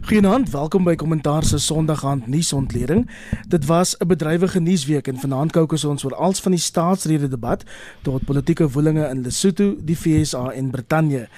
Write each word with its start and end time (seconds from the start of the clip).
Goeienaand, 0.00 0.50
welkom 0.50 0.84
by 0.84 0.94
Kommentaar 0.96 1.44
se 1.44 1.58
Sondagaand 1.58 2.26
nuusontleding. 2.26 3.04
Dit 3.48 3.66
was 3.66 3.96
'n 3.98 4.06
bedrywige 4.06 4.60
nuusweek 4.60 5.06
en 5.06 5.16
vanaand 5.16 5.52
kookus 5.52 5.84
ons 5.84 6.04
oor 6.04 6.14
als 6.14 6.40
van 6.40 6.50
die 6.50 6.60
staatsrede 6.60 7.28
debat 7.28 7.64
tot 8.02 8.24
politieke 8.24 8.70
woelinge 8.70 9.08
in 9.08 9.22
Lesotho, 9.22 9.76
die 9.84 9.96
FSA 9.96 10.50
en 10.50 10.70
Brittanje. 10.70 11.28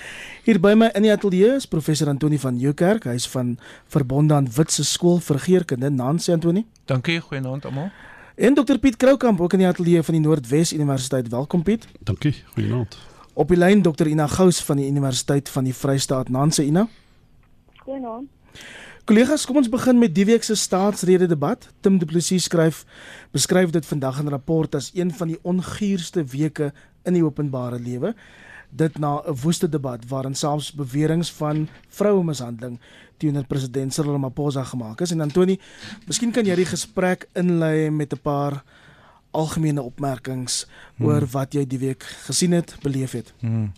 Hier 0.44 0.60
by 0.60 0.74
my 0.76 0.90
in 0.94 1.02
die 1.02 1.12
ateljee 1.12 1.54
is 1.54 1.66
professor 1.66 2.08
Antoni 2.08 2.38
van 2.38 2.56
Nieuwkerk, 2.56 3.04
hy's 3.04 3.28
van 3.28 3.58
Verbonde 3.86 4.34
aan 4.34 4.48
Witse 4.54 4.84
Skool 4.84 5.18
vir 5.20 5.38
Geerkunde, 5.38 5.90
Nancy 5.90 6.32
Antoni. 6.32 6.66
Dankie, 6.84 7.20
goeienaand 7.20 7.64
almal. 7.64 7.90
En 8.34 8.54
dokter 8.54 8.78
Piet 8.78 8.96
Kroukamp 8.96 9.40
ook 9.40 9.52
in 9.52 9.58
die 9.58 9.68
ateljee 9.68 10.02
van 10.02 10.14
die 10.14 10.22
Noordwes 10.22 10.72
Universiteit. 10.72 11.28
Welkom 11.28 11.62
Piet. 11.62 11.86
Dankie, 12.00 12.34
goeienaand. 12.54 12.98
Op 13.32 13.48
die 13.48 13.56
lyn 13.56 13.82
dokter 13.82 14.06
Ina 14.06 14.26
Gous 14.26 14.62
van 14.62 14.76
die 14.76 14.86
Universiteit 14.86 15.48
van 15.48 15.64
die 15.64 15.74
Vrystaat, 15.74 16.28
Nancy 16.28 16.62
Ina. 16.62 16.88
Goeienaand. 17.76 18.28
Kollegas, 19.04 19.46
kom 19.46 19.56
ons 19.58 19.68
begin 19.68 19.98
met 19.98 20.12
die 20.14 20.24
week 20.28 20.44
se 20.46 20.54
staatsrede 20.54 21.26
debat. 21.26 21.64
Tim 21.82 21.96
Du 21.98 22.06
Plessis 22.06 22.44
skryf 22.46 22.84
beskryf 23.34 23.72
dit 23.74 23.86
vandag 23.86 24.20
in 24.20 24.26
'n 24.26 24.30
rapport 24.30 24.74
as 24.74 24.90
een 24.94 25.10
van 25.10 25.28
die 25.28 25.38
onguurste 25.42 26.24
weke 26.24 26.72
in 27.04 27.12
die 27.12 27.24
openbare 27.24 27.80
lewe. 27.80 28.14
Dit 28.70 28.98
na 28.98 29.22
'n 29.26 29.34
woeste 29.42 29.68
debat 29.68 30.08
waarin 30.08 30.34
selfs 30.34 30.72
beweringe 30.72 31.24
van 31.24 31.68
vrouemishandeling 31.88 32.78
teenoor 33.16 33.46
president 33.46 33.94
Cyril 33.94 34.12
Ramaphosa 34.12 34.64
gemaak 34.64 35.00
is. 35.00 35.10
En 35.10 35.20
Antoni, 35.20 35.58
miskien 36.06 36.30
kan 36.30 36.44
jy 36.44 36.54
die 36.54 36.70
gesprek 36.70 37.28
inlei 37.34 37.90
met 37.90 38.12
'n 38.12 38.22
paar 38.22 38.62
algemene 39.30 39.82
opmerkings 39.82 40.66
hmm. 40.96 41.06
oor 41.06 41.26
wat 41.32 41.54
jy 41.54 41.66
die 41.66 41.78
week 41.78 42.02
gesien 42.02 42.52
het, 42.52 42.76
beleef 42.82 43.12
het. 43.12 43.32
Hmm. 43.40 43.72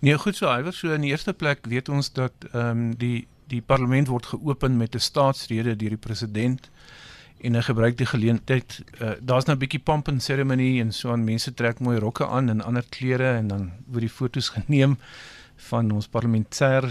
Nee, 0.00 0.18
goed 0.18 0.36
so, 0.36 0.46
Iwer, 0.46 0.72
so 0.72 0.92
in 0.94 1.00
die 1.00 1.10
eerste 1.10 1.32
plek 1.32 1.66
weet 1.66 1.88
ons 1.88 2.12
dat 2.12 2.32
ehm 2.52 2.70
um, 2.70 2.96
die 2.96 3.26
die 3.48 3.60
parlement 3.60 4.08
word 4.08 4.26
geopen 4.26 4.76
met 4.76 4.94
'n 4.94 5.00
staatsrede 5.00 5.76
deur 5.76 5.96
die 5.96 6.04
president 6.08 6.70
en 7.40 7.54
hy 7.54 7.62
gebruik 7.62 7.98
die 7.98 8.06
geleentheid 8.06 8.80
uh, 9.00 9.14
daar's 9.20 9.46
nou 9.46 9.56
'n 9.56 9.62
bietjie 9.62 9.82
pomp 9.82 10.08
en 10.08 10.20
seremonie 10.20 10.80
en 10.80 10.92
so 10.92 11.12
aan. 11.12 11.24
Mense 11.24 11.54
trek 11.54 11.80
mooi 11.80 11.98
rokke 11.98 12.26
aan 12.26 12.48
en 12.48 12.60
ander 12.60 12.84
klere 12.88 13.36
en 13.36 13.48
dan 13.48 13.70
word 13.86 14.00
die 14.00 14.16
fotos 14.16 14.48
geneem 14.56 14.98
van 15.56 15.90
ons 15.90 16.08
parlementêr 16.08 16.84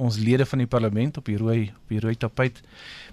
ons 0.00 0.16
lede 0.18 0.46
van 0.46 0.58
die 0.58 0.70
parlement 0.70 1.16
op 1.20 1.28
die 1.28 1.36
rooi 1.36 1.70
op 1.74 1.92
die 1.92 2.00
rooi 2.00 2.16
tapuit 2.16 2.60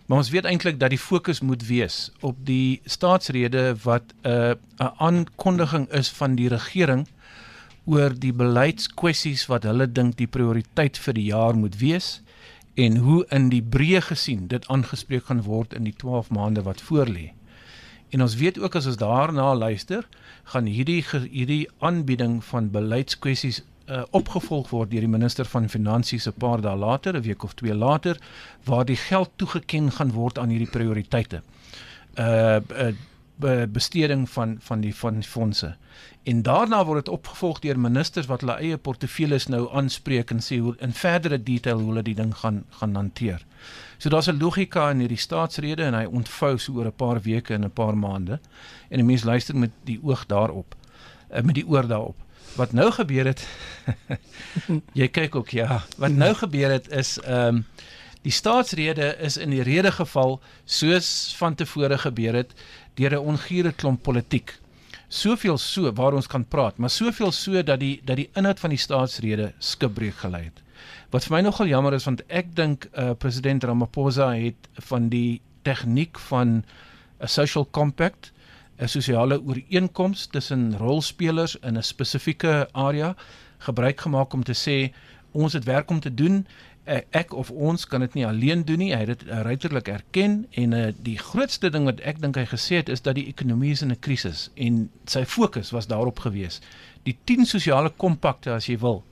maar 0.08 0.22
ons 0.24 0.32
weet 0.32 0.48
eintlik 0.48 0.80
dat 0.80 0.94
die 0.94 1.02
fokus 1.02 1.42
moet 1.44 1.66
wees 1.68 2.12
op 2.22 2.40
die 2.48 2.80
staatsrede 2.86 3.76
wat 3.84 4.14
'n 4.24 4.30
uh, 4.30 4.54
'n 4.80 4.94
aankondiging 5.10 5.88
is 5.92 6.10
van 6.10 6.36
die 6.36 6.48
regering 6.48 7.08
oor 7.86 8.16
die 8.20 8.34
beleidskwessies 8.34 9.46
wat 9.48 9.64
hulle 9.64 9.92
dink 9.92 10.18
die 10.18 10.28
prioriteit 10.28 10.98
vir 10.98 11.14
die 11.14 11.28
jaar 11.32 11.56
moet 11.56 11.78
wees 11.80 12.22
en 12.78 12.98
hoe 13.02 13.26
in 13.34 13.50
die 13.50 13.64
breë 13.64 14.04
gesien 14.12 14.46
dit 14.52 14.68
aangespreek 14.74 15.32
gaan 15.32 15.42
word 15.48 15.74
in 15.74 15.88
die 15.88 15.96
12 15.98 16.30
maande 16.30 16.62
wat 16.68 16.84
voorlê. 16.90 17.32
En 18.14 18.22
ons 18.22 18.36
weet 18.40 18.60
ook 18.62 18.78
as 18.78 18.86
ons 18.88 19.00
daarna 19.02 19.48
luister, 19.56 20.06
gaan 20.54 20.70
hierdie 20.70 21.02
hierdie 21.26 21.66
aanbieding 21.84 22.38
van 22.52 22.70
beleidskwessies 22.72 23.64
uh, 23.88 24.04
opgevolg 24.16 24.70
word 24.70 24.92
deur 24.92 25.04
die 25.08 25.12
minister 25.12 25.50
van 25.50 25.70
finansies 25.70 26.28
'n 26.28 26.38
paar 26.38 26.62
dae 26.62 26.76
later, 26.76 27.18
'n 27.18 27.26
week 27.26 27.44
of 27.44 27.54
twee 27.54 27.76
later, 27.76 28.20
waar 28.64 28.86
die 28.86 28.96
geld 28.96 29.32
toegeken 29.36 29.92
gaan 29.92 30.12
word 30.12 30.38
aan 30.38 30.50
hierdie 30.50 30.72
prioriteite. 30.72 31.42
Uh, 32.16 32.62
uh 32.72 32.94
besteding 33.72 34.30
van 34.30 34.58
van 34.60 34.82
die 34.82 34.96
van 34.96 35.14
die 35.14 35.30
fondse. 35.30 35.76
En 36.24 36.42
daarna 36.42 36.86
word 36.86 37.06
dit 37.06 37.14
opgevolg 37.14 37.60
deur 37.60 37.80
ministers 37.80 38.28
wat 38.28 38.42
hulle 38.42 38.58
eie 38.60 38.78
portefeuilles 38.78 39.48
nou 39.48 39.68
aanspreek 39.72 40.32
en 40.32 40.42
sê 40.44 40.58
hoe 40.60 40.76
in 40.84 40.94
verdere 40.94 41.38
detail 41.44 41.80
hoe 41.80 41.88
hulle 41.88 42.04
die 42.04 42.16
ding 42.16 42.34
gaan 42.36 42.64
gaan 42.80 42.96
hanteer. 42.96 43.46
So 43.98 44.10
daar's 44.10 44.28
'n 44.28 44.40
logika 44.42 44.90
in 44.90 45.00
hierdie 45.00 45.18
staatsrede 45.18 45.84
en 45.84 45.94
hy 45.94 46.06
ontvou 46.06 46.58
so 46.58 46.74
oor 46.74 46.86
'n 46.86 46.96
paar 46.96 47.22
weke 47.22 47.54
en 47.54 47.66
'n 47.66 47.72
paar 47.72 47.98
maande 47.98 48.40
en 48.90 48.98
die 48.98 49.04
mense 49.04 49.26
luister 49.26 49.56
met 49.56 49.72
die 49.84 50.00
oog 50.04 50.26
daarop. 50.26 50.76
Uh, 51.32 51.42
met 51.42 51.56
die 51.56 51.68
oor 51.68 51.88
daarop. 51.88 52.16
Wat 52.56 52.72
nou 52.74 52.92
gebeur 52.92 53.26
het 53.26 53.48
Jy 55.00 55.08
kyk 55.08 55.36
ook 55.36 55.50
ja. 55.50 55.84
Wat 55.98 56.12
nou 56.12 56.34
gebeur 56.34 56.72
het 56.72 56.92
is 56.92 57.20
ehm 57.20 57.56
um, 57.56 57.66
die 58.22 58.32
staatsrede 58.32 59.16
is 59.24 59.38
in 59.38 59.50
die 59.50 59.64
rede 59.64 59.92
geval 59.92 60.42
soos 60.66 61.34
van 61.38 61.56
tevore 61.56 61.98
gebeur 61.98 62.34
het 62.34 62.54
deur 62.98 63.14
'n 63.14 63.28
ongure 63.34 63.72
klomp 63.72 64.04
politiek. 64.04 64.60
Soveel 65.08 65.58
so 65.58 65.94
waar 65.94 66.14
ons 66.14 66.28
kan 66.28 66.46
praat, 66.46 66.78
maar 66.78 66.90
soveel 66.90 67.32
so 67.32 67.64
dat 67.64 67.80
die 67.80 68.02
dat 68.06 68.16
die 68.16 68.30
inhoud 68.34 68.60
van 68.60 68.70
die 68.70 68.80
staatsrede 68.80 69.54
skibreek 69.60 70.16
gelei 70.16 70.44
het. 70.44 70.62
Wat 71.10 71.24
vir 71.24 71.38
my 71.38 71.42
nogal 71.42 71.68
jammer 71.68 71.94
is 71.94 72.06
want 72.06 72.24
ek 72.28 72.56
dink 72.56 72.90
uh, 72.94 73.12
president 73.18 73.64
Ramaphosa 73.64 74.34
het 74.36 74.70
van 74.90 75.10
die 75.10 75.42
tegniek 75.64 76.20
van 76.20 76.64
'n 77.20 77.28
social 77.28 77.68
compact 77.72 78.32
'n 78.78 78.88
sosiale 78.88 79.42
ooreenkoms 79.42 80.26
tussen 80.26 80.78
rolspelers 80.78 81.56
in 81.56 81.78
'n 81.78 81.84
spesifieke 81.84 82.68
area 82.72 83.16
gebruik 83.58 84.02
gemaak 84.02 84.34
om 84.34 84.44
te 84.44 84.54
sê 84.54 84.94
ons 85.32 85.54
het 85.54 85.64
werk 85.64 85.90
om 85.90 86.00
te 86.00 86.14
doen 86.14 86.46
ek 86.88 87.34
of 87.34 87.52
ons 87.52 87.86
kan 87.86 88.02
dit 88.06 88.14
nie 88.14 88.28
alleen 88.28 88.64
doen 88.66 88.80
nie. 88.80 88.94
Hy 88.96 89.02
het 89.04 89.08
dit 89.08 89.24
uh, 89.28 89.42
ruiterlik 89.48 89.88
erken 89.92 90.46
en 90.52 90.74
uh, 90.74 90.88
die 91.04 91.18
grootste 91.20 91.70
ding 91.74 91.86
wat 91.90 92.00
ek 92.08 92.22
dink 92.24 92.40
hy 92.40 92.46
gesê 92.48 92.76
het 92.82 92.90
is 92.90 93.04
dat 93.04 93.16
die 93.20 93.28
ekonomie 93.28 93.72
is 93.76 93.82
in 93.82 93.92
'n 93.92 94.00
krisis 94.00 94.50
en 94.56 94.90
sy 95.06 95.26
fokus 95.26 95.72
was 95.76 95.88
daarop 95.88 96.20
gewees. 96.20 96.62
Die 97.04 97.18
10 97.24 97.46
sosiale 97.46 97.90
kompakte 97.90 98.52
as 98.52 98.68
jy 98.68 98.78
wil 98.78 99.04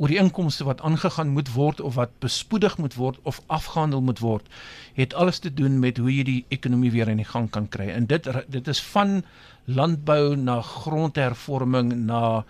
oor 0.00 0.08
die 0.08 0.18
inkomste 0.18 0.64
wat 0.64 0.80
aangegaan 0.80 1.28
moet 1.28 1.52
word 1.52 1.80
of 1.84 1.94
wat 2.00 2.08
bespoedig 2.24 2.78
moet 2.80 2.96
word 2.96 3.18
of 3.28 3.44
afgehandel 3.46 4.00
moet 4.00 4.18
word, 4.24 4.48
het 4.96 5.12
alles 5.14 5.38
te 5.38 5.54
doen 5.54 5.80
met 5.80 5.96
hoe 6.00 6.14
jy 6.14 6.24
die 6.24 6.44
ekonomie 6.48 6.90
weer 6.90 7.08
in 7.12 7.16
die 7.20 7.28
gang 7.28 7.50
kan 7.52 7.68
kry. 7.68 7.88
En 7.92 8.06
dit 8.06 8.28
dit 8.48 8.68
is 8.68 8.80
van 8.94 9.22
landbou 9.64 10.36
na 10.36 10.62
grondhervorming 10.62 11.92
na 12.06 12.38
'n 12.38 12.44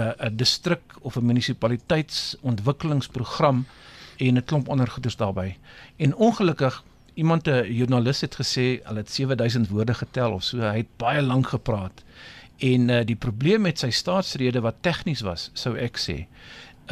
uh, 0.00 0.12
'n 0.28 0.36
distrik 0.36 0.82
of 1.00 1.16
'n 1.16 1.26
munisipaliteitsontwikkelingsprogram 1.26 3.66
en 4.16 4.36
'n 4.36 4.44
klomp 4.44 4.68
ander 4.68 4.88
goeders 4.88 5.16
daarbey. 5.16 5.56
En 5.96 6.14
ongelukkig 6.14 6.84
iemand 7.14 7.46
'n 7.46 7.72
joernalis 7.72 8.20
het 8.20 8.34
gesê 8.34 8.82
hulle 8.82 8.98
het 8.98 9.10
7000 9.10 9.68
woorde 9.68 9.94
getel 9.94 10.32
of 10.32 10.42
so. 10.42 10.58
Hy 10.58 10.76
het 10.76 10.96
baie 10.96 11.22
lank 11.22 11.46
gepraat. 11.46 12.04
En 12.58 12.88
uh, 12.88 13.04
die 13.04 13.16
probleem 13.16 13.60
met 13.60 13.78
sy 13.78 13.90
staatsrede 13.90 14.60
wat 14.60 14.74
tegnies 14.80 15.20
was, 15.20 15.50
sou 15.52 15.76
ek 15.76 15.98
sê, 15.98 16.26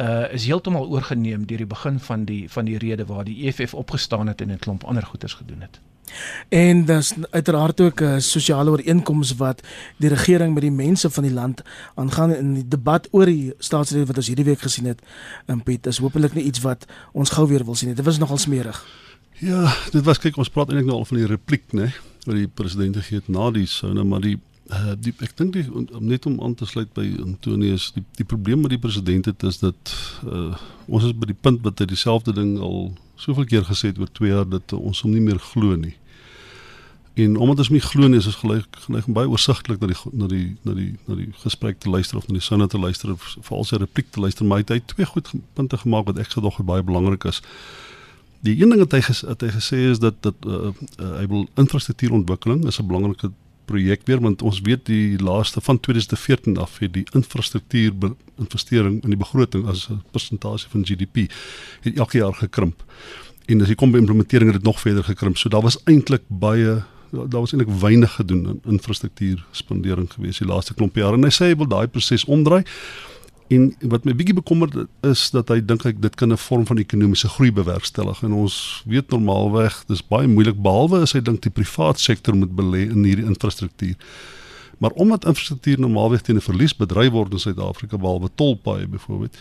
uh 0.01 0.33
is 0.33 0.45
heeltemal 0.45 0.89
oorgeneem 0.89 1.45
deur 1.45 1.57
die 1.57 1.69
begin 1.69 1.99
van 1.99 2.25
die 2.25 2.49
van 2.49 2.65
die 2.65 2.77
rede 2.77 3.05
waar 3.05 3.23
die 3.23 3.47
EFF 3.47 3.73
opgestaan 3.73 4.27
het 4.27 4.41
en 4.41 4.51
'n 4.51 4.57
klomp 4.57 4.83
ander 4.83 5.03
goeders 5.03 5.33
gedoen 5.33 5.61
het. 5.61 5.79
En 6.49 6.85
dis 6.85 7.13
uiteraard 7.29 7.81
ook 7.81 8.01
'n 8.01 8.19
sosiale 8.19 8.69
ooreenkoms 8.69 9.35
wat 9.35 9.61
die 9.97 10.09
regering 10.09 10.53
met 10.53 10.63
die 10.63 10.71
mense 10.71 11.09
van 11.09 11.23
die 11.23 11.33
land 11.33 11.61
aangaan 11.95 12.35
in 12.35 12.53
die 12.53 12.67
debat 12.67 13.07
oor 13.11 13.25
die 13.25 13.53
staatsrede 13.57 14.05
wat 14.05 14.17
ons 14.17 14.27
hierdie 14.27 14.45
week 14.45 14.61
gesien 14.61 14.85
het. 14.85 15.01
En 15.45 15.63
Piet, 15.63 15.83
dis 15.83 15.97
hopelik 15.97 16.33
nie 16.33 16.43
iets 16.43 16.61
wat 16.61 16.85
ons 17.11 17.29
gou 17.29 17.47
weer 17.47 17.65
wil 17.65 17.75
sien 17.75 17.87
nie. 17.87 17.95
Dit 17.95 18.05
was 18.05 18.17
nogal 18.17 18.37
smerig. 18.37 18.85
Ja, 19.39 19.75
dit 19.91 20.03
was 20.03 20.19
kyk 20.19 20.37
ons 20.37 20.49
praat 20.49 20.69
eintlik 20.69 20.87
nou 20.87 20.97
al 20.97 21.05
van 21.05 21.17
die 21.17 21.27
repliek, 21.27 21.63
né, 21.73 21.91
wat 22.25 22.35
die 22.35 22.47
president 22.47 22.95
gegee 22.95 23.17
het 23.17 23.27
na 23.27 23.51
die 23.51 23.65
soune, 23.65 24.03
maar 24.03 24.21
die 24.21 24.37
uh, 24.71 24.93
die 24.99 25.13
ek 25.25 25.35
dink 25.39 25.55
die 25.57 25.65
om 25.73 26.05
net 26.07 26.25
om 26.29 26.39
aan 26.43 26.55
te 26.55 26.67
sluit 26.69 26.91
by 26.95 27.05
Antonius, 27.23 27.89
die 27.95 28.03
die 28.19 28.27
probleem 28.27 28.63
met 28.63 28.75
die 28.75 28.81
president 28.81 29.27
het 29.29 29.43
is 29.43 29.59
dat 29.63 29.95
uh, 30.27 30.53
ons 30.87 31.09
is 31.09 31.15
by 31.17 31.29
die 31.31 31.39
punt 31.39 31.63
wat 31.65 31.81
hy 31.81 31.89
dieselfde 31.91 32.35
ding 32.37 32.55
al 32.63 32.93
soveel 33.19 33.47
keer 33.49 33.67
gesê 33.67 33.91
het 33.91 33.99
oor 34.01 34.11
2 34.11 34.31
jaar 34.31 34.47
dat 34.49 34.75
ons 34.77 35.03
hom 35.03 35.13
nie 35.13 35.23
meer 35.23 35.41
glo 35.51 35.75
nie. 35.79 35.95
En 37.13 37.35
omdat 37.37 37.57
ons 37.57 37.69
nie 37.69 37.81
glo 37.81 38.07
nie, 38.09 38.17
is 38.17 38.25
ons 38.25 38.39
gelyk 38.41 38.77
geneig 38.87 39.05
om 39.05 39.13
baie 39.13 39.29
oorsigtelik 39.29 39.81
na 39.81 39.87
die 39.91 39.97
na 40.11 40.27
die 40.27 40.45
na 40.65 40.73
die 40.73 40.91
na 41.05 41.17
die 41.19 41.29
gesprek 41.43 41.79
te 41.79 41.89
luister 41.89 42.17
of 42.17 42.25
na 42.27 42.39
die 42.39 42.41
sinne 42.41 42.67
te 42.67 42.79
luister 42.81 43.11
of 43.13 43.35
veral 43.41 43.67
sy 43.69 43.77
repliek 43.77 44.09
te 44.09 44.21
luister, 44.23 44.45
maar 44.45 44.63
hy 44.63 44.65
het 44.79 44.87
twee 44.89 45.05
goed 45.05 45.29
punte 45.53 45.77
gemaak 45.77 46.07
wat 46.09 46.17
ek 46.17 46.33
gedog 46.33 46.57
het 46.57 46.65
baie 46.65 46.85
belangrik 46.85 47.27
is. 47.29 47.43
Die 48.41 48.55
een 48.57 48.73
ding 48.73 48.81
wat 48.81 48.95
hy 48.97 49.03
wat 49.29 49.45
hy 49.45 49.51
gesê 49.53 49.83
is 49.91 50.01
dat 50.01 50.17
dat 50.25 50.47
uh, 50.47 50.73
uh, 50.73 51.11
hy 51.19 51.27
wil 51.29 51.45
infrastruktuurontwikkeling 51.61 52.65
is 52.65 52.79
'n 52.81 52.89
belangrike 52.89 53.29
projek 53.65 54.01
weer 54.05 54.19
want 54.19 54.41
ons 54.41 54.61
weet 54.65 54.85
die 54.85 55.19
laaste 55.21 55.61
van 55.61 55.79
2014 55.79 56.57
af 56.57 56.79
het 56.79 56.93
die 56.93 57.05
infrastruktuur 57.13 57.93
investering 58.41 59.03
in 59.03 59.13
die 59.13 59.21
begroting 59.21 59.67
as 59.67 59.87
'n 59.89 60.01
persentasie 60.11 60.69
van 60.69 60.85
GDP 60.85 61.29
het 61.81 61.97
elke 61.97 62.17
jaar 62.17 62.33
gekrimp. 62.33 62.83
En 63.45 63.61
as 63.61 63.67
jy 63.67 63.75
kom 63.75 63.91
by 63.91 63.97
implementering 63.97 64.51
het 64.51 64.61
dit 64.61 64.65
nog 64.65 64.79
verder 64.79 65.03
gekrimp. 65.03 65.37
So 65.37 65.49
daar 65.49 65.61
was 65.61 65.79
eintlik 65.83 66.21
baie 66.27 66.83
daar 67.13 67.39
was 67.39 67.53
eintlik 67.53 67.79
weinig 67.79 68.11
gedoen 68.11 68.45
in 68.47 68.71
infrastruktuur 68.75 69.45
spandering 69.51 70.09
gewees 70.13 70.41
die 70.41 70.47
laaste 70.47 70.73
klomp 70.73 70.95
jare. 70.97 71.17
En 71.17 71.27
hy 71.27 71.33
sê 71.33 71.51
hy 71.51 71.57
wil 71.59 71.69
daai 71.69 71.87
proses 71.87 72.25
omdraai. 72.25 72.63
En 73.53 73.67
wat 73.91 74.05
my 74.07 74.15
bietjie 74.17 74.37
bekommerd 74.37 74.75
is 75.05 75.27
dat 75.35 75.51
hy 75.53 75.59
dink 75.61 75.85
ek 75.85 76.01
dit 76.01 76.15
kan 76.15 76.31
'n 76.31 76.37
vorm 76.37 76.65
van 76.65 76.77
ekonomiese 76.81 77.29
groei 77.29 77.51
bewerkstellig. 77.51 78.23
En 78.23 78.33
ons 78.33 78.83
weet 78.85 79.09
normaalweg 79.09 79.83
dis 79.87 80.07
baie 80.07 80.27
moeilik 80.27 80.61
behalwe 80.61 81.01
as 81.01 81.13
hy 81.13 81.21
dink 81.21 81.41
die 81.41 81.51
privaat 81.51 81.99
sektor 81.99 82.35
moet 82.35 82.55
belê 82.55 82.89
in 82.89 83.03
hierdie 83.03 83.25
infrastruktuur. 83.25 83.95
Maar 84.79 84.91
omdat 84.91 85.25
infrastruktuur 85.25 85.79
normaalweg 85.79 86.21
teen 86.21 86.35
'n 86.35 86.41
verlies 86.41 86.75
bedryf 86.75 87.11
word 87.11 87.31
in 87.31 87.39
Suid-Afrika 87.39 87.97
behalwe 87.97 88.29
tolpaaie 88.35 88.87
byvoorbeeld 88.87 89.37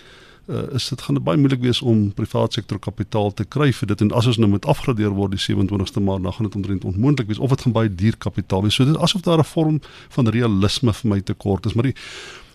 uh, 0.48 0.74
is 0.74 0.88
dit 0.88 1.02
gaan 1.02 1.22
baie 1.22 1.38
moeilik 1.38 1.60
wees 1.60 1.80
om 1.82 2.12
privaat 2.12 2.52
sektor 2.52 2.78
kapitaal 2.78 3.32
te 3.34 3.44
kry 3.44 3.72
vir 3.72 3.92
dit 3.92 4.00
en 4.00 4.12
as 4.12 4.26
ons 4.26 4.38
nou 4.42 4.50
moet 4.50 4.66
afgradeer 4.66 5.14
word 5.16 5.36
die 5.36 5.42
27ste 5.42 6.02
Maart 6.02 6.22
dan 6.22 6.32
gaan 6.32 6.48
dit 6.48 6.58
omtrent 6.60 6.84
onmoontlik 6.84 7.28
wees 7.30 7.38
of 7.38 7.50
dit 7.54 7.66
gaan 7.66 7.72
baie 7.72 7.94
duur 7.94 8.16
kapitaal 8.18 8.62
wees. 8.62 8.74
So 8.74 8.84
dit 8.84 8.96
asof 8.96 9.22
daar 9.22 9.38
'n 9.38 9.44
vorm 9.44 9.80
van 10.08 10.28
realisme 10.28 10.92
vir 10.92 11.10
my 11.10 11.20
tekort 11.20 11.66
is, 11.66 11.74
maar 11.74 11.90
die 11.90 11.96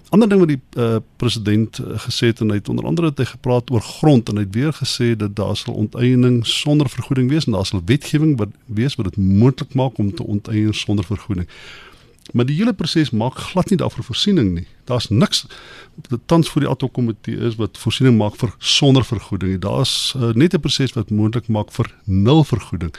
ander 0.10 0.30
ding 0.30 0.40
wat 0.40 0.52
die 0.52 0.62
uh, 0.80 1.00
president 1.20 1.80
uh, 1.80 1.98
gesê 2.00 2.32
het 2.32 2.40
en 2.40 2.50
hy 2.50 2.60
het 2.62 2.70
onder 2.70 2.86
andere 2.86 3.10
het 3.12 3.18
hy 3.18 3.26
gepraat 3.26 3.72
oor 3.72 3.82
grond 3.82 4.30
en 4.30 4.40
hy 4.40 4.46
het 4.46 4.56
weer 4.56 4.74
gesê 4.74 5.16
dat 5.20 5.36
daar 5.36 5.56
sal 5.56 5.74
onteiening 5.74 6.46
sonder 6.48 6.90
vergoeding 6.90 7.30
wees 7.30 7.46
en 7.46 7.58
daar 7.58 7.66
sal 7.66 7.84
wetgewing 7.86 8.38
wat 8.40 8.54
wees 8.66 8.96
wat 8.96 9.12
dit 9.12 9.18
moontlik 9.18 9.74
maak 9.74 9.98
om 9.98 10.14
te 10.16 10.24
onteien 10.24 10.74
sonder 10.74 11.06
vergoeding. 11.06 11.48
Maar 12.34 12.46
die 12.46 12.56
hele 12.56 12.74
proses 12.74 13.10
maak 13.10 13.38
glad 13.52 13.70
nie 13.70 13.78
daarvoor 13.78 14.04
voorsiening 14.04 14.54
nie. 14.54 14.68
Daar's 14.90 15.10
niks 15.10 15.46
tans 16.26 16.50
vir 16.50 16.66
die 16.66 16.70
ad 16.70 16.82
hoc 16.82 16.94
komitee 16.94 17.40
is 17.48 17.56
wat 17.56 17.78
voorsiening 17.78 18.18
maak 18.18 18.36
vir 18.36 18.54
sonder 18.60 19.06
vergoeding. 19.06 19.60
Daar's 19.64 20.14
uh, 20.18 20.34
net 20.34 20.54
'n 20.54 20.60
proses 20.60 20.94
wat 20.94 21.10
moontlik 21.10 21.48
maak 21.48 21.72
vir 21.72 21.92
nul 22.04 22.44
vergoeding. 22.44 22.94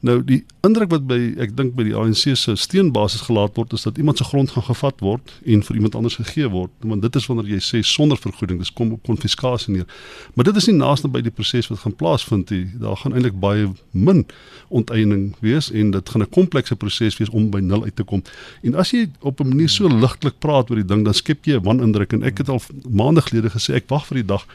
Nou 0.00 0.20
die 0.22 0.44
indruk 0.62 0.92
wat 0.92 1.06
by 1.10 1.16
ek 1.42 1.56
dink 1.58 1.72
by 1.74 1.82
die 1.88 1.94
ANC 1.98 2.36
se 2.38 2.52
steunbasis 2.60 3.24
gelaat 3.26 3.56
word 3.58 3.72
is 3.74 3.82
dat 3.82 3.96
iemand 3.98 4.20
se 4.20 4.26
grond 4.28 4.52
gaan 4.54 4.66
gevat 4.68 5.00
word 5.02 5.32
en 5.42 5.64
vir 5.66 5.78
iemand 5.80 5.96
anders 5.98 6.18
gegee 6.20 6.46
word. 6.52 6.70
Want 6.86 7.02
dit 7.02 7.18
is 7.18 7.26
wanneer 7.26 7.50
jy 7.56 7.58
sê 7.66 7.80
sonder 7.82 8.20
vergoeding, 8.20 8.60
dis 8.62 8.70
kom 8.70 8.92
op 8.94 9.02
konfiskasie 9.08 9.74
neer. 9.74 9.88
Maar 10.34 10.50
dit 10.50 10.60
is 10.60 10.68
nie 10.70 10.76
naaste 10.78 11.10
by 11.10 11.24
die 11.26 11.34
proses 11.34 11.66
wat 11.72 11.82
gaan 11.82 11.96
plaasvind 11.98 12.54
nie. 12.54 12.68
Daar 12.78 13.00
gaan 13.02 13.16
eintlik 13.18 13.40
baie 13.42 13.72
min 13.90 14.22
onteiening 14.68 15.32
wees 15.42 15.72
en 15.74 15.90
dit 15.96 16.14
gaan 16.14 16.22
'n 16.22 16.30
komplekse 16.30 16.76
proses 16.76 17.18
wees 17.18 17.34
om 17.34 17.50
by 17.50 17.58
nul 17.58 17.84
uit 17.84 17.96
te 17.96 18.04
kom. 18.04 18.22
En 18.62 18.74
as 18.74 18.92
jy 18.92 19.10
op 19.20 19.40
'n 19.40 19.48
manier 19.48 19.68
so 19.68 19.88
ligtelik 19.88 20.38
praat 20.38 20.70
oor 20.70 20.76
die 20.76 20.86
ding, 20.86 21.04
dan 21.04 21.14
skep 21.14 21.44
jy 21.44 21.58
'n 21.58 21.64
wanindruk 21.64 22.12
en 22.12 22.22
ek 22.22 22.38
het 22.38 22.48
al 22.48 22.62
maande 22.88 23.22
gelede 23.22 23.50
gesê 23.50 23.74
ek 23.74 23.88
wag 23.88 24.06
vir 24.06 24.22
die 24.22 24.26
dag 24.26 24.46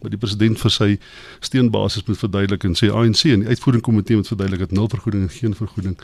wat 0.00 0.12
die 0.12 0.20
president 0.20 0.60
vir 0.60 0.72
sy 0.72 0.88
steunbasis 1.44 2.06
moet 2.06 2.18
verduidelik 2.20 2.64
en 2.68 2.76
sê 2.78 2.90
ANC 2.92 3.24
en 3.32 3.44
die 3.44 3.52
uitvoering 3.54 3.84
komitee 3.84 4.16
moet 4.16 4.28
verduidelik 4.28 4.66
dat 4.66 4.74
nul 4.76 4.88
vergoeding 4.92 5.26
en 5.26 5.32
geen 5.32 5.54
vergoeding 5.56 5.96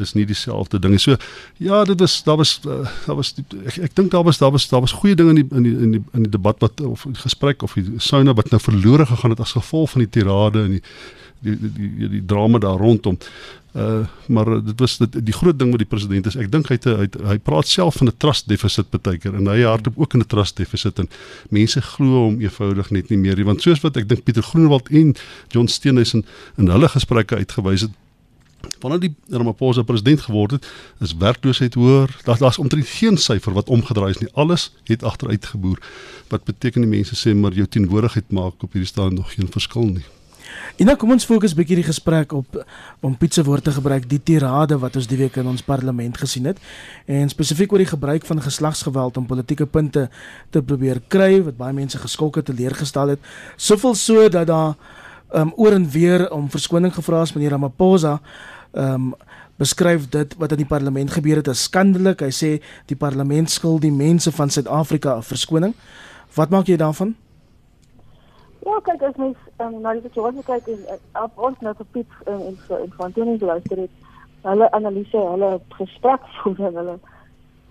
is 0.00 0.14
nie 0.16 0.24
dieselfde 0.24 0.78
ding. 0.80 0.94
So 1.00 1.16
ja, 1.60 1.84
dit 1.84 2.00
was 2.00 2.22
daar 2.24 2.36
was 2.36 2.60
uh, 2.66 2.80
daar 3.06 3.16
was 3.18 3.34
die, 3.36 3.44
ek, 3.66 3.76
ek 3.88 3.96
dink 3.98 4.10
daar 4.10 4.24
was 4.24 4.38
daar 4.40 4.52
was 4.52 4.68
daar 4.68 4.80
was 4.80 4.94
goeie 5.02 5.16
dinge 5.18 5.34
in 5.34 5.42
die 5.42 5.48
in 5.50 5.66
die 5.66 5.74
in 5.76 5.96
die 5.96 6.04
in 6.12 6.28
die 6.28 6.32
debat 6.32 6.60
wat 6.64 6.80
of 6.80 7.04
die 7.08 7.20
gesprek 7.20 7.62
of 7.62 7.76
die 7.76 7.98
sauna 8.00 8.34
wat 8.34 8.50
nou 8.50 8.60
verlore 8.60 9.06
gegaan 9.06 9.34
het 9.36 9.42
as 9.44 9.56
gevolg 9.58 9.90
van 9.92 10.06
die 10.06 10.12
tirade 10.20 10.64
en 10.64 10.78
die 10.78 10.84
die 11.42 11.58
die, 11.58 11.90
die, 11.98 12.08
die 12.08 12.24
drama 12.24 12.58
daar 12.62 12.78
rondom. 12.78 13.18
Uh 13.72 14.04
maar 14.26 14.64
dit 14.64 14.80
was 14.80 14.98
dit 14.98 15.24
die 15.24 15.32
groot 15.32 15.58
ding 15.58 15.70
met 15.70 15.78
die 15.78 15.88
president 15.88 16.26
is 16.26 16.36
ek 16.36 16.50
dink 16.52 16.68
hy 16.68 16.76
te, 16.76 16.92
hy 16.92 17.06
hy 17.24 17.38
praat 17.40 17.68
self 17.68 17.96
van 18.00 18.10
'n 18.10 18.16
trust 18.20 18.48
deficit 18.48 18.90
baie 18.92 19.16
keer 19.18 19.34
en 19.34 19.48
hy 19.48 19.62
hardop 19.64 19.96
ook 19.96 20.14
in 20.14 20.20
'n 20.20 20.28
trust 20.28 20.56
deficit 20.56 20.98
en 20.98 21.08
mense 21.48 21.80
glo 21.80 22.28
hom 22.28 22.36
eenvoudig 22.40 22.90
net 22.90 23.08
nie 23.08 23.18
meer 23.18 23.36
nie 23.36 23.48
want 23.48 23.62
soos 23.62 23.80
wat 23.80 23.96
ek 23.96 24.08
dink 24.08 24.24
Pieter 24.24 24.42
Groenewald 24.42 24.88
en 24.90 25.14
John 25.48 25.66
Steenhuisen 25.66 26.24
in 26.58 26.68
hulle 26.68 26.88
gesprekke 26.88 27.36
uitgewys 27.36 27.80
het 27.80 27.96
wanneer 28.80 29.00
die 29.00 29.14
Ramaphosa 29.28 29.82
president 29.82 30.20
geword 30.20 30.50
het 30.50 30.68
is 31.00 31.16
werkloosheid 31.16 31.74
hoër 31.74 32.16
daar 32.24 32.38
daar's 32.38 32.58
omtrent 32.58 32.86
geen 32.86 33.16
syfer 33.16 33.52
wat 33.52 33.68
omgedraai 33.68 34.10
is 34.10 34.20
nie 34.20 34.32
alles 34.32 34.72
het 34.84 35.02
agteruit 35.02 35.46
geboer 35.46 35.80
wat 36.28 36.44
beteken 36.44 36.84
die 36.84 36.90
mense 36.90 37.16
sê 37.16 37.34
maar 37.34 37.52
jou 37.52 37.66
teenwoordigheid 37.66 38.30
maak 38.30 38.62
op 38.62 38.72
hierdie 38.72 38.92
staan 38.92 39.14
nog 39.14 39.32
geen 39.32 39.48
verskil 39.48 39.88
nie 39.96 40.04
En 40.76 40.86
nou 40.88 40.96
kom 40.96 41.10
ons 41.14 41.26
fokus 41.26 41.54
bietjie 41.54 41.78
die 41.80 41.86
gesprek 41.86 42.32
op 42.32 42.58
om 43.00 43.16
Pietse 43.16 43.44
woord 43.44 43.64
te 43.64 43.74
gebruik 43.74 44.08
die 44.10 44.20
tirade 44.22 44.78
wat 44.78 44.96
ons 44.96 45.08
die 45.10 45.18
week 45.20 45.36
in 45.40 45.46
ons 45.50 45.62
parlement 45.62 46.18
gesien 46.18 46.48
het 46.50 46.58
en 47.06 47.28
spesifiek 47.32 47.72
oor 47.72 47.82
die 47.82 47.90
gebruik 47.90 48.26
van 48.28 48.42
geslagsgeweld 48.42 49.16
om 49.16 49.26
politieke 49.26 49.66
punte 49.66 50.08
te 50.50 50.62
probeer 50.62 51.02
kry 51.08 51.42
wat 51.42 51.58
baie 51.58 51.76
mense 51.76 51.98
geskok 51.98 52.40
het 52.40 52.50
teleurgestel 52.50 53.14
het. 53.14 53.20
Soveel 53.56 53.94
so 53.94 54.28
dat 54.28 54.46
daar 54.46 54.74
um, 55.34 55.52
oor 55.56 55.72
en 55.72 55.88
weer 55.90 56.30
om 56.32 56.50
verskoning 56.50 56.94
gevra 56.94 57.22
is 57.22 57.32
meneer 57.32 57.56
Ramaphosa 57.56 58.18
um, 58.72 59.12
beskryf 59.60 60.08
dit 60.10 60.34
wat 60.40 60.52
in 60.54 60.62
die 60.64 60.68
parlement 60.68 61.10
gebeur 61.10 61.42
het 61.42 61.50
as 61.52 61.66
skandelik 61.68 62.24
hy 62.24 62.30
sê 62.34 62.52
die 62.90 62.98
parlement 62.98 63.50
skuld 63.50 63.84
die 63.84 63.94
mense 63.94 64.32
van 64.32 64.50
Suid-Afrika 64.50 65.16
'n 65.18 65.22
verskoning. 65.22 65.74
Wat 66.34 66.50
maak 66.50 66.66
jy 66.66 66.76
daarvan 66.76 67.14
Ja, 68.62 68.78
kyk 68.86 69.02
as 69.02 69.16
mens 69.18 69.38
um, 69.58 69.80
na 69.82 69.92
die 69.96 70.04
situasie 70.04 70.42
kyk 70.46 70.68
en 70.70 70.82
uh, 71.18 71.26
ons 71.34 71.58
nou 71.66 71.72
vir 71.80 71.88
Piet 71.96 72.12
en 72.30 72.44
en 72.50 72.58
en 72.76 72.92
van 72.98 73.14
Tony 73.16 73.34
geluister 73.38 73.80
het, 73.84 73.96
hulle 74.44 74.68
analise, 74.78 75.24
hulle 75.32 75.48
gesprek 75.78 76.28
voer 76.36 76.60
hulle 76.68 76.94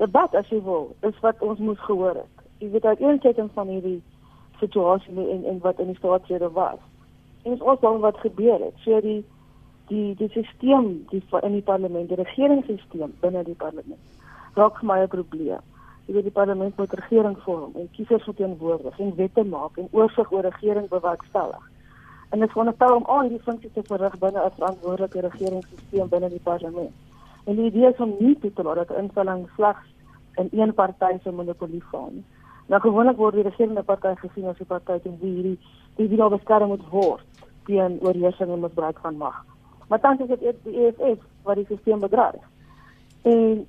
debat 0.02 0.36
as 0.36 0.50
jy 0.52 0.60
wil, 0.66 0.90
is 1.08 1.22
wat 1.24 1.40
ons 1.48 1.62
moes 1.64 1.80
gehoor 1.88 2.20
het. 2.20 2.44
Jy 2.60 2.72
weet 2.74 2.86
uit 2.86 3.02
een 3.02 3.22
setting 3.24 3.50
van 3.56 3.72
hierdie 3.72 4.02
situasie 4.60 5.28
en 5.36 5.46
en 5.54 5.64
wat 5.64 5.80
in 5.80 5.94
die 5.94 6.00
staatsrede 6.02 6.52
was. 6.58 6.84
En 7.44 7.56
ons 7.56 7.62
ook 7.62 8.02
wat 8.04 8.20
gebeur 8.26 8.60
het. 8.60 8.76
So 8.84 9.00
die 9.02 9.22
die 9.88 10.16
die 10.16 10.30
stelsel 10.30 10.92
die 11.10 11.24
in 11.42 11.56
die 11.56 11.68
parlement, 11.72 12.10
die 12.10 12.20
regeringsstelsel 12.20 13.16
binne 13.24 13.44
die 13.48 13.56
parlement 13.56 14.00
raak 14.60 14.80
vir 14.80 14.88
my 14.88 15.00
'n 15.04 15.08
probleem 15.08 15.71
jy 16.06 16.14
weet 16.14 16.24
die 16.24 16.32
parlement 16.32 16.78
moet 16.78 16.94
regering 16.94 17.38
vorm 17.46 17.76
en 17.76 17.90
kiesers 17.92 18.24
verteenwoordig 18.24 19.00
en 19.00 19.16
wette 19.16 19.44
maak 19.44 19.78
en 19.78 19.88
oorsig 19.92 20.32
oor 20.32 20.42
regering 20.42 20.90
bewerkstellig. 20.90 21.70
En 22.32 22.40
dit 22.40 22.54
nou 22.56 22.94
om 22.96 23.04
al 23.04 23.30
die 23.30 23.40
funksies 23.40 23.74
te 23.74 23.84
verrig 23.84 24.18
binne 24.20 24.40
'n 24.46 24.52
verantwoordelike 24.58 25.20
regeringsstelsel 25.20 26.08
binne 26.08 26.30
die 26.30 26.44
parlement. 26.44 26.92
En 27.46 27.56
die 27.56 27.66
idee 27.66 27.90
is 27.90 28.00
om 28.00 28.16
nie 28.20 28.40
toe 28.40 28.54
te 28.54 28.64
laat 28.64 28.76
dat 28.76 28.90
'n 28.90 29.02
instelling 29.04 29.50
slegs 29.56 29.86
in 30.36 30.50
een 30.52 30.74
party 30.74 31.18
se 31.24 31.32
monopolie 31.32 31.84
gaan. 31.92 32.24
Nou 32.68 32.82
gewoonlik 32.82 33.18
word 33.18 33.34
die 33.34 33.44
regerende 33.44 33.84
party 33.84 34.16
gesien 34.16 34.48
as 34.48 34.58
die 34.58 34.66
party 34.66 35.00
teen 35.00 35.18
wie 35.20 35.34
hierdie 35.34 35.60
die 35.96 36.08
wie 36.08 36.18
nou 36.18 36.30
beskerm 36.30 36.68
moet 36.68 36.90
word 36.90 37.26
teen 37.66 38.00
oorheersing 38.02 38.52
en 38.52 38.60
misbruik 38.60 39.00
van 39.00 39.18
mag. 39.18 39.46
Maar 39.88 40.00
tans 40.00 40.20
is 40.20 40.28
dit 40.28 40.56
die 40.64 40.86
EFF 40.86 41.20
wat 41.44 41.56
die 41.56 41.66
stelsel 41.66 41.98
bedreig. 41.98 42.44
En 43.22 43.66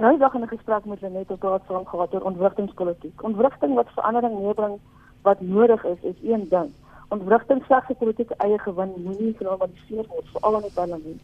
Nou 0.00 0.18
dag 0.18 0.34
in 0.34 0.40
'n 0.40 0.48
gesprek 0.48 0.84
met 0.84 1.00
Lenet 1.00 1.30
op 1.30 1.38
praat 1.38 1.62
saam 1.68 1.86
gehad 1.86 2.14
oor 2.14 2.22
ontwrigtingspolitiek. 2.22 3.22
Ontwrigting 3.22 3.74
wat 3.74 3.88
verandering 3.88 4.38
meebring 4.40 4.78
wat 5.22 5.40
nodig 5.40 5.84
is, 5.84 6.00
is 6.00 6.14
een 6.22 6.46
ding. 6.48 6.72
Ontwrigting 7.08 7.64
slegs 7.64 7.86
politieke 7.98 8.34
eie 8.36 8.58
gewin 8.58 8.92
moenie 8.96 9.34
genormaliseer 9.36 10.06
word 10.08 10.28
veral 10.32 10.54
in 10.54 10.60
die 10.60 10.72
parlement. 10.74 11.20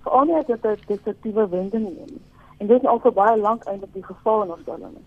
Veral 0.00 0.24
nie 0.24 0.36
as 0.36 0.46
dit 0.46 0.64
'n 0.64 0.78
destruktiewe 0.86 1.48
wending 1.48 1.84
neem. 1.84 2.20
En 2.58 2.66
dit 2.66 2.82
is 2.82 2.88
al 2.88 2.98
vir 2.98 3.12
baie 3.12 3.36
lank 3.36 3.64
eintlik 3.64 3.92
die 3.92 4.04
geval 4.04 4.42
in 4.42 4.50
ons 4.50 4.62
parlement. 4.62 5.06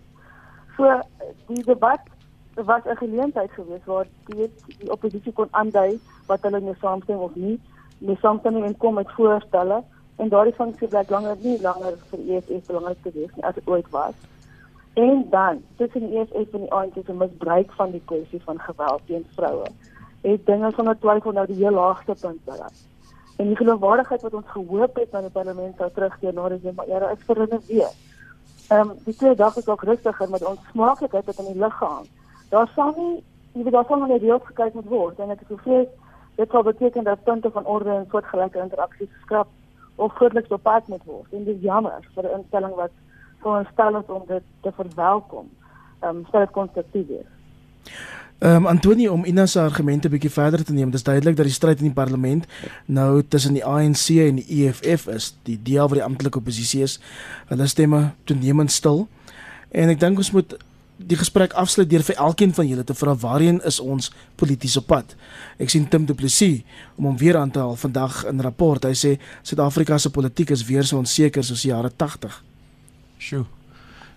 So 0.76 1.00
die 1.46 1.64
debat 1.64 2.00
was 2.54 2.84
'n 2.84 2.96
geleentheid 2.96 3.50
geweest 3.50 3.84
waar 3.84 4.06
die, 4.24 4.52
die 4.78 4.92
oppositie 4.92 5.32
kon 5.32 5.48
aandui 5.50 6.00
wat 6.26 6.42
hulle 6.42 6.60
nou 6.60 6.74
saamstem 6.80 7.18
of 7.18 7.34
nie. 7.34 7.60
Hulle 7.98 8.16
saamstem 8.16 8.62
en 8.62 8.76
kom 8.76 8.94
met 8.94 9.12
voorstelle 9.12 9.82
en 10.18 10.32
daardie 10.32 10.54
funksie 10.54 10.88
bly 10.88 11.04
langer 11.08 11.36
nie 11.42 11.58
langer 11.62 11.98
vir 12.10 12.24
EFF 12.26 12.66
belangrik 12.66 13.02
te 13.02 13.14
wees 13.14 13.36
nie 13.36 13.44
as 13.44 13.54
dit 13.54 13.68
ooit 13.68 13.90
was. 13.90 14.14
En 14.94 15.26
dan 15.30 15.62
tussen 15.76 16.08
die 16.08 16.18
EFF 16.18 16.54
en 16.58 16.66
die 16.66 16.72
ANC 16.72 16.98
se 17.06 17.12
misbruik 17.12 17.72
van 17.78 17.94
die 17.94 18.02
kwessie 18.04 18.42
van 18.44 18.58
geweld 18.60 19.06
teen 19.06 19.26
vroue 19.36 19.70
het 20.20 20.46
dinge 20.46 20.70
sonder 20.74 20.98
twyfel 20.98 21.32
nou 21.32 21.46
die 21.46 21.60
heel 21.60 21.74
laagste 21.74 22.14
punt 22.20 22.44
bereik. 22.44 22.78
En 23.38 23.46
die 23.46 23.56
geloofwaardigheid 23.56 24.22
wat 24.26 24.34
ons 24.34 24.50
gehoop 24.50 24.96
het 24.98 25.14
aan 25.14 25.28
die 25.28 25.34
parlement 25.34 25.76
sou 25.78 25.90
terugkeer 25.94 26.34
na 26.34 26.48
die 26.48 26.72
era 26.86 27.10
is 27.14 27.24
verinneweer. 27.26 27.92
Ehm 28.68 28.90
um, 28.90 28.96
die 29.04 29.14
twee 29.16 29.34
dae 29.34 29.52
is 29.56 29.68
ook 29.68 29.82
rustiger 29.82 30.30
met 30.30 30.44
ons 30.44 30.58
smaaklikheid 30.72 31.24
wat 31.24 31.38
in 31.38 31.52
die 31.52 31.62
lug 31.62 31.76
gehang. 31.78 32.06
Daar 32.50 32.70
sal 32.74 32.92
nie 32.96 33.22
jy 33.54 33.62
weet 33.62 33.72
daar 33.72 33.86
sal 33.88 34.04
nie 34.04 34.18
reëls 34.18 34.50
gekyk 34.50 34.74
moet 34.74 34.90
word 34.90 35.18
en 35.18 35.30
ek 35.30 35.44
het 35.44 35.54
gevrees 35.54 35.88
dit 36.36 36.50
sal 36.50 36.62
beteken 36.62 37.04
dat 37.04 37.24
punte 37.24 37.50
van 37.50 37.66
orde 37.66 37.94
en 37.94 38.06
soortgelyke 38.10 38.60
interaksies 38.62 39.14
skrap 39.22 39.48
of 39.98 40.14
grootliks 40.14 40.48
bepaal 40.48 40.82
moet 40.86 41.04
word. 41.04 41.32
En 41.32 41.44
dit 41.44 41.56
is 41.56 41.62
jammer 41.62 41.98
vir 42.14 42.24
'n 42.24 42.38
instelling 42.38 42.74
wat 42.74 42.94
veronderstel 43.40 43.98
is 43.98 44.06
om 44.06 44.22
dit 44.26 44.42
te 44.62 44.72
verwelkom. 44.72 45.50
Ehm 46.00 46.16
um, 46.16 46.26
sou 46.30 46.44
dit 46.44 46.54
konstruktief 46.54 47.06
wees. 47.06 47.30
Ehm 48.38 48.54
um, 48.54 48.66
Antonie 48.66 49.12
om 49.12 49.24
Ina 49.24 49.46
se 49.46 49.60
argumente 49.60 50.08
bietjie 50.08 50.30
verder 50.30 50.64
te 50.64 50.72
neem. 50.72 50.90
Dis 50.90 51.02
duidelik 51.02 51.36
dat 51.36 51.44
die 51.44 51.54
stryd 51.54 51.78
in 51.78 51.90
die 51.90 51.94
parlement 51.94 52.46
nou 52.86 53.22
tussen 53.28 53.52
die 53.52 53.64
ANC 53.64 54.08
en 54.08 54.38
die 54.38 54.66
EFF 54.66 55.06
is. 55.06 55.36
Die 55.42 55.58
deel 55.62 55.88
wat 55.88 55.98
die 55.98 56.04
amptelike 56.04 56.38
oppositie 56.38 56.82
is, 56.82 57.00
hulle 57.46 57.66
stemme 57.66 58.12
toenemend 58.24 58.70
stil. 58.70 59.08
En 59.68 59.88
ek 59.88 60.00
dink 60.00 60.22
ons 60.22 60.30
moet 60.30 60.54
die 60.98 61.16
gesprek 61.16 61.52
afsluit 61.52 61.90
deur 61.90 62.02
vir 62.02 62.16
elkeen 62.18 62.52
van 62.54 62.66
julle 62.66 62.84
te 62.84 62.94
vra 62.94 63.14
waarheen 63.14 63.60
is 63.66 63.78
ons 63.80 64.10
politieke 64.36 64.82
pad. 64.82 65.14
Ek 65.62 65.70
sien 65.70 65.86
Tim 65.88 66.06
Du 66.06 66.14
Plessis 66.18 66.64
om 66.96 67.06
hom 67.10 67.18
weer 67.18 67.38
aan 67.38 67.52
te 67.54 67.62
haal 67.62 67.76
vandag 67.76 68.24
in 68.26 68.36
'n 68.36 68.42
rapport. 68.42 68.84
Hy 68.84 68.94
sê 68.94 69.18
Suid-Afrika 69.42 69.98
se 69.98 70.10
politiek 70.10 70.50
is 70.50 70.64
weer 70.64 70.84
so 70.84 70.98
onseker 70.98 71.44
soos 71.44 71.62
die 71.62 71.70
jare 71.70 71.90
80. 71.96 72.42
Sjoe. 73.18 73.46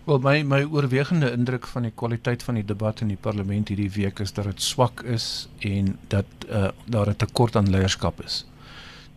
Wel 0.06 0.20
my 0.20 0.44
my 0.44 0.64
oorwegende 0.64 1.32
indruk 1.32 1.68
van 1.68 1.84
die 1.84 1.92
kwaliteit 1.96 2.44
van 2.44 2.56
die 2.56 2.66
debat 2.66 3.02
in 3.02 3.08
die 3.08 3.18
parlement 3.22 3.68
hierdie 3.68 3.92
week 3.92 4.20
is 4.20 4.34
dat 4.34 4.46
dit 4.46 4.62
swak 4.62 5.04
is 5.04 5.48
en 5.60 5.98
dat 6.08 6.26
uh, 6.50 6.70
daar 6.86 7.10
'n 7.10 7.16
tekort 7.16 7.56
aan 7.56 7.70
leierskap 7.70 8.22
is. 8.24 8.46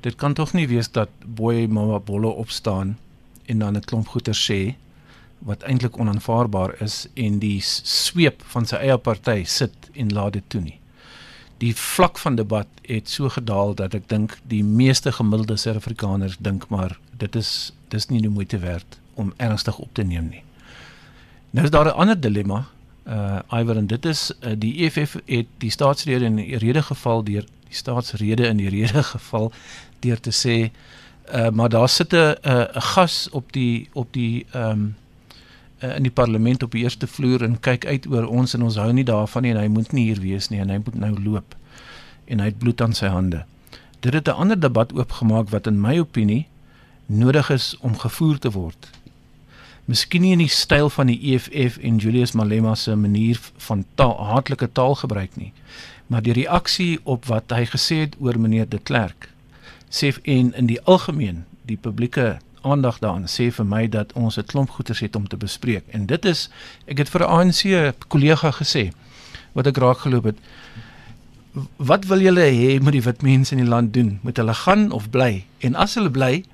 Dit 0.00 0.14
kan 0.14 0.34
tog 0.34 0.52
nie 0.52 0.68
wees 0.68 0.90
dat 0.90 1.08
Boy 1.24 1.66
Mama 1.66 1.98
Bolle 1.98 2.28
opstaan 2.28 2.98
en 3.46 3.58
dan 3.58 3.76
'n 3.76 3.80
klomp 3.80 4.06
goeie 4.06 4.34
sê 4.34 4.74
wat 5.38 5.62
eintlik 5.62 5.98
onaanvaarbaar 5.98 6.74
is 6.82 7.06
en 7.14 7.38
die 7.38 7.60
sweep 7.60 8.42
van 8.54 8.66
sy 8.66 8.76
eie 8.76 8.98
party 8.98 9.44
sit 9.44 9.90
en 9.92 10.12
laat 10.12 10.32
dit 10.32 10.48
toe 10.48 10.60
nie. 10.60 10.78
Die 11.62 11.74
vlak 11.76 12.18
van 12.18 12.36
debat 12.36 12.66
het 12.82 13.08
so 13.08 13.28
gedaal 13.28 13.74
dat 13.74 13.94
ek 13.94 14.08
dink 14.08 14.38
die 14.50 14.64
meeste 14.64 15.12
gemiddelde 15.12 15.56
Suid-Afrikaners 15.56 16.36
dink 16.38 16.68
maar 16.68 16.98
dit 17.18 17.36
is 17.36 17.72
dis 17.88 18.08
nie 18.10 18.20
die 18.20 18.32
moeite 18.32 18.58
werd 18.58 18.98
om 19.14 19.32
ernstig 19.36 19.78
op 19.78 19.92
te 19.94 20.02
neem 20.02 20.28
nie. 20.32 20.42
Nou 21.54 21.64
is 21.64 21.70
daar 21.70 21.86
'n 21.86 21.98
ander 21.98 22.20
dilemma. 22.20 22.66
Uh 23.06 23.38
Iwer 23.52 23.76
en 23.76 23.86
dit 23.86 24.04
is 24.04 24.32
uh, 24.40 24.52
die 24.58 24.84
EFF 24.84 25.16
het 25.26 25.46
die 25.58 25.70
staatsrede 25.70 26.24
in 26.24 26.36
die 26.36 26.56
rede 26.56 26.82
geval 26.82 27.24
deur 27.24 27.44
die 27.68 27.76
staatsrede 27.76 28.46
in 28.46 28.56
die 28.56 28.68
rede 28.68 29.02
geval 29.14 29.52
deur 30.00 30.20
te 30.20 30.32
sê 30.32 30.70
uh 31.34 31.50
maar 31.50 31.68
daar 31.68 31.88
sit 31.88 32.12
'n 32.12 32.34
'n 32.42 32.80
gas 32.80 33.28
op 33.30 33.52
die 33.52 33.88
op 33.92 34.12
die 34.12 34.46
ehm 34.50 34.70
um, 34.70 34.94
uh, 35.82 35.96
in 35.96 36.02
die 36.02 36.14
parlement 36.14 36.62
op 36.62 36.72
die 36.72 36.82
eerste 36.82 37.06
vloer 37.06 37.42
en 37.42 37.60
kyk 37.60 37.86
uit 37.86 38.06
oor 38.06 38.26
ons 38.26 38.54
en 38.54 38.62
ons 38.62 38.76
hou 38.76 38.92
nie 38.92 39.04
daarvan 39.04 39.42
nie 39.42 39.54
en 39.54 39.60
hy 39.60 39.68
moet 39.68 39.92
nie 39.92 40.08
hier 40.10 40.20
wees 40.20 40.50
nie 40.50 40.60
en 40.60 40.70
hy 40.70 40.80
moet 40.84 40.94
nou 40.94 41.14
loop 41.18 41.56
en 42.26 42.40
hy 42.40 42.50
het 42.52 42.58
bloed 42.58 42.80
aan 42.80 42.94
sy 42.96 43.10
hande. 43.12 43.44
Dit 44.00 44.14
het 44.14 44.28
'n 44.28 44.40
ander 44.40 44.60
debat 44.60 44.92
oopgemaak 44.92 45.50
wat 45.50 45.66
in 45.66 45.80
my 45.80 45.98
opinie 45.98 46.46
nodig 47.06 47.50
is 47.50 47.76
om 47.80 47.98
gevoer 47.98 48.38
te 48.38 48.50
word 48.50 48.90
miskien 49.84 50.24
nie 50.24 50.32
in 50.32 50.40
die 50.40 50.52
styl 50.52 50.88
van 50.92 51.10
die 51.12 51.18
EFF 51.34 51.76
en 51.84 51.98
Julius 52.00 52.32
Malema 52.32 52.74
se 52.74 52.94
manier 52.96 53.40
van 53.66 53.84
taal, 53.94 54.16
haatlike 54.30 54.70
taal 54.72 54.96
gebruik 54.96 55.36
nie, 55.36 55.52
maar 56.06 56.24
die 56.24 56.36
reaksie 56.36 56.98
op 57.04 57.28
wat 57.28 57.52
hy 57.52 57.66
gesê 57.68 58.04
het 58.06 58.16
oor 58.20 58.38
meneer 58.40 58.68
De 58.68 58.80
Klerk 58.80 59.28
sê 59.94 60.10
en 60.24 60.50
in 60.56 60.66
die 60.66 60.80
algemeen 60.90 61.44
die 61.68 61.76
publieke 61.76 62.38
aandag 62.64 62.98
daaraan 62.98 63.28
sê 63.30 63.50
vir 63.52 63.66
my 63.66 63.86
dat 63.88 64.12
ons 64.12 64.38
'n 64.38 64.46
klomp 64.46 64.70
goeters 64.70 65.00
het 65.00 65.16
om 65.16 65.28
te 65.28 65.36
bespreek 65.36 65.84
en 65.88 66.06
dit 66.06 66.24
is 66.24 66.48
ek 66.86 66.98
het 66.98 67.08
vir 67.08 67.22
'n 67.22 67.30
ANC 67.30 67.94
kollega 68.08 68.50
gesê 68.50 68.92
wat 69.52 69.66
ek 69.66 69.76
raak 69.76 69.98
geloop 69.98 70.24
het 70.24 70.38
wat 71.76 72.04
wil 72.04 72.20
julle 72.20 72.40
hê 72.40 72.80
moet 72.80 72.92
die 72.92 73.06
wit 73.08 73.22
mense 73.22 73.52
in 73.52 73.62
die 73.62 73.70
land 73.70 73.92
doen 73.94 74.18
moet 74.22 74.36
hulle 74.36 74.54
gaan 74.54 74.92
of 74.92 75.10
bly 75.10 75.44
en 75.60 75.74
as 75.74 75.94
hulle 75.94 76.10
bly 76.10 76.44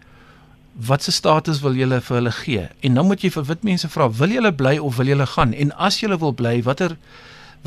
wat 0.86 1.02
se 1.02 1.12
status 1.12 1.60
wil 1.60 1.74
julle 1.74 2.00
vir 2.00 2.16
hulle 2.16 2.32
gee? 2.32 2.64
En 2.80 2.94
dan 2.94 3.06
moet 3.06 3.22
jy 3.22 3.30
vir 3.34 3.46
wit 3.50 3.64
mense 3.66 3.88
vra, 3.90 4.08
wil 4.20 4.32
julle 4.32 4.52
bly 4.56 4.76
of 4.78 4.96
wil 5.00 5.10
julle 5.12 5.26
gaan? 5.26 5.52
En 5.52 5.72
as 5.76 6.00
julle 6.00 6.18
wil 6.20 6.32
bly, 6.36 6.60
watter 6.66 6.96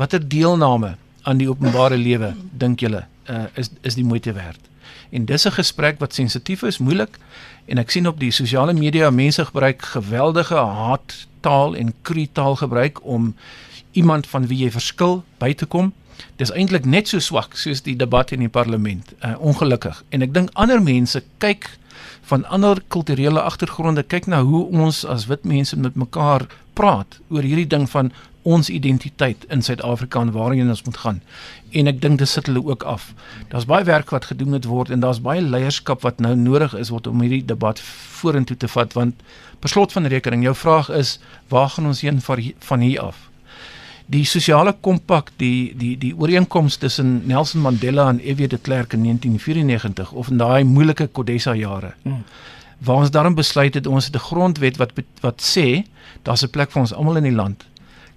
watter 0.00 0.22
deelname 0.28 0.96
aan 1.22 1.38
die 1.38 1.46
openbare 1.48 1.96
lewe 1.96 2.32
dink 2.50 2.82
julle 2.82 3.04
uh, 3.30 3.44
is 3.54 3.70
is 3.86 3.94
die 3.94 4.04
moeite 4.04 4.32
werd? 4.34 4.58
En 5.14 5.24
dis 5.24 5.46
'n 5.46 5.54
gesprek 5.54 5.98
wat 5.98 6.14
sensitief 6.14 6.62
is, 6.62 6.78
moeilik 6.78 7.18
en 7.64 7.78
ek 7.78 7.90
sien 7.90 8.06
op 8.06 8.18
die 8.18 8.30
sosiale 8.30 8.72
media 8.72 9.10
mense 9.10 9.44
gebruik 9.44 9.82
geweldige 9.82 10.54
haattaal 10.54 11.76
en 11.76 11.94
kruitaal 12.02 12.56
gebruik 12.56 13.04
om 13.04 13.34
iemand 13.92 14.26
van 14.26 14.46
wie 14.46 14.58
jy 14.64 14.70
verskil 14.70 15.22
by 15.38 15.54
te 15.54 15.66
kom. 15.66 15.92
Dis 16.36 16.50
eintlik 16.50 16.84
net 16.84 17.08
so 17.08 17.18
swak 17.18 17.54
soos 17.56 17.82
die 17.82 17.96
debat 17.96 18.32
in 18.32 18.42
die 18.42 18.48
parlement. 18.48 19.14
Uh, 19.22 19.34
ongelukkig. 19.38 20.02
En 20.08 20.22
ek 20.22 20.34
dink 20.34 20.50
ander 20.52 20.82
mense 20.82 21.22
kyk 21.38 21.70
van 22.22 22.44
ander 22.44 22.82
kulturele 22.88 23.40
agtergronde 23.40 24.02
kyk 24.02 24.26
na 24.26 24.42
hoe 24.42 24.64
ons 24.66 25.04
as 25.04 25.26
wit 25.26 25.44
mense 25.44 25.76
met 25.78 25.94
mekaar 25.94 26.46
praat 26.72 27.20
oor 27.28 27.42
hierdie 27.42 27.68
ding 27.70 27.90
van 27.90 28.12
ons 28.42 28.68
identiteit 28.68 29.44
in 29.48 29.62
Suid-Afrika 29.62 30.20
en 30.20 30.32
waarheen 30.32 30.68
ons 30.68 30.82
moet 30.84 30.96
gaan. 30.96 31.20
En 31.74 31.90
ek 31.90 32.00
dink 32.00 32.18
dit 32.18 32.28
sit 32.28 32.46
hulle 32.46 32.62
ook 32.64 32.82
af. 32.82 33.08
Daar's 33.50 33.66
baie 33.66 33.84
werk 33.84 34.10
wat 34.14 34.30
gedoen 34.30 34.54
moet 34.54 34.64
word 34.70 34.90
en 34.94 35.00
daar's 35.00 35.20
baie 35.20 35.42
leierskap 35.42 36.02
wat 36.06 36.20
nou 36.22 36.34
nodig 36.38 36.74
is 36.78 36.92
word 36.94 37.06
om 37.10 37.20
hierdie 37.20 37.44
debat 37.44 37.80
vorentoe 38.20 38.56
te 38.56 38.68
vat 38.68 38.92
want 38.94 39.14
per 39.60 39.72
slot 39.72 39.92
van 39.92 40.06
rekening 40.06 40.42
jou 40.46 40.54
vraag 40.54 40.90
is 40.90 41.18
waar 41.48 41.68
gaan 41.74 41.86
ons 41.86 42.00
heen 42.06 42.20
van 42.22 42.80
hier 42.80 43.00
af? 43.00 43.28
die 44.06 44.24
sosiale 44.28 44.74
kompak 44.84 45.30
die 45.40 45.72
die 45.80 45.94
die 46.00 46.12
ooreenkoms 46.12 46.76
tussen 46.76 47.22
Nelson 47.28 47.62
Mandela 47.64 48.08
en 48.12 48.20
F.W. 48.20 48.48
de 48.48 48.58
Klerk 48.58 48.92
in 48.92 49.02
1994 49.02 50.12
of 50.12 50.28
in 50.28 50.38
daai 50.38 50.64
moeilike 50.64 51.06
Kodesa 51.06 51.54
jare. 51.54 51.94
Hmm. 52.02 52.24
Waar 52.84 53.04
ons 53.06 53.10
daarom 53.10 53.34
besluit 53.34 53.74
het 53.74 53.86
ons 53.86 54.04
het 54.04 54.14
'n 54.14 54.26
grondwet 54.28 54.76
wat 54.76 54.92
wat 55.20 55.40
sê 55.40 55.84
daar's 56.22 56.44
'n 56.44 56.50
plek 56.50 56.70
vir 56.70 56.80
ons 56.80 56.92
almal 56.92 57.16
in 57.16 57.22
die 57.22 57.38
land 57.42 57.64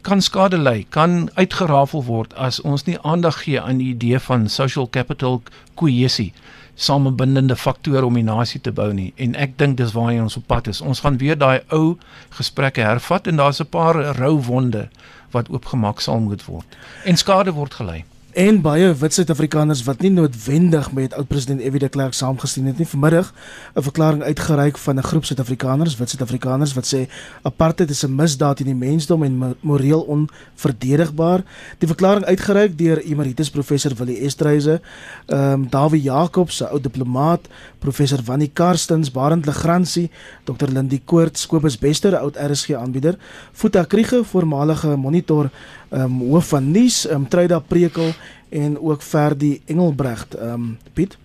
kan 0.07 0.21
skade 0.23 0.57
lei, 0.57 0.85
kan 0.89 1.29
uitgerafel 1.35 2.05
word 2.07 2.33
as 2.39 2.61
ons 2.63 2.85
nie 2.87 2.95
aandag 3.03 3.41
gee 3.43 3.59
aan 3.59 3.81
die 3.81 3.89
idee 3.91 4.19
van 4.23 4.47
social 4.47 4.87
capital 4.87 5.41
cohesie 5.75 6.31
samebindende 6.77 7.57
faktore 7.59 8.05
om 8.05 8.15
die 8.15 8.23
nasie 8.23 8.61
te 8.61 8.71
bou 8.71 8.87
nie. 8.93 9.09
En 9.17 9.35
ek 9.35 9.57
dink 9.59 9.75
dis 9.81 9.91
waar 9.97 10.13
ons 10.21 10.37
op 10.39 10.45
pad 10.47 10.69
is. 10.71 10.79
Ons 10.81 11.01
gaan 11.03 11.17
weer 11.19 11.35
daai 11.35 11.59
ou 11.75 11.97
gesprekke 12.37 12.85
hervat 12.85 13.27
en 13.27 13.41
daar's 13.41 13.59
'n 13.59 13.67
paar 13.73 13.99
rou 14.19 14.37
wonde 14.47 14.87
wat 15.31 15.49
oopgemaak 15.49 15.99
sal 15.99 16.19
moet 16.19 16.45
word. 16.45 16.77
En 17.03 17.17
skade 17.17 17.51
word 17.51 17.73
gelei 17.73 18.05
en 18.37 18.59
baie 18.61 18.91
wit 18.93 19.15
Suid-Afrikaners 19.15 19.79
wat 19.87 20.03
nie 20.05 20.11
noodwendig 20.13 20.91
met 20.93 21.13
oud-president 21.17 21.63
F.W. 21.65 21.79
de 21.81 21.87
Klerk 21.89 22.13
saamgestem 22.13 22.67
het 22.69 22.77
nie, 22.77 22.85
vanmiddag 22.85 23.31
'n 23.73 23.81
verklaring 23.81 24.21
uitgereik 24.23 24.77
van 24.77 24.99
'n 24.99 25.03
groep 25.03 25.25
Suid-Afrikaners, 25.25 25.97
wit 25.97 26.09
Suid-Afrikaners 26.09 26.73
wat 26.73 26.85
sê 26.85 27.09
apartheid 27.41 27.89
is 27.89 28.03
'n 28.05 28.15
misdaad 28.15 28.57
teen 28.57 28.67
die 28.67 28.75
mensdom 28.75 29.23
en 29.23 29.55
moreel 29.61 30.01
onverdedigbaar. 30.01 31.43
Die 31.77 31.87
verklaring 31.87 32.25
uitgereik 32.25 32.77
deur 32.77 33.01
emeritus 33.01 33.49
professor 33.49 33.91
Willie 33.95 34.21
Estreise, 34.21 34.81
ehm 35.25 35.51
um, 35.51 35.69
Dawie 35.69 36.01
Jacobs, 36.01 36.61
'n 36.61 36.69
oud 36.69 36.83
diplomaat, 36.83 37.47
professor 37.79 38.19
Wannie 38.25 38.51
Karstens, 38.53 39.11
Barend 39.11 39.45
Legrandsie, 39.45 40.11
Dr. 40.43 40.67
Lindie 40.67 41.01
Koort, 41.05 41.37
Skobus 41.37 41.77
Bester, 41.77 42.17
oud 42.17 42.35
RSG 42.35 42.73
aanbieder, 42.73 43.17
Futa 43.51 43.83
Kriege, 43.83 44.23
voormalige 44.23 44.95
monitor 44.95 45.49
um, 45.89 46.19
hoof 46.19 46.47
van 46.47 46.71
nuus, 46.71 47.05
ehm 47.07 47.21
um, 47.21 47.27
Truida 47.27 47.59
Prekel 47.59 48.13
en 48.49 48.79
ook 48.79 49.01
Ferdi 49.01 49.61
Engelbregt. 49.65 50.35
Ehm 50.35 50.53
um, 50.53 50.77
Piet. 50.93 51.17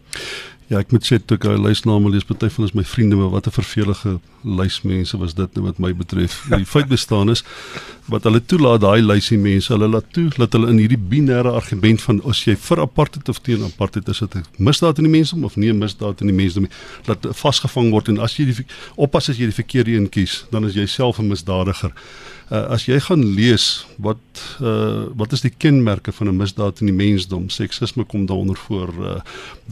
Ja, 0.73 0.79
ek 0.81 0.93
moet 0.95 1.05
sê 1.05 1.19
toe 1.21 1.37
ek 1.37 1.45
hy 1.51 1.59
lysname 1.61 2.09
lees, 2.09 2.25
party 2.25 2.49
van 2.49 2.65
is 2.65 2.73
my 2.73 2.85
vriende, 2.87 3.17
maar 3.19 3.29
wat 3.35 3.47
'n 3.47 3.53
vervelige 3.53 4.21
lysmense 4.43 5.19
was 5.19 5.35
dit 5.35 5.55
nou 5.55 5.67
wat 5.67 5.79
my 5.79 5.93
betref. 5.93 6.47
Die 6.49 6.65
feit 6.65 6.89
bestaan 6.89 7.29
is 7.29 7.45
wat 8.09 8.25
hulle 8.25 8.41
toelaat 8.41 8.81
daai 8.81 9.03
lysie 9.03 9.39
mense, 9.39 9.69
hulle 9.73 9.89
laat 9.89 10.09
toe 10.13 10.31
dat 10.39 10.53
hulle 10.53 10.71
in 10.71 10.79
hierdie 10.79 10.99
binêre 10.99 11.53
argument 11.53 12.01
van 12.01 12.23
as 12.25 12.45
jy 12.47 12.57
vir 12.57 12.81
apartheid 12.81 13.29
of 13.29 13.41
teen 13.43 13.63
apartheid 13.63 14.09
is 14.09 14.19
dit 14.19 14.35
misdaad 14.57 14.99
in 14.99 15.05
die 15.05 15.13
mensdom 15.19 15.45
of 15.45 15.57
nie 15.57 15.73
misdaad 15.73 16.21
in 16.21 16.27
die 16.27 16.37
mensdom 16.37 16.63
nie, 16.63 16.73
dat 17.05 17.27
vasgevang 17.37 17.91
word 17.91 18.09
en 18.09 18.19
as 18.19 18.37
jy 18.37 18.45
die 18.45 18.67
oppas 18.97 19.29
as 19.29 19.37
jy 19.37 19.45
die 19.45 19.61
verkeerde 19.61 19.93
een 19.93 20.09
kies, 20.09 20.47
dan 20.51 20.65
is 20.65 20.75
jy 20.75 20.87
self 20.87 21.19
'n 21.19 21.29
misdadiger 21.29 21.93
uh, 22.53 22.67
as 22.75 22.85
jy 22.87 22.99
gaan 23.01 23.23
lees 23.37 23.87
wat 24.03 24.43
uh, 24.61 25.09
wat 25.19 25.33
is 25.33 25.45
die 25.45 25.53
kenmerke 25.65 26.13
van 26.13 26.29
'n 26.29 26.37
misdaad 26.37 26.81
in 26.81 26.91
die 26.93 26.97
mensdom? 26.97 27.49
Seksisme 27.49 28.05
kom 28.05 28.27
daaronder 28.27 28.57
voor 28.57 28.93
uh, 29.01 29.21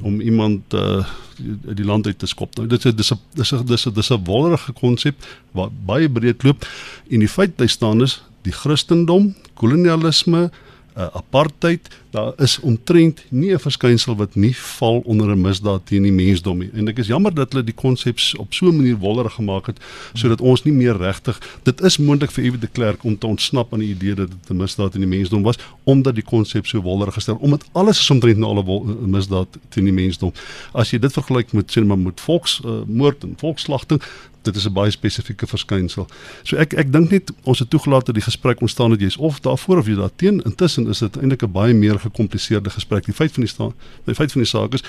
om 0.03 0.21
iemand 0.21 0.75
uh, 0.75 1.05
die, 1.37 1.75
die 1.75 1.85
land 1.85 2.07
uit 2.07 2.19
te 2.19 2.27
skop. 2.27 2.57
Nou 2.57 2.67
dit 2.69 2.85
is 2.85 2.95
dis 2.95 3.13
'n 3.13 3.21
dis 3.35 3.53
'n 3.53 3.67
dis 3.67 3.87
'n 3.87 3.93
dis 3.93 4.11
'n 4.11 4.25
wonderlike 4.25 4.73
konsep 4.73 5.17
wat 5.53 5.71
baie 5.85 6.09
breed 6.09 6.43
loop 6.43 6.67
en 7.11 7.19
die 7.19 7.29
feit 7.29 7.57
bly 7.57 7.67
staan 7.67 8.03
is 8.03 8.23
die 8.43 8.53
Christendom, 8.53 9.35
kolonialisme, 9.55 10.49
uh, 10.49 10.70
apartheid, 10.95 11.89
daar 12.11 12.33
is 12.37 12.59
omtrent 12.61 13.23
nie 13.29 13.53
'n 13.53 13.59
verskynsel 13.59 14.17
wat 14.17 14.35
nie 14.35 14.57
val 14.57 15.01
onder 15.05 15.31
'n 15.31 15.41
misdaad 15.41 15.87
teen 15.87 16.03
die 16.03 16.13
mensdom 16.13 16.59
nie. 16.59 16.71
En 16.73 16.89
ek 16.89 16.99
is 16.99 17.07
jammer 17.07 17.35
dat 17.35 17.53
hulle 17.53 17.65
die 17.65 17.75
konsep 17.75 18.19
op 18.39 18.55
so 18.55 18.67
'n 18.67 18.77
manier 18.77 18.97
wollerig 18.97 19.35
gemaak 19.35 19.67
het 19.67 19.79
sodat 20.15 20.41
ons 20.41 20.65
nie 20.65 20.73
meer 20.75 20.97
regtig 20.97 21.41
dit 21.63 21.81
is 21.81 21.99
moontlik 21.99 22.31
vir 22.31 22.45
Ewe 22.45 22.59
de 22.59 22.67
Klerk 22.67 23.05
om 23.05 23.19
te 23.19 23.27
ontsnap 23.27 23.73
aan 23.73 23.79
die 23.79 23.95
idee 23.95 24.15
dat 24.15 24.29
dit 24.31 24.51
'n 24.51 24.57
misdaad 24.57 24.93
teen 24.93 25.01
die 25.01 25.19
mensdom 25.19 25.43
was 25.43 25.59
omdat 25.85 26.15
die 26.15 26.25
konsep 26.25 26.67
so 26.67 26.81
wollerig 26.81 27.15
gestel 27.15 27.37
omdat 27.41 27.65
alles 27.73 27.99
is 27.99 28.11
omtrent 28.11 28.39
nou 28.39 28.57
al 28.57 28.85
'n 28.85 29.11
misdaad 29.11 29.49
teen 29.69 29.85
die 29.85 29.93
mensdom. 29.93 30.33
As 30.73 30.91
jy 30.91 30.99
dit 30.99 31.13
vergelyk 31.13 31.53
met 31.53 31.71
sê 31.71 31.85
maar 31.85 31.99
met 31.99 32.21
volksmoord 32.21 33.25
uh, 33.25 33.29
en 33.29 33.35
volksslagting 33.37 34.03
dit 34.43 34.57
is 34.57 34.67
'n 34.67 34.73
baie 34.73 34.91
spesifieke 34.91 35.47
verskynsel. 35.47 36.07
So 36.43 36.57
ek 36.57 36.73
ek 36.73 36.93
dink 36.93 37.11
net 37.11 37.33
ons 37.43 37.59
het 37.59 37.71
toegelaat 37.71 38.07
dat 38.07 38.15
die 38.15 38.25
gesprek 38.25 38.61
ontstaan 38.61 38.91
het 38.91 39.01
jy's 39.01 39.17
of 39.17 39.41
daarvoor 39.41 39.79
of 39.79 39.87
jy 39.87 39.95
daarteen. 39.95 40.43
Intussen 40.43 40.89
is 40.89 40.99
dit 40.99 41.17
eintlik 41.17 41.43
'n 41.43 41.53
baie 41.53 41.75
meer 41.75 41.99
gekompliseerde 41.99 42.71
gesprek. 42.71 43.05
Die 43.05 43.15
feit 43.15 43.33
van 43.33 43.43
die 43.43 43.53
staan, 43.53 43.73
die 44.05 44.15
feit 44.15 44.33
van 44.33 44.41
die 44.41 44.51
saak 44.51 44.75
is 44.75 44.83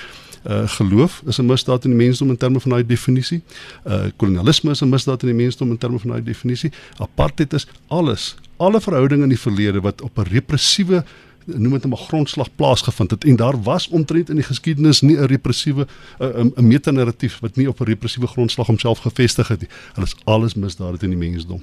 uh 0.46 0.68
geloof 0.68 1.22
is 1.26 1.38
'n 1.38 1.46
misdaad 1.46 1.84
in 1.84 1.90
die 1.90 2.06
mensdom 2.06 2.30
in 2.30 2.36
terme 2.36 2.60
van 2.60 2.70
daai 2.70 2.86
definisie. 2.86 3.42
Uh 3.86 4.06
kolonialisme 4.16 4.70
is 4.70 4.80
'n 4.82 4.88
misdaad 4.88 5.22
in 5.22 5.28
die 5.28 5.44
mensdom 5.44 5.70
in 5.70 5.78
terme 5.78 5.98
van 5.98 6.10
daai 6.10 6.22
definisie. 6.22 6.72
Apartheid 6.96 7.52
is 7.52 7.66
alles, 7.86 8.36
alle 8.56 8.80
verhoudinge 8.80 9.22
in 9.22 9.28
die 9.28 9.38
verlede 9.38 9.80
wat 9.80 10.02
op 10.02 10.18
'n 10.18 10.22
repressiewe 10.22 11.04
noem 11.46 11.72
dit 11.72 11.84
'n 11.86 11.96
grondslag 11.96 12.48
plaasgevind 12.56 13.10
het 13.10 13.24
en 13.24 13.36
daar 13.36 13.62
was 13.62 13.88
omtrent 13.88 14.28
in 14.28 14.36
die 14.36 14.44
geskiedenis 14.44 15.00
nie 15.00 15.16
'n 15.16 15.26
repressiewe 15.26 15.86
'n 16.18 16.52
'n 16.56 16.66
metanarratief 16.66 17.40
wat 17.40 17.56
nie 17.56 17.68
op 17.68 17.80
'n 17.80 17.84
repressiewe 17.84 18.26
grondslag 18.26 18.66
homself 18.66 18.98
gevestig 18.98 19.48
het 19.48 19.60
nie. 19.60 19.68
Hulle 19.94 20.06
is 20.06 20.16
alles 20.24 20.54
misdade 20.54 20.98
teen 20.98 21.10
die 21.10 21.30
mensdom. 21.30 21.62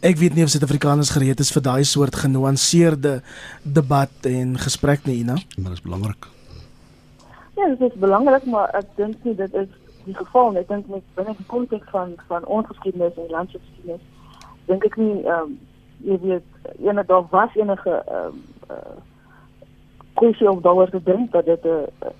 Ek 0.00 0.16
weet 0.16 0.34
nie 0.34 0.44
of 0.44 0.50
Suid-Afrikaners 0.50 1.10
gereed 1.10 1.40
is 1.40 1.52
vir 1.52 1.62
daai 1.62 1.84
soort 1.84 2.14
genuanceerde 2.14 3.22
debat 3.62 4.12
en 4.22 4.58
gesprek 4.58 5.04
nie, 5.04 5.16
Ina. 5.16 5.32
Maar 5.32 5.72
dit 5.72 5.72
is 5.72 5.80
belangrik. 5.80 6.26
Ja, 7.56 7.68
dit 7.68 7.80
is 7.80 7.98
belangrik, 7.98 8.44
maar 8.44 8.68
ek 8.74 8.86
dink 8.96 9.16
nie 9.24 9.34
dit 9.34 9.54
is 9.54 9.68
die 10.04 10.14
geval 10.14 10.50
nie. 10.50 10.60
Ek 10.60 10.68
dink 10.68 10.88
met 10.92 11.06
binne 11.14 11.34
die 11.38 11.46
konteks 11.46 11.88
van 11.90 12.16
van 12.28 12.44
ons 12.44 12.66
geskiedenis 12.66 13.16
en 13.16 13.30
landgeskiedenis 13.30 14.02
dink 14.66 14.84
ek 14.84 14.98
nie 15.00 15.22
ehm 15.22 15.48
um, 15.48 15.54
jy 16.04 16.18
weet 16.20 16.42
enige 16.82 17.06
daar 17.08 17.24
was 17.30 17.54
enige 17.54 17.94
ehm 17.94 18.26
um, 18.26 18.42
uh, 18.74 18.96
kwessie 20.14 20.50
of 20.50 20.60
daaroor 20.60 20.90
te 20.90 21.02
dink 21.02 21.32
dat 21.32 21.44
dit 21.44 21.64
'n 21.64 21.68
uh, 21.68 21.82
uh, 22.02 22.10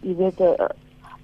jy 0.00 0.16
weet 0.16 0.38
'n 0.38 0.42
uh, 0.42 0.68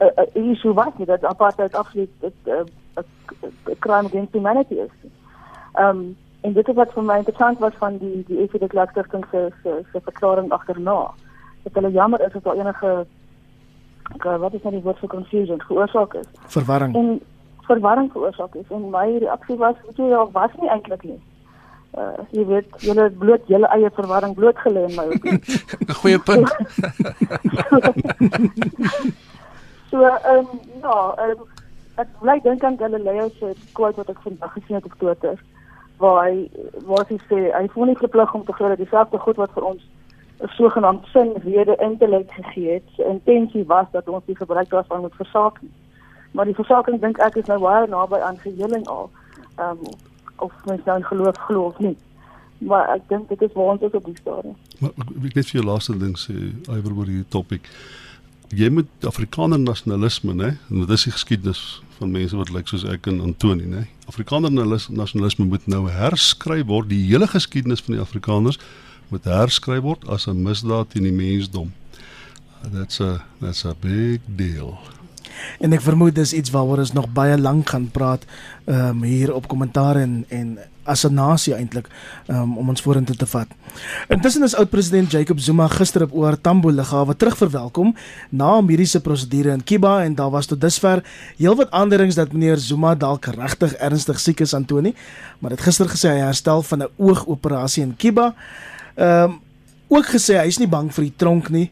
uh, 0.00 0.24
uh, 0.34 0.50
issue 0.50 0.72
was 0.72 0.92
nie 0.96 1.06
dat 1.06 1.24
apartheid 1.24 1.74
absoluut 1.74 2.10
'n 2.20 2.32
uh, 2.44 2.54
uh, 2.96 3.74
crime 3.78 4.06
against 4.06 4.32
humanity 4.32 4.74
is. 4.74 4.92
Ehm 5.72 5.88
um, 5.88 6.16
en 6.40 6.52
dit 6.52 6.68
is 6.68 6.74
wat 6.74 6.92
vir 6.92 7.02
my 7.02 7.16
interessant 7.16 7.58
was 7.58 7.74
van 7.78 7.98
die 7.98 8.24
die 8.26 8.38
EFF 8.42 8.58
deklarasting 8.58 9.24
se 9.30 9.48
se 9.62 9.84
se 9.92 10.00
verklaring 10.00 10.52
agterna. 10.52 11.10
Dat 11.62 11.74
hulle 11.74 11.90
jammer 11.90 12.20
is 12.20 12.32
dat 12.32 12.42
daar 12.42 12.56
enige 12.56 13.06
wat 14.18 14.54
is 14.54 14.62
nou 14.62 14.74
die 14.74 14.82
woord 14.82 14.98
vir 14.98 15.08
confusion 15.08 15.60
veroorsaak 15.62 16.14
is. 16.14 16.26
Verwarring. 16.46 16.94
En 16.94 17.20
verwarring 17.60 18.12
veroorsaak 18.12 18.54
is 18.54 18.70
en 18.70 18.90
my 18.90 19.18
reaksie 19.18 19.56
was 19.56 19.74
weet 19.86 19.96
jy 19.96 20.08
ja, 20.08 20.30
was 20.30 20.50
nie 20.60 20.70
eintlik 20.70 21.02
nie. 21.02 21.20
Uh 21.98 22.22
jy 22.30 22.44
weet 22.46 22.68
julle 22.86 23.02
het 23.02 23.18
bloot 23.18 23.46
julle 23.50 23.66
eie 23.74 23.90
verwarring 23.90 24.34
blootgelê 24.34 24.84
in 24.88 24.94
my 24.94 25.06
opinie. 25.10 25.40
'n 25.88 25.94
Goeie 26.00 26.18
punt. 26.18 26.48
so 29.90 30.02
ehm 30.02 30.36
um, 30.38 30.46
ja, 30.82 30.98
um, 31.26 31.46
ek 31.96 32.08
bly 32.20 32.38
dink 32.42 32.64
aan 32.64 32.78
Galileo 32.78 33.28
se 33.38 33.54
quote 33.72 33.96
wat 33.96 34.08
ek 34.08 34.20
vandag 34.22 34.52
gesien 34.52 34.76
het 34.78 34.84
op 34.84 34.94
Twitter 34.98 35.40
waar 36.00 36.20
hy 36.28 36.48
waar 36.86 37.04
hy 37.08 37.18
sê 37.28 37.40
hy 37.52 37.66
voel 37.74 37.90
nie 37.90 38.02
verplig 38.02 38.34
om 38.34 38.44
te 38.44 38.52
glo 38.52 38.68
dat 38.68 38.78
dieselfde 38.80 39.18
goed 39.18 39.36
wat 39.36 39.52
vir 39.56 39.64
ons 39.72 39.82
'n 40.40 40.48
sogenaamde 40.48 41.06
sin, 41.12 41.32
rede, 41.44 41.76
intellek 41.76 42.30
gegee 42.32 42.72
het, 42.72 42.86
sy 42.96 43.02
intensie 43.02 43.64
was 43.66 43.86
dat 43.92 44.08
ons 44.08 44.24
die 44.24 44.36
gebruik 44.36 44.70
daarvan 44.70 45.00
moet 45.00 45.14
versaak 45.14 45.60
nie. 45.62 45.72
Maar 46.32 46.44
die 46.44 46.54
versaking 46.54 47.00
dink 47.00 47.18
ek 47.18 47.36
is 47.36 47.50
nou 47.50 47.58
baie 47.60 47.86
naby 47.86 48.16
aan 48.18 48.38
geheling 48.38 48.86
al. 48.88 49.10
Ehm 49.56 49.70
um, 49.70 50.08
of 50.40 50.52
mens 50.64 50.84
nou 50.84 50.96
in 50.98 51.04
geloof 51.04 51.38
glo 51.46 51.66
of 51.70 51.78
nie. 51.78 51.96
Maar 52.58 52.88
ek 52.96 53.08
dink 53.08 53.28
dit 53.28 53.42
is 53.42 53.52
waar 53.56 53.72
ons 53.74 53.82
op 53.88 54.04
die 54.04 54.16
stadium. 54.20 54.56
Maar 54.78 54.90
ek 54.90 55.30
ek 55.30 55.38
net 55.38 55.48
vir 55.48 55.60
jou 55.60 55.66
laaste 55.66 55.96
ding 55.98 56.16
sê 56.20 56.34
oor 56.68 56.92
oor 56.92 57.08
hierdie 57.08 57.28
topik. 57.32 57.70
Jy 58.50 58.68
moet 58.74 59.06
Afrikaner 59.06 59.60
nasionalisme, 59.62 60.34
né? 60.34 60.50
En 60.68 60.82
dit 60.82 60.92
is 60.96 61.06
die 61.06 61.14
geskiedenis 61.14 61.62
van 62.00 62.10
mense 62.10 62.36
wat 62.36 62.50
lyk 62.50 62.68
soos 62.68 62.84
ek 62.84 63.06
en 63.06 63.20
Antoni, 63.22 63.68
né? 63.70 63.86
Afrikaner 64.10 64.50
nasionalisme 64.50 65.46
moet 65.46 65.66
nou 65.70 65.84
herskryf 65.88 66.66
word. 66.66 66.90
Die 66.90 67.04
hele 67.06 67.28
geskiedenis 67.30 67.84
van 67.86 67.96
die 67.96 68.02
Afrikaners 68.02 68.58
moet 69.10 69.28
herskryf 69.30 69.84
word 69.86 70.08
as 70.08 70.26
'n 70.26 70.42
misdaad 70.42 70.90
teen 70.90 71.06
die 71.06 71.14
mensdom. 71.14 71.72
That's 72.72 73.00
a 73.00 73.24
that's 73.40 73.64
a 73.64 73.74
big 73.80 74.20
deal. 74.36 74.78
En 75.60 75.72
ek 75.72 75.80
vermoed 75.80 76.14
dis 76.14 76.32
iets 76.32 76.50
waaroor 76.50 76.78
ons 76.78 76.92
nog 76.92 77.12
baie 77.12 77.38
lank 77.38 77.68
gaan 77.68 77.90
praat 77.90 78.24
ehm 78.64 78.88
um, 78.88 79.02
hier 79.02 79.34
op 79.34 79.48
kommentaar 79.48 79.96
en 79.96 80.24
en 80.28 80.58
as 80.90 81.04
'n 81.04 81.14
nasie 81.14 81.54
eintlik 81.54 81.86
um, 82.26 82.58
om 82.58 82.68
ons 82.68 82.82
vorentoe 82.82 83.16
te 83.16 83.26
vat. 83.26 83.48
Intussen 84.08 84.42
is 84.42 84.54
oud-president 84.54 85.10
Jacob 85.10 85.38
Zuma 85.40 85.68
gister 85.68 86.02
op 86.02 86.12
OR 86.12 86.40
Tambo 86.40 86.70
lughawe 86.70 87.16
terugverwelkom 87.16 87.94
na 88.30 88.60
mediese 88.60 89.00
prosedure 89.00 89.52
in 89.52 89.64
Kiba 89.64 90.02
en 90.04 90.14
daar 90.14 90.30
was 90.30 90.46
tot 90.46 90.60
dusver 90.60 91.04
heelwat 91.36 91.70
aanduidings 91.70 92.14
dat 92.14 92.32
meneer 92.32 92.56
Zuma 92.56 92.94
dalk 92.94 93.24
regtig 93.24 93.74
ernstig 93.74 94.20
siek 94.20 94.40
is 94.40 94.54
Antoni, 94.54 94.94
maar 95.38 95.50
dit 95.50 95.60
gister 95.60 95.88
gesê 95.88 96.08
hy 96.08 96.24
herstel 96.24 96.62
van 96.62 96.82
'n 96.82 96.88
oogoperasie 96.96 97.82
in 97.82 97.96
Kiba. 97.96 98.34
Ehm 98.94 99.30
um, 99.30 99.40
ook 99.88 100.06
gesê 100.06 100.38
hy 100.38 100.46
is 100.46 100.58
nie 100.58 100.68
bang 100.68 100.92
vir 100.94 101.04
die 101.04 101.16
tronk 101.16 101.48
nie. 101.50 101.70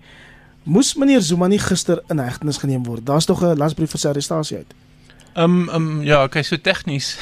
Moes 0.68 0.92
meneer 1.00 1.22
Zuma 1.24 1.46
nie 1.48 1.58
gister 1.58 2.02
in 2.12 2.20
hegtenis 2.20 2.58
geneem 2.60 2.84
word? 2.84 3.06
Daar's 3.06 3.24
tog 3.24 3.40
'n 3.42 3.56
lasbrief 3.56 3.90
vir 3.90 4.00
sy 4.00 4.08
arrestasie 4.08 4.56
uit. 4.56 4.74
Ehm 5.34 5.68
um, 5.68 5.68
um, 5.74 6.02
ja, 6.02 6.22
okay, 6.24 6.42
so 6.42 6.56
tegnies. 6.56 7.16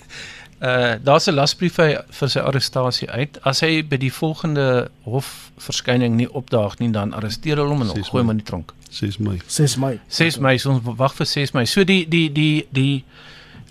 uh 0.68 0.94
daar's 1.02 1.26
'n 1.26 1.34
lasbrief 1.34 1.74
vir, 1.74 2.04
vir 2.10 2.28
sy 2.28 2.38
arrestasie 2.38 3.08
uit. 3.10 3.38
As 3.42 3.60
hy 3.60 3.82
by 3.82 3.96
die 3.96 4.12
volgende 4.12 4.90
hofverskyning 5.04 6.16
nie 6.16 6.28
opdaag 6.28 6.78
nie, 6.78 6.90
dan 6.90 7.14
arresteer 7.14 7.56
hulle 7.56 7.72
hom 7.72 7.80
en 7.80 8.04
gooi 8.04 8.22
hom 8.22 8.30
in 8.30 8.36
die 8.36 8.44
tronk. 8.44 8.74
6 8.90 9.18
Mei. 9.18 9.40
6 9.46 9.76
Mei. 9.76 10.00
6 10.08 10.38
Mei, 10.38 10.58
so 10.58 10.70
ons 10.70 10.82
wag 10.84 11.14
vir 11.14 11.26
6 11.26 11.52
Mei. 11.52 11.64
So 11.64 11.84
die 11.84 12.04
die 12.08 12.28
die 12.32 12.66
die 12.70 13.04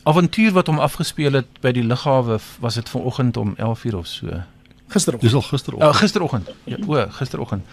avontuur 0.04 0.52
wat 0.52 0.68
hom 0.68 0.80
afgespeel 0.80 1.34
het 1.34 1.62
by 1.62 1.72
die 1.72 1.86
lughawe 1.86 2.40
was 2.60 2.74
dit 2.74 2.90
vanoggend 2.90 3.38
om 3.38 3.56
11:00 3.58 3.96
of 3.96 4.08
so. 4.08 4.44
Gisteroggend. 4.88 5.32
Dis 5.32 5.34
al 5.34 5.42
gisteroggend. 5.42 5.90
Oh, 5.90 5.96
gisteroggend. 5.96 6.50
Ja, 6.66 6.78
o, 6.88 7.06
gisteroggend. 7.10 7.66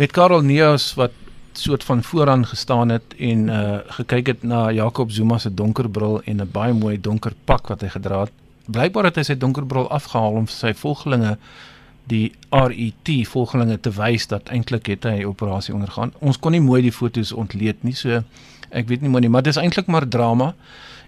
Met 0.00 0.14
Karel 0.16 0.40
Neus 0.40 0.94
wat 0.96 1.10
soort 1.52 1.84
van 1.84 2.02
vooraan 2.02 2.46
gestaan 2.46 2.88
het 2.88 3.02
en 3.18 3.48
uh 3.48 3.78
gekyk 3.86 4.26
het 4.26 4.42
na 4.42 4.70
Jakob 4.72 5.10
Zuma 5.10 5.38
se 5.38 5.54
donker 5.54 5.90
bril 5.90 6.22
en 6.24 6.40
'n 6.40 6.48
baie 6.52 6.72
mooi 6.72 7.00
donker 7.00 7.32
pak 7.44 7.66
wat 7.68 7.80
hy 7.80 7.88
gedra 7.88 8.20
het. 8.20 8.32
Blykbaar 8.64 9.04
het 9.04 9.16
hy 9.16 9.22
sy 9.22 9.36
donker 9.36 9.66
bril 9.66 9.90
afgehaal 9.90 10.32
om 10.32 10.46
sy 10.46 10.72
volgelinge 10.74 11.36
die 12.04 12.32
RET 12.50 13.28
volgelinge 13.28 13.80
te 13.80 13.90
wys 13.90 14.26
dat 14.26 14.48
eintlik 14.48 14.86
het 14.86 15.04
hy 15.04 15.24
operasie 15.24 15.74
ondergaan. 15.74 16.12
Ons 16.18 16.38
kon 16.38 16.52
nie 16.52 16.60
mooi 16.60 16.82
die 16.82 16.92
foto's 16.92 17.32
ontleed 17.32 17.84
nie, 17.84 17.94
so 17.94 18.22
ek 18.70 18.88
weet 18.88 19.00
nie 19.00 19.10
maar 19.10 19.20
nie, 19.20 19.30
maar 19.30 19.42
dis 19.42 19.56
eintlik 19.56 19.86
maar 19.86 20.08
drama 20.08 20.54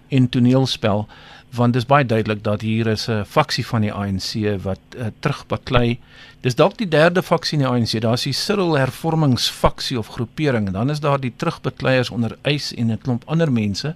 en 0.09 0.29
toneelspel 0.29 1.07
want 1.53 1.73
dis 1.73 1.85
baie 1.85 2.05
duidelik 2.05 2.43
dat 2.43 2.61
hier 2.61 2.87
is 2.87 3.07
'n 3.09 3.25
faksie 3.25 3.65
van 3.65 3.81
die 3.81 3.93
ANC 3.93 4.61
wat 4.63 4.79
uh, 4.97 5.05
terugbaklei. 5.19 5.99
Dis 6.41 6.55
dalk 6.55 6.77
die 6.77 6.87
derde 6.87 7.23
faksie 7.23 7.57
in 7.59 7.65
die 7.65 7.71
ANC. 7.71 8.01
Daar's 8.01 8.23
die 8.23 8.33
Cyril 8.33 8.77
hervormingsfaksie 8.77 9.97
of 9.97 10.07
groepering 10.07 10.67
en 10.67 10.73
dan 10.73 10.89
is 10.89 10.99
daar 10.99 11.19
die 11.19 11.33
terugbakleiers 11.35 12.09
onder 12.09 12.37
eis 12.41 12.73
en 12.73 12.91
'n 12.91 12.97
klomp 12.97 13.23
ander 13.25 13.51
mense 13.51 13.95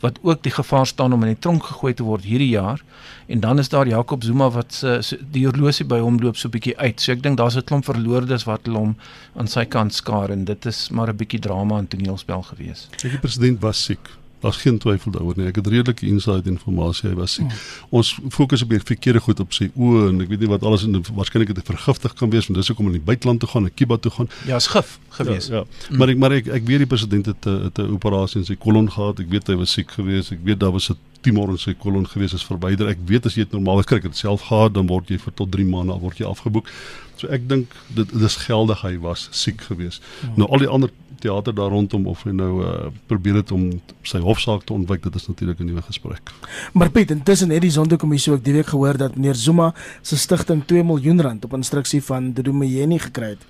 wat 0.00 0.18
ook 0.22 0.42
die 0.42 0.52
gevaar 0.52 0.86
staan 0.86 1.12
om 1.12 1.22
in 1.22 1.32
die 1.34 1.38
tronk 1.38 1.64
gegooi 1.64 1.94
te 1.94 2.02
word 2.02 2.24
hierdie 2.24 2.48
jaar. 2.48 2.82
En 3.26 3.40
dan 3.40 3.58
is 3.58 3.68
daar 3.68 3.88
Jakob 3.88 4.22
Zuma 4.22 4.50
wat 4.50 4.72
se 4.72 5.18
die 5.30 5.46
horlosie 5.46 5.86
by 5.86 5.98
hom 5.98 6.18
loop 6.22 6.36
so 6.36 6.48
'n 6.48 6.50
bietjie 6.50 6.78
uit. 6.78 7.00
So 7.00 7.12
ek 7.12 7.22
dink 7.22 7.36
daar's 7.36 7.56
'n 7.56 7.64
klomp 7.64 7.84
verloordes 7.84 8.44
wat 8.44 8.66
hom 8.66 8.96
aan 9.36 9.46
sy 9.46 9.64
kant 9.64 9.94
skaar 9.94 10.30
en 10.30 10.44
dit 10.44 10.66
is 10.66 10.88
maar 10.90 11.08
'n 11.08 11.16
bietjie 11.16 11.40
drama 11.40 11.78
en 11.78 11.88
toneelspel 11.88 12.42
gewees. 12.42 12.88
Die 13.02 13.18
president 13.18 13.60
was 13.60 13.84
siek. 13.84 14.17
Daar's 14.40 14.56
geen 14.56 14.78
twyfel 14.78 15.10
daaroor 15.10 15.34
nie. 15.36 15.46
Ek 15.50 15.56
het 15.58 15.66
redelike 15.66 16.06
inside 16.06 16.46
inligting. 16.46 17.10
Hy 17.10 17.14
was 17.18 17.32
siek. 17.32 17.50
Oh. 17.50 17.98
Ons 17.98 18.12
fokus 18.30 18.62
op 18.62 18.70
die 18.70 18.78
verkeerde 18.78 19.20
goed 19.20 19.40
op 19.40 19.52
sy 19.56 19.70
oë 19.74 20.08
en 20.12 20.20
ek 20.22 20.30
weet 20.32 20.44
nie 20.44 20.50
wat 20.50 20.62
alles 20.62 20.84
in 20.86 20.94
waarskynlik 21.02 21.50
het 21.54 21.62
vergiftig 21.66 22.14
kan 22.18 22.30
wees 22.30 22.46
want 22.46 22.60
dis 22.60 22.70
hoekom 22.70 22.86
hy 22.86 22.94
in 22.94 23.00
die 23.00 23.08
buiteland 23.08 23.42
toe 23.42 23.48
gaan, 23.50 23.66
na 23.66 23.74
Kiba 23.74 23.98
toe 23.98 24.12
gaan. 24.14 24.30
Ja, 24.46 24.60
is 24.62 24.70
gif 24.70 24.98
gewees. 25.18 25.50
Ja. 25.50 25.64
ja. 25.64 25.90
Mm. 25.90 25.98
Maar 25.98 26.14
ek 26.14 26.22
maar 26.22 26.36
ek 26.38 26.52
ek 26.60 26.66
weet 26.70 26.84
die 26.84 26.90
president 26.90 27.26
het 27.26 27.46
'n 27.46 27.64
het 27.66 27.78
'n 27.78 27.90
operasie 27.98 28.40
in 28.40 28.46
sy 28.46 28.54
kolon 28.54 28.90
gehad. 28.90 29.20
Ek 29.20 29.30
weet 29.30 29.46
hy 29.46 29.58
was 29.58 29.72
siek 29.72 29.90
geweest. 29.90 30.32
Ek 30.32 30.44
weet 30.44 30.60
daar 30.60 30.72
was 30.72 30.90
'n 30.90 30.96
tumor 31.20 31.50
in 31.50 31.58
sy 31.58 31.74
kolon 31.74 32.06
geweest 32.06 32.34
is 32.34 32.46
verwyder. 32.46 32.88
Ek 32.88 32.98
weet 33.06 33.26
as 33.26 33.34
jy 33.34 33.42
dit 33.42 33.52
normaal 33.52 33.82
kry, 33.82 33.98
dit 33.98 34.16
self 34.16 34.46
gehad, 34.48 34.74
dan 34.74 34.86
word 34.86 35.08
jy 35.08 35.18
vir 35.18 35.34
tot 35.34 35.50
3 35.50 35.66
maande 35.66 35.98
word 36.00 36.18
jy 36.18 36.26
afgeboek. 36.26 36.70
So 37.16 37.26
ek 37.34 37.48
dink 37.48 37.74
dit 37.94 38.12
dis 38.14 38.36
geldig 38.46 38.82
hy 38.82 38.94
was 39.02 39.28
siek 39.32 39.60
geweest. 39.60 40.02
Ja. 40.22 40.32
Nou 40.36 40.50
al 40.50 40.58
die 40.58 40.70
ander 40.70 40.90
teater 41.18 41.54
daar 41.54 41.70
rondom 41.70 42.06
of 42.06 42.22
hy 42.22 42.30
nou 42.30 42.62
uh, 42.64 42.88
probeer 43.06 43.40
het 43.40 43.52
om 43.52 43.68
sy 44.02 44.18
hofsaak 44.22 44.64
te 44.64 44.72
ontwyk 44.72 45.02
dit 45.02 45.14
is 45.14 45.26
natuurlik 45.28 45.60
'n 45.60 45.64
nuwe 45.64 45.82
gesprek. 45.82 46.32
Maar 46.72 46.90
Piet, 46.90 47.10
intussen 47.10 47.50
het 47.50 47.62
die 47.62 47.70
Sonderkommissie 47.70 48.32
ook 48.32 48.44
die 48.44 48.52
week 48.52 48.66
gehoor 48.66 48.96
dat 48.96 49.16
meneer 49.16 49.34
Zuma 49.34 49.74
se 50.02 50.16
stigting 50.16 50.64
2 50.64 50.84
miljoen 50.84 51.20
rand 51.20 51.44
op 51.44 51.52
instruksie 51.52 52.02
van 52.04 52.32
Dudu 52.32 52.52
Mayeni 52.52 52.98
gekry 52.98 53.28
het. 53.28 53.46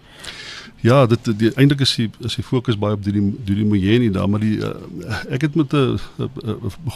Ja, 0.80 1.06
dit 1.06 1.26
die 1.38 1.48
eintlik 1.58 1.80
is 1.82 1.92
die 1.98 2.06
is 2.22 2.36
die 2.38 2.44
fokus 2.46 2.76
baie 2.78 2.94
op 2.94 3.02
die 3.02 3.12
die 3.12 3.54
die 3.58 3.64
Mojeni 3.66 4.10
daar, 4.14 4.28
maar 4.30 4.42
die 4.42 4.60
uh, 4.62 4.70
ek 5.34 5.48
het 5.48 5.54
met 5.58 5.72
'n 5.74 5.98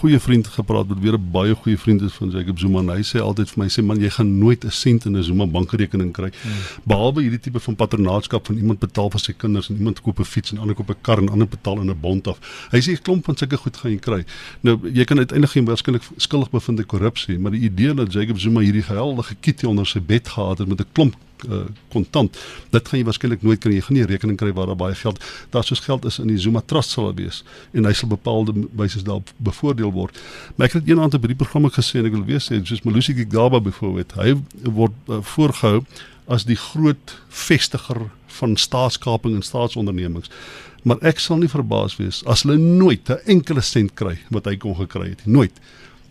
goeie 0.00 0.20
vriend 0.20 0.46
gepraat 0.46 0.86
wat 0.86 0.98
weer 1.02 1.18
'n 1.18 1.30
baie 1.32 1.54
goeie 1.54 1.78
vriend 1.78 2.02
is 2.02 2.12
van 2.12 2.30
Jacob 2.30 2.58
Zuma 2.58 2.78
en 2.78 2.88
hy 2.88 3.02
sê 3.02 3.18
altyd 3.18 3.50
vir 3.50 3.58
my 3.62 3.68
sê 3.68 3.82
man 3.82 3.98
jy 3.98 4.10
gaan 4.10 4.38
nooit 4.38 4.64
'n 4.64 4.70
sent 4.70 5.04
in 5.04 5.16
'n 5.16 5.22
Zuma 5.22 5.46
bankrekening 5.46 6.12
kry 6.12 6.30
hmm. 6.30 6.52
behalwe 6.84 7.22
hierdie 7.22 7.40
tipe 7.40 7.60
van 7.60 7.76
patronaatskap 7.76 8.46
van 8.46 8.56
iemand 8.56 8.78
betaal 8.78 9.10
vir 9.10 9.20
sy 9.20 9.32
kinders 9.32 9.68
en 9.68 9.76
iemand 9.76 10.00
koop 10.00 10.20
'n 10.20 10.24
fiets 10.24 10.52
en 10.52 10.58
ander 10.58 10.74
koop 10.74 10.90
'n 10.90 11.00
kar 11.00 11.18
en 11.18 11.28
ander 11.28 11.48
betaal 11.48 11.80
in 11.80 11.90
'n 11.90 12.00
bond 12.00 12.28
af. 12.28 12.38
Hy 12.70 12.78
sê 12.78 12.92
'n 12.92 13.02
klomp 13.02 13.24
van 13.24 13.36
sulke 13.36 13.56
goed 13.56 13.76
gaan 13.76 13.90
jy 13.90 13.98
kry. 13.98 14.24
Nou 14.60 14.78
jy 14.92 15.04
kan 15.04 15.18
uiteindelik 15.18 15.50
geen 15.50 15.64
waarskynlik 15.64 16.02
skuldig 16.16 16.50
bevind 16.50 16.78
aan 16.78 16.86
korrupsie, 16.86 17.38
maar 17.38 17.50
die 17.50 17.60
idee 17.60 17.94
dat 17.94 18.12
Jacob 18.12 18.38
Zuma 18.38 18.60
hierdie 18.60 18.82
geweldige 18.82 19.34
kitty 19.40 19.66
onder 19.66 19.86
sy 19.86 20.00
bed 20.00 20.28
gehad 20.28 20.58
het 20.58 20.68
met 20.68 20.80
'n 20.80 20.86
klomp 20.92 21.14
Eh, 21.14 21.31
kontant. 21.92 22.36
Uh, 22.36 22.70
dit 22.76 22.88
gaan 22.88 22.98
jy 22.98 23.04
waarskynlik 23.08 23.42
nooit 23.42 23.60
kry. 23.60 23.74
Jy 23.76 23.84
gaan 23.86 23.98
nie 23.98 24.06
rekening 24.08 24.38
kry 24.40 24.52
waar 24.52 24.70
daar 24.72 24.80
baie 24.80 24.94
geld. 24.94 25.20
Daar 25.50 25.64
soos 25.64 25.80
geld 25.80 26.04
is 26.04 26.18
in 26.22 26.30
die 26.32 26.38
Zuma 26.38 26.62
Trust 26.66 26.90
sal 26.90 27.12
wees 27.14 27.42
en 27.72 27.84
hy 27.88 27.92
sal 27.92 28.08
bepaalde 28.08 28.54
wyse 28.78 29.02
daar 29.02 29.22
bevoordeel 29.38 29.92
word. 29.92 30.18
Maar 30.56 30.70
ek 30.70 30.80
het 30.80 30.88
een 30.88 31.00
aand 31.00 31.18
by 31.20 31.32
die 31.32 31.38
program 31.38 31.68
gesê 31.70 32.00
en 32.00 32.08
ek 32.08 32.16
wil 32.16 32.26
weer 32.28 32.42
sê 32.42 32.60
soos 32.64 32.84
Malusi 32.86 33.14
Gigaba 33.14 33.60
byvoorbeeld, 33.60 34.16
hy 34.18 34.34
word 34.70 34.96
uh, 35.08 35.20
voorgehou 35.34 35.82
as 36.32 36.46
die 36.48 36.56
groot 36.56 37.16
vestiger 37.28 38.06
van 38.38 38.56
staatskaping 38.56 39.34
en 39.36 39.44
staatsondernemings. 39.44 40.30
Maar 40.88 41.02
ek 41.12 41.20
sal 41.22 41.38
nie 41.38 41.50
verbaas 41.50 41.96
wees 42.00 42.22
as 42.30 42.42
hulle 42.46 42.58
nooit 42.58 43.10
'n 43.10 43.22
enkele 43.36 43.62
sent 43.62 43.94
kry 43.94 44.18
wat 44.30 44.46
hy 44.46 44.56
kon 44.56 44.74
gekry 44.74 45.10
het. 45.10 45.26
Nooit 45.26 45.52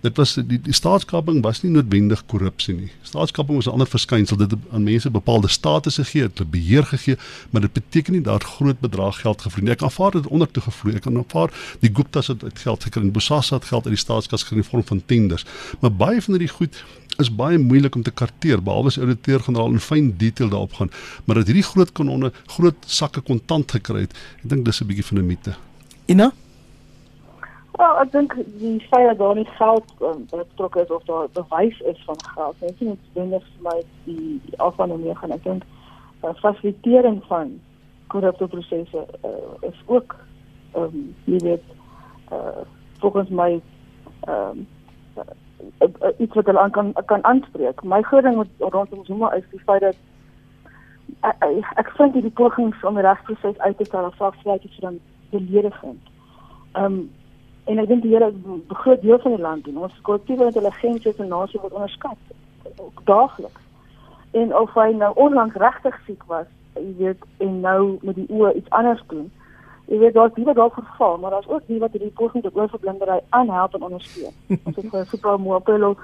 dit 0.01 0.17
was 0.17 0.33
die, 0.33 0.59
die 0.61 0.73
staatskaping 0.73 1.41
was 1.45 1.61
nie 1.61 1.71
noodwendig 1.71 2.23
korrupsie 2.25 2.73
nie. 2.75 2.89
Staatskaping 3.07 3.55
was 3.55 3.67
'n 3.67 3.75
ander 3.77 3.87
verskynsel. 3.87 4.37
Dit 4.37 4.55
aan 4.71 4.83
mense 4.83 5.09
bepaalde 5.09 5.47
statusse 5.47 6.03
gegee, 6.03 6.23
het 6.23 6.37
hulle 6.37 6.49
beheer 6.49 6.83
gegee, 6.83 7.17
maar 7.49 7.61
dit 7.61 7.73
beteken 7.73 8.13
nie 8.13 8.21
dat 8.21 8.43
groot 8.43 8.79
bedrag 8.79 9.21
geld 9.21 9.41
gevloei 9.41 9.63
nie. 9.63 9.73
Ek 9.73 9.81
aanvaar 9.81 10.11
dit 10.11 10.27
onder 10.27 10.51
toe 10.51 10.63
gevloei. 10.63 10.95
Ek 10.95 11.05
aanvaar 11.05 11.51
die 11.79 11.91
Gupta's 11.93 12.27
het 12.27 12.43
uit 12.43 12.59
geld 12.59 12.83
gekry 12.83 13.11
Bosasa 13.11 13.55
het 13.55 13.65
geld 13.65 13.85
uit 13.85 13.93
die 13.93 14.03
staatskas 14.03 14.43
gekry 14.43 14.57
in 14.57 14.63
vorm 14.63 14.83
van 14.83 15.01
tenders. 15.05 15.45
Maar 15.79 15.91
baie 15.91 16.21
van 16.21 16.33
hierdie 16.33 16.55
goed 16.55 16.83
is 17.17 17.29
baie 17.35 17.57
moeilik 17.57 17.95
om 17.95 18.03
te 18.03 18.11
karteer 18.11 18.61
behalwe 18.63 18.87
as 18.87 18.99
ouditeur-generaal 18.99 19.75
in 19.75 19.83
fyn 19.83 20.13
detail 20.17 20.49
daarop 20.49 20.73
gaan. 20.73 20.91
Maar 21.25 21.41
dat 21.41 21.51
hierdie 21.51 21.65
groot 21.65 21.91
kanonne 21.91 22.31
groot 22.45 22.75
sakke 22.85 23.21
kontant 23.21 23.71
gekry 23.71 24.07
het, 24.07 24.15
ek 24.43 24.49
dink 24.49 24.65
dis 24.65 24.81
'n 24.81 24.87
bietjie 24.87 25.05
van 25.05 25.17
'n 25.17 25.25
mite. 25.25 25.55
Ina 26.07 26.31
Wel, 27.71 27.99
ek 28.01 28.11
dink 28.11 28.33
die 28.59 28.79
feit 28.89 29.07
dat 29.07 29.17
daar 29.17 29.35
nie 29.35 29.47
geld 29.57 29.93
um, 30.01 30.25
betrokke 30.29 30.81
is 30.81 30.91
of 30.91 31.03
daar 31.03 31.27
bewys 31.33 31.79
is 31.79 32.03
van 32.05 32.19
geld, 32.33 32.59
net 32.59 32.79
nie 32.79 32.89
noodwendig 32.89 33.45
vir 33.53 33.67
my 33.67 33.77
die 34.05 34.57
afhandeling 34.57 35.17
gaan. 35.17 35.35
Ek 35.35 35.45
dink 35.45 35.63
uh, 36.23 36.33
fasilitering 36.41 37.21
van 37.29 37.53
korrupte 38.11 38.47
prosesse 38.47 39.05
uh, 39.23 39.69
is 39.69 39.79
ook 39.85 40.15
ehm 40.73 40.83
um, 40.83 41.15
jy 41.25 41.39
weet 41.43 41.63
uh, 42.31 42.63
volgens 42.99 43.29
my 43.29 43.49
ehm 44.27 44.59
um, 44.59 44.67
uh, 45.17 45.87
uh, 45.87 46.11
iets 46.17 46.35
wat 46.35 46.45
hulle 46.45 46.59
aan 46.59 46.71
kan 46.71 46.93
kan 47.05 47.23
aanspreek. 47.23 47.83
My 47.83 48.01
groot 48.01 48.23
ding 48.23 48.43
rondom 48.59 49.05
Zuma 49.05 49.31
is 49.33 49.47
die 49.51 49.63
feit 49.65 49.81
dat 49.81 49.95
ek, 51.19 51.71
ek 51.75 51.89
vind 51.95 52.13
die 52.13 52.35
pogings 52.35 52.83
om 52.83 52.99
die 52.99 53.07
regsproses 53.07 53.57
uit 53.59 53.77
te 53.77 53.85
stel 53.85 54.11
afsluit 54.17 54.63
is 54.63 54.77
dan 54.79 54.99
beledigend. 55.31 56.13
Ehm 56.71 56.85
um, 56.85 57.01
en 57.71 57.79
ek 57.79 57.89
dink 57.89 58.03
die 58.03 58.13
hele 58.13 58.31
groot 58.83 59.01
deel 59.01 59.19
van 59.23 59.35
die 59.35 59.43
land 59.43 59.65
doen. 59.65 59.83
Ons 59.85 59.99
kollektiewe 60.07 60.49
intelligensie 60.49 61.13
en 61.17 61.29
nasie 61.31 61.59
word 61.63 61.75
onderskat 61.77 62.17
daagliks. 63.07 63.61
En 64.31 64.55
of 64.55 64.73
hy 64.79 64.91
nou 64.95 65.11
onlangs 65.19 65.55
regtig 65.59 65.97
siek 66.05 66.23
was, 66.31 66.47
jy 66.79 66.91
weet, 66.99 67.23
en 67.43 67.59
nou 67.63 67.79
met 68.01 68.15
die 68.19 68.27
oë 68.31 68.53
iets 68.59 68.75
anders 68.79 69.01
doen. 69.11 69.27
Jy 69.91 69.99
weet 70.03 70.15
daar's 70.15 70.35
baie 70.37 70.55
dalk 70.55 70.77
geval, 70.77 71.17
maar 71.19 71.35
daar's 71.35 71.49
ook 71.49 71.67
nie 71.67 71.79
wat 71.79 71.95
hierdie 71.95 72.13
poging 72.15 72.43
tot 72.43 72.55
oorblindery 72.55 73.19
aanhelp 73.29 73.75
en 73.75 73.89
ondersteun. 73.89 74.35
Ons 74.63 74.77
het 74.77 74.87
vir 74.93 75.09
Super 75.09 75.39
Mopelo 75.39 75.95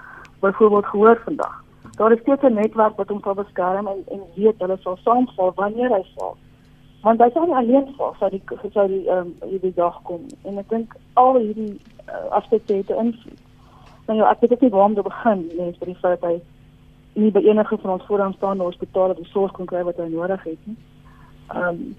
byvoorbeeld 0.43 0.91
gehoor 0.91 1.21
vandag. 1.23 1.63
Daar 1.97 2.11
is 2.11 2.19
steeds 2.19 2.43
'n 2.43 2.53
netwerk 2.53 2.97
wat 2.97 3.09
hom 3.09 3.21
sal 3.21 3.33
beskerm 3.33 3.87
en 3.87 4.03
en 4.07 4.21
weet 4.35 4.59
hulle 4.59 4.77
sal 4.81 4.97
saamval 5.03 5.51
wanneer 5.55 5.89
hy 5.89 6.03
val 6.15 6.35
want 7.07 7.21
hy 7.23 7.29
sal 7.33 7.45
nie 7.47 7.55
alleen 7.55 7.87
val 7.97 8.15
sou 8.19 8.29
die 8.33 8.41
sou 8.73 8.87
die 8.91 9.03
ehm 9.07 9.29
um, 9.29 9.49
hierdie 9.49 9.73
dag 9.75 9.99
kom 10.09 10.25
en 10.43 10.57
ek 10.61 10.71
dink 10.73 10.95
al 11.21 11.39
hierdie 11.39 11.75
uh, 12.07 12.25
aspekte 12.39 12.79
het 12.79 12.89
invloed. 12.89 13.43
Nou 14.07 14.17
ja, 14.19 14.31
ek 14.31 14.43
weet 14.43 14.61
nie 14.61 14.71
waar 14.73 14.89
om 14.89 14.97
te 14.97 15.05
begin 15.05 15.45
nie 15.51 15.71
vir 15.79 15.91
die 15.91 16.01
feit 16.01 16.25
hy 16.27 16.33
nie 17.21 17.31
by 17.33 17.43
enige 17.45 17.77
van 17.83 17.93
ons 17.95 18.09
vooraanstaande 18.09 18.67
hospitale 18.67 19.15
die 19.19 19.29
sorg 19.31 19.55
kon 19.57 19.69
kry 19.69 19.85
wat 19.87 20.01
hy 20.03 20.09
nodig 20.11 20.43
het 20.49 20.67
nie. 20.67 20.77
Ehm 21.55 21.69
um, 21.69 21.95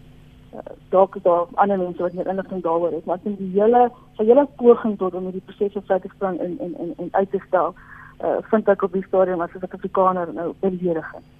dalk 0.93 1.17
is 1.17 1.23
daar 1.23 1.47
ander 1.61 1.79
mense 1.79 2.03
wat 2.03 2.15
meer 2.17 2.29
inligting 2.33 2.63
daaroor 2.65 2.93
het, 2.97 3.05
maar 3.05 3.19
ek 3.19 3.25
dink 3.25 3.39
die 3.39 3.51
hele 3.61 3.83
sy 4.17 4.25
hele 4.25 4.47
poging 4.61 4.95
tot 5.01 5.15
om 5.15 5.27
hierdie 5.29 5.45
prosesse 5.49 5.83
vry 5.89 5.99
te 6.01 6.13
spring 6.15 6.39
en 6.45 6.55
en 6.65 6.77
en 6.85 6.95
en 7.05 7.11
uit 7.13 7.31
te 7.31 7.41
stel, 7.47 7.75
uh, 8.25 8.39
vind 8.53 8.69
ek 8.73 8.87
op 8.87 8.97
die 8.97 9.05
stadium 9.09 9.45
as 9.45 9.53
'n 9.53 9.61
Suid-Afrikaner 9.61 10.33
nou 10.33 10.55
beledigend. 10.61 11.38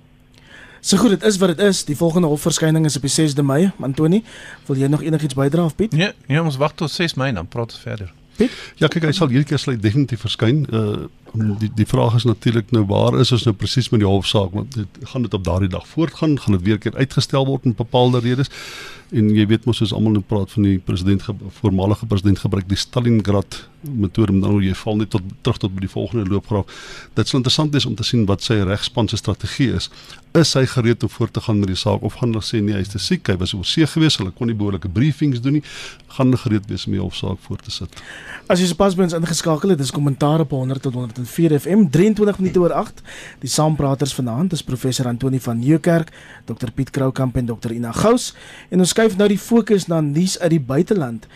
So 0.81 0.97
goed, 0.97 1.11
dit 1.11 1.23
is 1.23 1.37
wat 1.37 1.57
dit 1.57 1.67
is. 1.67 1.85
Die 1.85 1.97
volgende 1.97 2.29
hofverskyning 2.31 2.85
is 2.87 2.97
op 2.97 3.03
die 3.03 3.13
6de 3.13 3.43
Mei. 3.43 3.71
Antoni, 3.81 4.23
wil 4.67 4.77
jy 4.77 4.87
nog 4.87 5.03
enigiets 5.03 5.35
bydra 5.35 5.65
of 5.65 5.75
Piet? 5.77 5.93
Nee, 5.93 6.13
nee, 6.27 6.43
ons 6.43 6.57
wag 6.57 6.75
tot 6.79 6.91
6 6.91 7.15
Mei 7.15 7.33
dan 7.33 7.49
praat 7.49 7.73
ons 7.73 7.83
verder. 7.83 8.13
Piet? 8.39 8.55
Ja, 8.79 8.87
kyk, 8.87 9.09
hy 9.11 9.13
sal 9.17 9.33
hierdie 9.33 9.49
keer 9.49 9.59
sluit 9.59 9.83
definitief 9.83 10.23
verskyn. 10.27 10.65
Uh 10.71 11.09
die 11.35 11.71
die 11.75 11.87
vraag 11.87 12.15
is 12.15 12.25
natuurlik 12.25 12.71
nou 12.71 12.85
waar 12.87 13.19
is 13.21 13.33
ons 13.33 13.45
nou 13.45 13.55
presies 13.57 13.91
met 13.93 14.01
die 14.01 14.09
hofsaak 14.09 14.53
want 14.53 14.75
dit 14.75 15.01
gaan 15.13 15.23
dit 15.23 15.35
op 15.35 15.45
daardie 15.45 15.69
dag 15.69 15.87
voortgaan, 15.89 16.39
gaan 16.41 16.57
dit 16.57 16.63
weer 16.63 16.79
keer 16.79 16.97
uitgestel 16.97 17.47
word 17.47 17.65
om 17.65 17.75
bepaalde 17.75 18.21
redes 18.25 18.51
en 19.11 19.31
jy 19.33 19.47
weet 19.49 19.65
mos 19.65 19.81
ons 19.85 19.95
almal 19.97 20.19
nou 20.19 20.25
praat 20.25 20.53
van 20.53 20.67
die 20.67 20.79
president 20.79 21.25
voormalige 21.61 22.07
president 22.07 22.39
gebruik 22.45 22.69
die 22.69 22.77
Stalingrad 22.77 23.63
metode 23.83 24.33
om 24.33 24.41
dan 24.41 24.51
hoe 24.51 24.63
jy 24.63 24.75
val 24.75 24.97
net 24.99 25.13
tot 25.15 25.25
terug 25.47 25.61
tot 25.63 25.73
by 25.75 25.85
die 25.85 25.91
volgende 25.91 26.27
loopgraaf. 26.29 26.67
Dit 27.15 27.31
sal 27.31 27.39
interessant 27.39 27.73
wees 27.73 27.87
om 27.87 27.95
te 27.97 28.05
sien 28.07 28.25
wat 28.27 28.43
sy 28.43 28.59
regspan 28.67 29.09
se 29.09 29.17
strategie 29.21 29.71
is. 29.79 29.87
Is 30.37 30.53
hy 30.59 30.65
gereed 30.69 31.05
om 31.07 31.13
voort 31.13 31.33
te 31.37 31.43
gaan 31.45 31.61
met 31.63 31.71
die 31.71 31.79
saak 31.79 32.03
of 32.05 32.19
gaan 32.19 32.35
hulle 32.35 32.45
sê 32.45 32.61
nee, 32.61 32.75
hy 32.75 32.83
is 32.85 32.91
te 32.93 33.01
siek, 33.03 33.31
hy 33.31 33.39
was 33.41 33.55
oor 33.55 33.67
see 33.69 33.87
gewees, 33.87 34.19
hulle 34.19 34.35
kon 34.35 34.51
nie 34.51 34.57
behoorlike 34.59 34.91
briefings 34.93 35.43
doen 35.45 35.61
nie. 35.61 35.65
Gaan 36.17 36.33
hulle 36.33 36.43
gereed 36.43 36.67
wees 36.71 36.89
om 36.89 36.97
die 36.97 37.03
hofsaak 37.03 37.39
voort 37.47 37.65
te 37.65 37.75
sit? 37.75 38.03
As 38.51 38.61
jy 38.61 38.69
sopas 38.73 38.99
by 38.99 39.07
ons 39.07 39.17
ingeskakel 39.17 39.75
het, 39.75 39.81
dis 39.81 39.95
kommentaar 39.95 40.43
op 40.45 40.57
100 40.59 40.85
tot 40.89 40.99
104 41.19 41.59
FM 41.59 41.89
23 41.91 42.39
minute 42.39 42.61
oor 42.61 42.73
8. 42.73 43.03
Die 43.43 43.51
saampraters 43.51 44.15
vanaand 44.15 44.53
is 44.53 44.63
professor 44.63 45.07
Antoni 45.07 45.41
van 45.41 45.59
Nieuwkerk, 45.59 46.13
Dr 46.47 46.71
Piet 46.75 46.91
Kroukamp 46.91 47.37
en 47.37 47.47
Dr 47.47 47.75
Ina 47.75 47.93
Gous 47.93 48.33
en 48.71 48.83
ons 48.85 48.93
skuif 48.95 49.17
nou 49.19 49.29
die 49.31 49.41
fokus 49.41 49.89
na 49.91 50.01
nuus 50.05 50.39
uit 50.39 50.53
die 50.55 50.63
buiteland. 50.63 51.27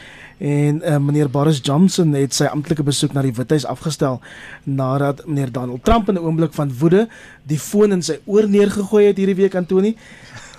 En 0.43 0.81
uh, 0.83 0.97
meneer 0.99 1.31
Boris 1.31 1.61
Johnson 1.63 2.15
het 2.19 2.35
sy 2.35 2.49
amptelike 2.51 2.83
besoek 2.87 3.15
na 3.15 3.23
die 3.23 3.35
Withuis 3.35 3.67
afgestel 3.69 4.21
nadat 4.65 5.25
meneer 5.27 5.53
Donald 5.53 5.85
Trump 5.87 6.09
in 6.09 6.19
'n 6.19 6.25
oomblik 6.25 6.55
van 6.55 6.73
woede 6.79 7.09
die 7.47 7.59
foon 7.59 7.93
in 7.93 8.03
sy 8.03 8.19
oor 8.27 8.49
neergegooi 8.49 9.07
het 9.07 9.17
hierdie 9.17 9.39
week 9.43 9.55
Antoni. 9.55 9.97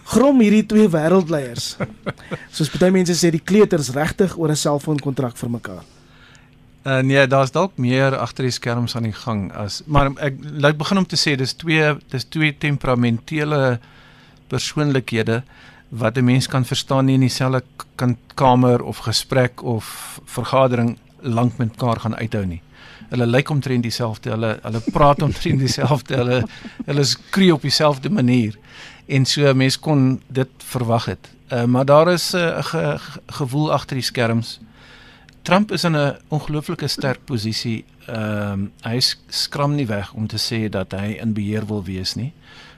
Grom 0.03 0.39
hierdie 0.39 0.65
twee 0.65 0.88
wêreldleiers. 0.88 1.77
Soos 2.51 2.71
baie 2.77 2.91
mense 2.91 3.15
sê 3.15 3.31
die 3.31 3.43
kleuters 3.43 3.91
regtig 3.95 4.38
oor 4.38 4.51
'n 4.51 4.55
selfoonkontrak 4.55 5.38
vir 5.38 5.49
mekaar. 5.49 5.83
Uh, 6.83 6.99
nee, 6.99 7.27
daar's 7.27 7.51
dalk 7.51 7.77
meer 7.79 8.17
agter 8.17 8.43
die 8.43 8.51
skerms 8.51 8.95
aan 8.95 9.07
die 9.07 9.15
gang 9.15 9.51
as 9.55 9.81
maar 9.85 10.09
ek 10.19 10.35
laat 10.43 10.77
begin 10.77 10.99
om 10.99 11.05
te 11.07 11.15
sê 11.15 11.37
dis 11.39 11.53
twee 11.55 11.93
dis 12.11 12.25
twee 12.27 12.51
temperamentele 12.51 13.79
persoonlikhede 14.51 15.43
wat 15.89 16.17
'n 16.17 16.25
mens 16.25 16.47
kan 16.47 16.65
verstaan 16.65 17.05
nie 17.05 17.13
in 17.13 17.23
dieselfde 17.23 17.63
kamer 18.35 18.83
of 18.83 18.97
gesprek 18.97 19.63
of 19.63 20.19
vergadering 20.25 20.97
lank 21.21 21.57
met 21.57 21.69
mekaar 21.69 21.99
gaan 21.99 22.15
uithou 22.15 22.45
nie. 22.45 22.61
Hulle 23.09 23.25
lyk 23.25 23.49
omtrent 23.49 23.83
dieselfde, 23.83 24.29
hulle 24.29 24.59
hulle 24.61 24.81
praat 24.91 25.21
omtrent 25.27 25.59
dieselfde, 25.59 26.15
hulle 26.15 26.43
hulle 26.85 27.03
skree 27.03 27.53
op 27.53 27.61
dieselfde 27.61 28.09
manier. 28.09 28.57
En 29.05 29.25
so 29.25 29.53
mense 29.53 29.79
kon 29.79 30.21
dit 30.27 30.49
verwag 30.57 31.05
het. 31.05 31.29
Uh, 31.51 31.63
maar 31.65 31.85
daar 31.85 32.11
is 32.11 32.33
'n 32.33 32.37
uh, 32.37 32.63
ge, 32.63 32.99
gevoel 33.25 33.73
agter 33.73 33.95
die 33.95 34.05
skerms. 34.05 34.59
Trump 35.43 35.71
is 35.71 35.84
in 35.84 35.95
'n 35.95 36.17
ongelooflike 36.27 36.88
sterk 36.88 37.25
posisie. 37.25 37.86
Ehm 38.06 38.62
uh, 38.63 38.91
hy 38.91 38.99
skram 39.27 39.75
nie 39.75 39.88
weg 39.88 40.13
om 40.13 40.27
te 40.27 40.38
sê 40.38 40.69
dat 40.69 40.91
hy 40.91 41.17
in 41.21 41.34
beheer 41.34 41.65
wil 41.65 41.84
wees 41.84 42.15
nie. 42.15 42.34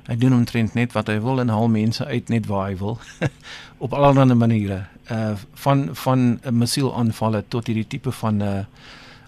Hy 0.08 0.15
doen 0.15 0.34
omtrent 0.34 0.73
net 0.73 0.93
wat 0.93 1.08
hy 1.08 1.19
wil 1.21 1.39
en 1.39 1.49
haal 1.49 1.67
mense 1.67 2.06
uit 2.06 2.30
net 2.30 2.45
waar 2.45 2.69
hy 2.69 2.78
wil 2.78 2.99
op 3.86 3.93
allerlei 3.93 4.34
maniere. 4.34 4.86
Uh 5.12 5.34
van 5.54 5.89
van 5.93 6.39
'n 6.43 6.58
missielaanvalle 6.58 7.43
tot 7.47 7.67
hierdie 7.67 7.88
tipe 7.88 8.12
van 8.12 8.41
uh 8.41 8.65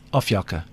afjakke. 0.09 0.63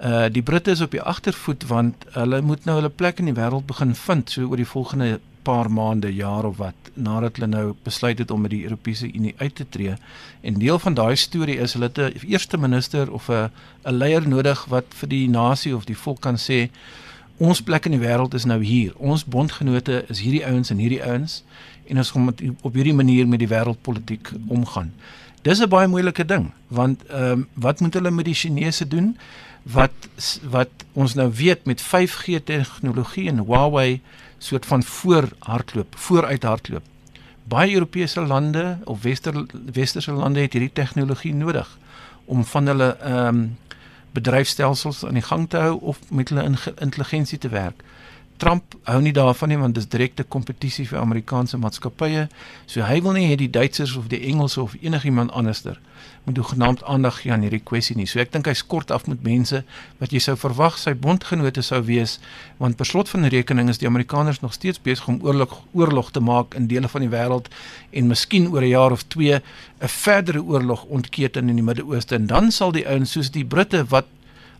Uh 0.00 0.26
die 0.32 0.42
Britte 0.42 0.70
is 0.70 0.80
op 0.80 0.90
die 0.90 1.02
agtervoet 1.02 1.66
want 1.66 1.94
hulle 2.12 2.42
moet 2.42 2.64
nou 2.64 2.76
hulle 2.76 2.90
plek 2.90 3.18
in 3.18 3.24
die 3.24 3.38
wêreld 3.40 3.66
begin 3.66 3.94
vind 3.94 4.30
so 4.30 4.48
oor 4.48 4.56
die 4.56 4.72
volgende 4.74 5.20
paar 5.42 5.70
maande, 5.70 6.14
jaar 6.14 6.44
of 6.44 6.56
wat 6.56 6.74
nadat 6.94 7.36
hulle 7.36 7.46
nou 7.46 7.74
besluit 7.82 8.18
het 8.18 8.30
om 8.30 8.40
met 8.40 8.50
die 8.50 8.62
Europese 8.62 9.12
Unie 9.12 9.34
uit 9.36 9.54
te 9.54 9.68
tree. 9.68 9.94
En 10.40 10.58
deel 10.58 10.78
van 10.78 10.94
daai 10.94 11.16
storie 11.16 11.58
is 11.58 11.72
hulle 11.72 11.90
het 11.92 11.98
'n 11.98 12.26
eerste 12.26 12.58
minister 12.58 13.12
of 13.12 13.28
'n 13.28 13.50
'n 13.84 13.92
leier 13.92 14.28
nodig 14.28 14.64
wat 14.64 14.84
vir 14.88 15.08
die 15.08 15.28
nasie 15.28 15.76
of 15.76 15.84
die 15.84 15.96
volk 15.96 16.20
kan 16.20 16.36
sê 16.36 16.70
ons 17.36 17.62
plek 17.62 17.84
in 17.84 17.96
die 17.96 18.06
wêreld 18.06 18.34
is 18.34 18.44
nou 18.44 18.60
hier. 18.64 18.92
Ons 18.96 19.24
bondgenote 19.24 20.04
is 20.08 20.20
hierdie 20.20 20.44
ouens 20.46 20.70
en 20.70 20.78
hierdie 20.78 21.02
ouens 21.04 21.42
en 21.86 21.96
ons 21.96 22.10
gaan 22.10 22.34
op 22.60 22.74
hierdie 22.74 22.94
manier 22.94 23.28
met 23.28 23.38
die 23.38 23.48
wêreldpolitiek 23.48 24.32
omgaan. 24.46 24.92
Dis 25.42 25.60
'n 25.60 25.68
baie 25.68 25.88
moeilike 25.88 26.24
ding 26.24 26.50
want 26.68 27.06
ehm 27.06 27.32
um, 27.32 27.48
wat 27.54 27.80
moet 27.80 27.94
hulle 27.94 28.10
met 28.10 28.24
die 28.24 28.34
Chinese 28.34 28.88
doen? 28.88 29.16
Wat 29.62 29.92
wat 30.50 30.68
ons 30.92 31.14
nou 31.14 31.30
weet 31.32 31.64
met 31.64 31.82
5G 31.82 32.44
tegnologie 32.44 33.28
en 33.28 33.38
Huawei 33.38 34.00
soort 34.40 34.66
van 34.66 34.82
voorhardloop, 34.82 35.96
vooruit 35.96 36.42
hardloop. 36.42 36.82
Baie 37.44 37.72
Europese 37.72 38.20
lande 38.20 38.78
of 38.84 39.02
wester 39.02 39.46
westerse 39.72 40.12
lande 40.12 40.40
het 40.40 40.52
hierdie 40.52 40.72
tegnologie 40.72 41.34
nodig 41.34 41.78
om 42.24 42.44
van 42.44 42.66
hulle 42.66 42.96
ehm 42.96 43.26
um, 43.26 43.58
bedryfstelsels 44.10 45.04
aan 45.06 45.14
die 45.14 45.22
gang 45.22 45.44
te 45.48 45.56
hou 45.56 45.76
of 45.80 45.98
met 46.10 46.28
hulle 46.28 46.48
intelligensie 46.82 47.38
te 47.38 47.48
werk. 47.48 47.82
Trump 48.40 48.74
hou 48.88 49.00
nie 49.04 49.12
daarvan 49.12 49.52
nie 49.52 49.58
want 49.60 49.76
dit 49.76 49.84
is 49.84 49.90
direkte 49.92 50.24
kompetisie 50.24 50.86
vir 50.88 51.02
Amerikaanse 51.02 51.58
maatskappye. 51.60 52.26
So 52.66 52.86
hy 52.88 53.00
wil 53.04 53.12
nie 53.18 53.26
hê 53.28 53.36
die 53.36 53.50
Duitsers 53.52 53.92
of 54.00 54.08
die 54.08 54.22
Engelse 54.30 54.62
of 54.62 54.76
enigiemand 54.80 55.34
anderster 55.36 55.76
moet 56.24 56.36
hoegenaamd 56.40 56.82
aandag 56.88 57.18
gee 57.20 57.32
aan 57.32 57.44
hierdie 57.44 57.60
kwessie 57.64 57.96
nie. 57.96 58.06
So 58.08 58.20
ek 58.22 58.32
dink 58.32 58.48
hy 58.48 58.54
skort 58.56 58.92
af 58.94 59.04
met 59.10 59.20
mense 59.24 59.60
wat 60.00 60.14
jy 60.16 60.22
sou 60.24 60.36
verwag 60.40 60.78
sy 60.80 60.94
bondgenote 60.96 61.64
sou 61.64 61.82
wees 61.84 62.16
want 62.60 62.80
per 62.80 62.88
slot 62.88 63.12
van 63.12 63.28
rekening 63.32 63.68
is 63.72 63.80
die 63.82 63.88
Amerikaners 63.88 64.40
nog 64.40 64.56
steeds 64.56 64.80
besig 64.80 65.08
om 65.12 65.20
oorlog 65.26 65.58
oorlog 65.76 66.12
te 66.16 66.24
maak 66.24 66.56
in 66.56 66.68
dele 66.72 66.88
van 66.88 67.04
die 67.04 67.12
wêreld 67.12 67.52
en 67.92 68.08
miskien 68.08 68.48
oor 68.48 68.64
'n 68.64 68.72
jaar 68.72 68.92
of 68.96 69.04
2 69.12 69.36
'n 69.36 69.42
verdere 69.88 70.42
oorlog 70.42 70.84
ontketen 70.84 71.48
in 71.48 71.56
die 71.56 71.68
Midde-Ooste 71.68 72.14
en 72.14 72.26
dan 72.26 72.50
sal 72.50 72.72
die 72.72 72.88
ouens 72.88 73.12
soos 73.12 73.30
die 73.30 73.44
Britte 73.44 73.84
wat 73.88 74.06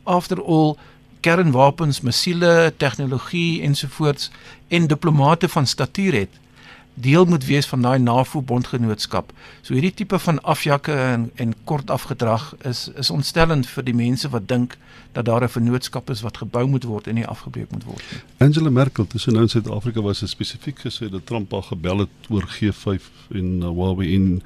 after 0.04 0.40
all 0.42 0.76
kernwapens, 1.20 2.00
missiele, 2.00 2.72
tegnologie 2.76 3.62
ensovoorts 3.62 4.30
en 4.68 4.86
diplomate 4.86 5.48
van 5.48 5.66
statuur 5.66 6.14
het 6.14 6.40
deel 7.00 7.24
moet 7.24 7.44
wees 7.44 7.66
van 7.66 7.82
daai 7.82 7.98
NAVO 7.98 8.42
bondgenootskap. 8.42 9.32
So 9.60 9.74
hierdie 9.74 9.94
tipe 9.94 10.18
van 10.18 10.42
afjakke 10.42 10.92
en 10.92 11.30
en 11.34 11.54
kort 11.64 11.90
afgedrag 11.90 12.54
is 12.68 12.88
is 12.96 13.10
ontstellend 13.10 13.66
vir 13.66 13.84
die 13.84 13.94
mense 13.94 14.28
wat 14.28 14.48
dink 14.48 14.76
dat 15.12 15.24
daar 15.24 15.42
'n 15.42 15.48
vennootskap 15.48 16.10
is 16.10 16.20
wat 16.20 16.36
gebou 16.36 16.66
moet 16.66 16.84
word 16.84 17.06
en 17.06 17.14
nie 17.14 17.26
afgebreek 17.26 17.70
moet 17.70 17.84
word 17.84 18.02
nie. 18.10 18.20
Angela 18.36 18.70
Merkel 18.70 19.06
tussen 19.06 19.32
nou 19.32 19.42
in 19.42 19.48
Suid-Afrika 19.48 20.00
was 20.00 20.22
spesifiek 20.30 20.78
gesê 20.78 21.10
dat 21.10 21.26
Trump 21.26 21.52
al 21.52 21.62
gebel 21.62 21.98
het 21.98 22.08
oor 22.28 22.44
G5 22.48 23.02
en 23.30 23.58
uh, 23.62 23.68
Huawei 23.68 24.14
en 24.14 24.42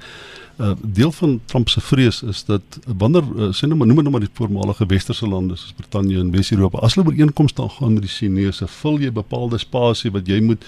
uh, 0.57 0.71
deel 0.81 1.11
van 1.11 1.41
Trump 1.45 1.69
se 1.69 1.81
vrees 1.81 2.23
is 2.23 2.45
dat 2.45 2.61
wanneer 2.97 3.23
uh, 3.35 3.51
sê 3.51 3.67
nou 3.67 3.75
maar 3.75 3.87
noem 3.87 4.01
nou 4.01 4.09
maar 4.09 4.19
die 4.19 4.33
voormalige 4.33 4.85
westerse 4.85 5.27
lande 5.27 5.55
soos 5.55 5.73
Brittanje 5.73 6.19
en 6.19 6.31
Wes-Europa 6.31 6.77
as 6.77 6.95
hulle 6.95 7.07
ooreenkomste 7.07 7.61
aangaan 7.61 7.93
met 7.93 8.01
die 8.01 8.11
Chinese, 8.11 8.67
vul 8.67 8.99
jy 8.99 9.11
bepaalde 9.11 9.57
spasie 9.57 10.11
wat 10.11 10.27
jy 10.27 10.41
moet 10.41 10.65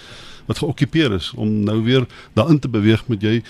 wat 0.47 0.61
geokkupeer 0.63 1.17
is 1.19 1.31
om 1.35 1.63
nou 1.67 1.81
weer 1.83 2.07
daarin 2.33 2.59
te 2.59 2.71
beweeg 2.71 3.03
met 3.11 3.23
jy 3.23 3.41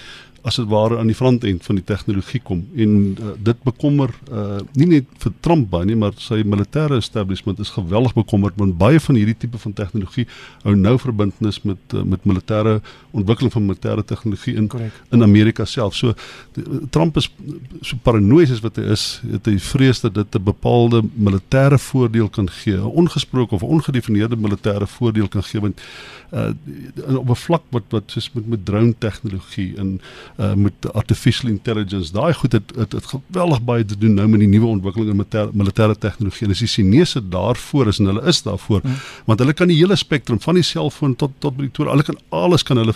as 0.47 0.57
dit 0.60 0.67
ware 0.71 0.97
aan 0.99 1.10
die 1.10 1.17
frontend 1.17 1.65
van 1.65 1.79
die 1.79 1.83
tegnologie 1.83 2.39
kom. 2.45 2.62
En 2.79 2.93
uh, 3.19 3.33
dit 3.49 3.63
bekommer 3.67 4.13
uh, 4.31 4.60
nie 4.79 4.88
net 4.91 5.10
vir 5.23 5.33
Trump 5.43 5.69
baie 5.73 5.88
nie 5.89 5.97
maar 5.99 6.15
sy 6.21 6.39
militêre 6.47 6.99
establishment 7.01 7.60
is 7.63 7.73
geweldig 7.75 8.15
bekommerd 8.17 8.57
want 8.62 8.77
baie 8.79 9.01
van 9.03 9.19
hierdie 9.19 9.38
tipe 9.43 9.60
van 9.62 9.75
tegnologie 9.75 10.27
hou 10.63 10.75
nou 10.77 10.95
verbintenis 11.01 11.62
met 11.67 11.97
uh, 11.97 12.05
met 12.07 12.23
militêre 12.29 12.77
ontwikkeling 13.17 13.53
van 13.53 13.65
militêre 13.65 14.03
tegnologie 14.06 14.56
in 14.56 14.67
Correct. 14.71 15.01
in 15.12 15.23
Amerika 15.25 15.65
self. 15.65 15.95
So 15.95 16.13
die, 16.58 16.63
Trump 16.89 17.17
is 17.17 17.30
so 17.82 17.97
paranoïes 18.03 18.53
as 18.53 18.63
wat 18.65 18.80
hy 18.80 18.88
is, 18.95 19.08
het 19.32 19.49
hy 19.49 19.58
vrees 19.71 20.01
dat 20.06 20.15
dit 20.17 20.36
'n 20.36 20.43
bepaalde 20.43 21.03
militêre 21.13 21.80
voordeel 21.89 22.30
kan 22.30 22.49
gee, 22.49 22.77
'n 22.77 22.93
ongesproke 23.03 23.56
of 23.56 23.63
ongedefinieerde 23.63 24.38
militêre 24.38 24.88
voordeel 24.88 25.27
kan 25.27 25.43
gee 25.43 25.62
want 25.62 25.82
uh, 26.34 27.17
op 27.17 27.30
'n 27.30 27.36
vlak 27.36 27.63
wat 27.69 27.84
wat 27.89 28.03
soos 28.06 28.30
met 28.34 28.47
met 28.47 28.65
drone 28.65 28.93
tegnologie 28.97 29.77
en 29.77 30.01
uh, 30.39 30.53
met 30.53 30.93
artificial 30.93 31.49
intelligence. 31.49 32.12
Daai 32.12 32.34
goed 32.34 32.51
het 32.51 32.75
het, 32.75 32.91
het 32.91 33.06
geweldig 33.06 33.62
baie 33.62 33.86
te 33.86 33.97
doen 33.97 34.13
nou 34.13 34.27
met 34.27 34.39
die 34.39 34.47
nuwe 34.47 34.65
ontwikkeling 34.65 35.10
in 35.10 35.51
militêre 35.53 35.97
tegnologie. 35.97 36.45
En 36.45 36.51
as 36.51 36.60
die 36.60 36.67
Chinese 36.67 37.27
daarvoor 37.30 37.88
is 37.88 37.99
en 37.99 38.06
hulle 38.06 38.23
is 38.25 38.41
daarvoor, 38.41 38.82
hmm. 38.82 38.95
want 39.25 39.39
hulle 39.39 39.53
kan 39.53 39.67
die 39.67 39.77
hele 39.77 39.95
spektrum 39.95 40.39
van 40.41 40.53
die 40.53 40.63
selfoon 40.63 41.15
tot 41.15 41.32
tot 41.39 41.56
by 41.56 41.62
die 41.62 41.71
toer, 41.71 41.89
hulle 41.89 42.03
kan 42.03 42.17
alles 42.30 42.63
kan 42.63 42.77
hulle 42.77 42.93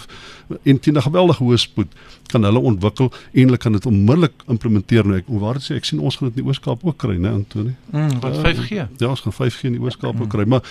en 0.63 0.79
teen 0.79 0.95
'n 0.97 1.01
geweldige 1.01 1.43
hoë 1.43 1.57
spoed 1.57 1.93
kan 2.31 2.43
hulle 2.43 2.59
ontwikkel 2.59 3.11
en 3.31 3.43
hulle 3.43 3.57
kan 3.57 3.71
dit 3.71 3.85
onmiddellik 3.85 4.33
implementeer. 4.47 5.05
Nou 5.05 5.17
ek 5.17 5.25
waar 5.27 5.53
dit 5.53 5.63
sê 5.63 5.75
ek 5.75 5.85
sien 5.85 5.99
ons 5.99 6.15
gaan 6.15 6.29
dit 6.29 6.37
in 6.37 6.43
die 6.43 6.49
Ooskaap 6.49 6.83
ook 6.83 6.97
kry 6.97 7.17
né 7.17 7.29
Antoni 7.29 7.75
mm, 7.91 8.19
wat 8.19 8.37
5G 8.37 8.71
uh, 8.71 8.87
ja 8.97 9.09
ons 9.09 9.21
gaan 9.21 9.33
5G 9.33 9.69
in 9.69 9.77
die 9.77 9.81
Ooskaap 9.81 10.15
mm. 10.15 10.21
ook 10.21 10.29
kry 10.29 10.45
maar 10.45 10.63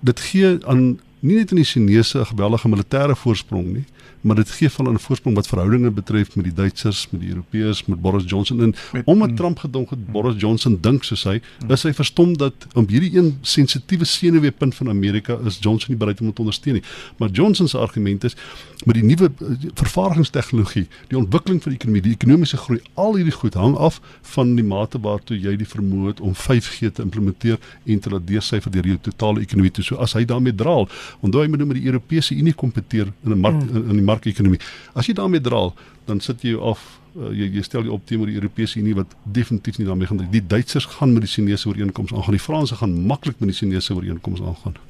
dit 0.00 0.20
gee 0.20 0.58
aan 0.66 0.98
nie 1.20 1.36
net 1.36 1.50
in 1.50 1.56
die 1.56 1.64
Chinese 1.64 2.18
'n 2.18 2.26
geweldige 2.26 2.68
militêre 2.68 3.16
voorsprong 3.16 3.66
nie 3.72 3.84
maar 4.22 4.36
dit 4.36 4.50
gee 4.50 4.70
van 4.70 4.92
'n 4.92 4.98
voorsprong 4.98 5.36
wat 5.36 5.46
verhoudinge 5.46 5.90
betref 5.90 6.36
met 6.36 6.44
die 6.44 6.54
Duitsers, 6.54 7.06
met 7.10 7.20
die 7.20 7.30
Europeërs, 7.30 7.84
met 7.84 8.00
Boris 8.00 8.24
Johnson 8.26 8.60
en 8.60 8.74
met, 8.92 9.02
omdat 9.04 9.30
mm. 9.30 9.36
Trump 9.36 9.58
gedink 9.58 9.90
het 9.90 10.12
Boris 10.12 10.40
Johnson 10.40 10.78
dink 10.80 11.04
soos 11.04 11.24
hy, 11.24 11.40
mm. 11.64 11.70
is 11.70 11.82
hy 11.82 11.92
verstom 11.92 12.36
dat 12.36 12.54
om 12.74 12.86
hierdie 12.88 13.18
een 13.18 13.38
sensitiewe 13.40 14.04
senuweepunt 14.04 14.74
van 14.74 14.88
Amerika 14.88 15.38
is 15.46 15.58
Johnson 15.60 15.90
nie 15.90 15.98
bereid 15.98 16.20
om 16.20 16.32
te 16.32 16.40
ondersteun 16.40 16.74
nie. 16.74 16.82
Maar 17.16 17.30
Johnson 17.30 17.68
se 17.68 17.78
argument 17.78 18.24
is 18.24 18.36
met 18.84 18.94
die 18.98 19.04
nuwe 19.04 19.30
eh, 19.30 19.70
vervaardigingstegnologie, 19.78 20.86
die 21.08 21.18
ontwikkeling 21.18 21.62
van 21.62 21.72
die 21.72 21.78
ekonomie, 21.78 22.02
die 22.02 22.14
ekonomiese 22.16 22.56
groei, 22.56 22.80
al 22.94 23.16
hierdie 23.18 23.34
goed 23.34 23.54
hang 23.54 23.76
af 23.76 24.00
van 24.34 24.54
die 24.58 24.66
mate 24.66 25.00
waartoe 25.02 25.38
jy 25.38 25.54
die 25.60 25.68
vermoë 25.68 26.12
het 26.12 26.22
om 26.24 26.34
5G 26.38 26.90
te 26.90 27.04
implementeer 27.04 27.58
en 27.84 28.02
te 28.02 28.10
laat 28.10 28.26
deursyfer 28.26 28.74
deur 28.74 28.88
die 28.88 28.98
totale 29.10 29.42
ekonomie 29.44 29.70
toe. 29.74 29.84
So 29.86 30.00
as 30.02 30.16
hy 30.18 30.24
daarmee 30.28 30.54
draal, 30.54 30.88
onthou 31.20 31.44
hy 31.44 31.50
moet 31.52 31.62
nou 31.62 31.70
met 31.72 31.80
die 31.80 31.86
Europese 31.90 32.34
Unie 32.38 32.54
kompeteer 32.54 33.12
in 33.24 33.36
'n 33.36 33.40
mark 33.40 33.60
mm. 33.60 33.76
in, 33.76 33.88
in 33.90 34.00
die 34.00 34.08
markekonomie. 34.12 34.60
As 34.94 35.08
jy 35.08 35.16
daarmee 35.18 35.40
draal, 35.40 35.72
dan 36.06 36.20
sit 36.20 36.44
jy 36.46 36.54
af 36.58 36.84
uh, 37.16 37.32
jy, 37.32 37.48
jy 37.56 37.64
stel 37.66 37.84
jy 37.86 37.92
op 37.94 38.06
teenoor 38.08 38.30
die 38.30 38.38
Europese 38.40 38.80
Unie 38.80 38.94
wat 38.98 39.12
definitief 39.24 39.78
nie 39.78 39.88
daarmee 39.88 40.10
gaan 40.10 40.24
die 40.32 40.46
Duitsers 40.54 40.88
gaan 40.98 41.12
met 41.16 41.26
die 41.26 41.32
Chinese 41.32 41.68
ooreenkomste 41.68 42.16
aangaan. 42.16 42.38
Die 42.38 42.46
Franse 42.46 42.78
gaan 42.80 42.96
maklik 43.06 43.40
met 43.40 43.52
die 43.52 43.58
Chinese 43.58 43.94
ooreenkomste 43.94 44.46
aangaan. 44.46 44.80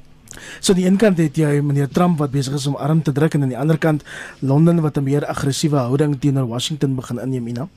So 0.59 0.73
aan 0.73 0.79
die 0.79 0.87
een 0.87 0.97
kant 0.97 1.17
het 1.21 1.37
jy 1.37 1.61
meneer 1.61 1.89
Trump 1.89 2.17
wat 2.21 2.31
besig 2.33 2.55
is 2.57 2.67
om 2.67 2.75
arm 2.75 3.01
te 3.01 3.11
druk 3.11 3.35
en 3.37 3.45
aan 3.45 3.53
die 3.53 3.59
ander 3.59 3.77
kant 3.77 4.03
Londen 4.41 4.81
wat 4.81 4.97
'n 4.97 5.03
meer 5.03 5.25
aggressiewe 5.25 5.77
houding 5.77 6.19
teenoor 6.19 6.47
Washington 6.47 6.95
begin 6.95 7.19
inneem, 7.19 7.47
Ina. 7.47 7.67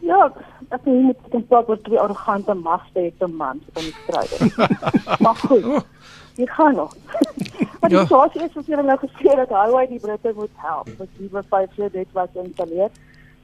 Ja, 0.00 0.32
ek 0.70 0.80
sien 0.84 1.06
met 1.06 1.16
die 1.30 1.42
plek 1.42 1.66
wat 1.66 1.84
die 1.84 2.00
arrogante 2.00 2.54
magte 2.54 3.00
het 3.00 3.20
'n 3.20 3.36
man 3.36 3.60
om 3.74 3.82
te 3.82 3.94
stry. 4.02 4.26
maar 5.22 5.36
goed. 5.36 5.84
Dit 6.36 6.50
gaan 6.50 6.74
nog. 6.74 6.96
Maar 7.80 7.90
die 7.90 7.98
ja. 7.98 8.04
situasie 8.04 8.42
is 8.42 8.52
soos 8.52 8.66
jy 8.66 8.80
nou 8.82 8.98
gesê 8.98 9.34
het, 9.38 9.50
Hawaii 9.50 9.88
die 9.88 10.00
Britte 10.00 10.32
moet 10.34 10.50
help. 10.54 10.88
Wat 10.98 11.08
die 11.18 11.28
wat 11.30 11.46
5G 11.54 11.90
dit 11.92 12.12
wat 12.12 12.28
installeer. 12.32 12.90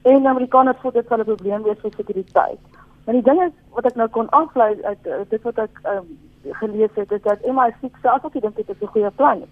En 0.02 0.26
Amerikaners 0.26 0.80
voel 0.80 0.92
dit 0.92 1.06
sal 1.08 1.18
'n 1.18 1.24
probleem 1.24 1.62
wees 1.62 1.80
vir 1.82 1.92
sekuriteit. 1.96 2.60
Maar 3.04 3.14
die 3.14 3.22
ding 3.22 3.42
is 3.42 3.52
wat 3.76 3.86
ek 3.86 3.94
nou 3.94 4.08
kon 4.08 4.30
aflei 4.30 4.82
uit 4.82 5.06
uh, 5.06 5.20
dit 5.28 5.42
wat 5.42 5.58
ek 5.58 5.80
um, 5.92 6.18
gelees 6.60 6.94
het 6.94 7.12
is 7.12 7.22
dat 7.22 7.38
MI6 7.40 8.00
self 8.02 8.24
ook 8.24 8.40
dink 8.40 8.56
dit 8.56 8.68
is 8.68 8.80
'n 8.80 8.86
goeie 8.86 9.10
plan. 9.10 9.44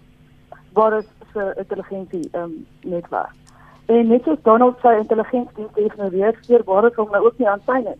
Waar 0.73 0.97
is 0.97 1.07
se 1.33 1.53
intelligensie 1.57 2.29
ehm 2.31 2.43
um, 2.43 2.67
netwerk. 2.81 3.35
En 3.85 4.07
net 4.07 4.23
soos 4.23 4.41
Donald 4.41 4.79
sy 4.81 4.95
intelligensie 4.99 5.67
tegnologie 5.73 6.35
steur 6.41 6.63
waar 6.63 6.81
dit 6.81 6.95
hom 6.95 7.09
nou 7.11 7.25
ook 7.25 7.37
nie 7.37 7.49
aan 7.49 7.61
sy 7.65 7.77
nie. 7.77 7.99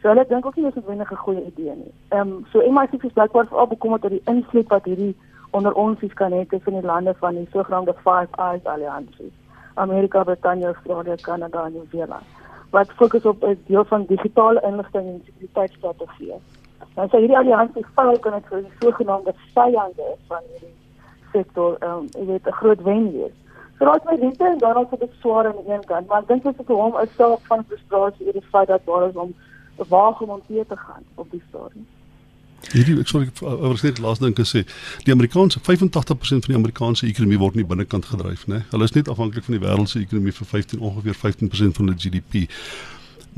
So 0.00 0.08
hulle 0.08 0.24
dink 0.28 0.46
ook 0.46 0.56
nie 0.56 0.64
dis 0.64 0.82
'n 0.82 0.86
wenige 0.86 1.16
goeie 1.16 1.46
idee 1.46 1.74
nie. 1.74 1.92
Ehm 2.08 2.20
um, 2.20 2.46
so 2.52 2.60
MI6 2.60 3.04
is 3.04 3.12
blykbaar 3.12 3.46
veral 3.46 3.66
bekommerd 3.66 4.04
oor 4.04 4.10
die 4.10 4.26
invloed 4.26 4.68
wat 4.68 4.84
hierdie 4.84 5.16
onder 5.50 5.72
ons 5.74 6.00
is 6.00 6.14
kan 6.14 6.32
hê 6.32 6.46
tussen 6.46 6.72
die 6.72 6.82
lande 6.82 7.14
van 7.18 7.34
die 7.34 7.48
sogenaamde 7.52 7.94
Five 7.94 8.28
Eyes 8.36 8.64
alliansie. 8.64 9.32
Amerika, 9.74 10.24
Brittanje, 10.24 10.66
Australië, 10.66 11.14
Kanada 11.22 11.64
en 11.64 11.72
Nieu-Seeland. 11.72 12.22
Wat 12.70 12.92
fokus 12.92 13.24
op 13.24 13.42
'n 13.42 13.58
deel 13.66 13.84
van 13.84 14.04
digitale 14.04 14.60
inligting 14.60 15.06
en 15.06 15.22
sekuriteitsstrategie. 15.24 16.34
Nou 16.94 17.08
so 17.08 17.16
hierdie 17.16 17.36
alliansie 17.38 17.86
val 17.94 18.18
kan 18.18 18.32
dit 18.32 18.46
vir 18.50 18.62
die 18.62 18.72
sogenaamde 18.78 19.34
vyande 19.54 20.08
van 20.28 20.42
hierdie 20.52 20.76
sektor 21.32 21.76
ehm 21.80 21.92
um, 21.92 22.06
jy 22.18 22.24
weet 22.26 22.46
'n 22.46 22.58
groot 22.60 22.82
wen 22.82 23.12
wees. 23.12 23.36
So 23.78 23.84
raak 23.84 24.04
my 24.04 24.16
dit 24.16 24.40
en 24.40 24.58
dan 24.58 24.76
ook 24.76 24.90
bietjie 24.90 25.20
swaar 25.20 25.46
aan 25.46 25.60
die 25.64 25.72
een 25.72 25.84
kant, 25.84 26.06
maar 26.08 26.20
ek 26.20 26.28
dink 26.28 26.42
dit 26.42 26.58
is 26.60 26.66
vir 26.66 26.76
hom 26.76 26.96
'n 26.96 27.06
saak 27.16 27.40
van 27.50 27.64
frustrasie 27.64 28.26
oor 28.26 28.32
die 28.32 28.50
feit 28.52 28.68
dat 28.68 28.86
daar 28.86 29.08
is 29.08 29.14
om 29.14 29.34
waar 29.88 30.14
gemonteer 30.14 30.66
te 30.66 30.76
gaan 30.76 31.04
op 31.14 31.30
die 31.30 31.42
stadium. 31.48 31.86
Hierdie 32.72 32.98
ek 33.00 33.08
sou 33.08 33.22
oor 33.46 33.78
sê 33.80 33.92
die 33.94 34.02
laaste 34.04 34.26
ding 34.26 34.36
gesê, 34.36 34.64
die 35.06 35.14
Amerikaanse 35.14 35.60
85% 35.64 36.46
van 36.46 36.52
die 36.52 36.58
Amerikaanse 36.58 37.06
ekonomie 37.08 37.38
word 37.40 37.56
nie 37.56 37.64
binnekant 37.64 38.10
gedryf, 38.10 38.44
né? 38.50 38.64
Hulle 38.72 38.84
is 38.84 38.94
net 38.96 39.08
afhanklik 39.08 39.46
van 39.46 39.56
die 39.56 39.64
wêreldse 39.64 40.02
ekonomie 40.02 40.34
vir 40.36 40.50
15 40.52 40.82
ongeveer 40.90 41.16
15% 41.22 41.78
van 41.78 41.88
hulle 41.88 41.96
GDP. 42.02 42.44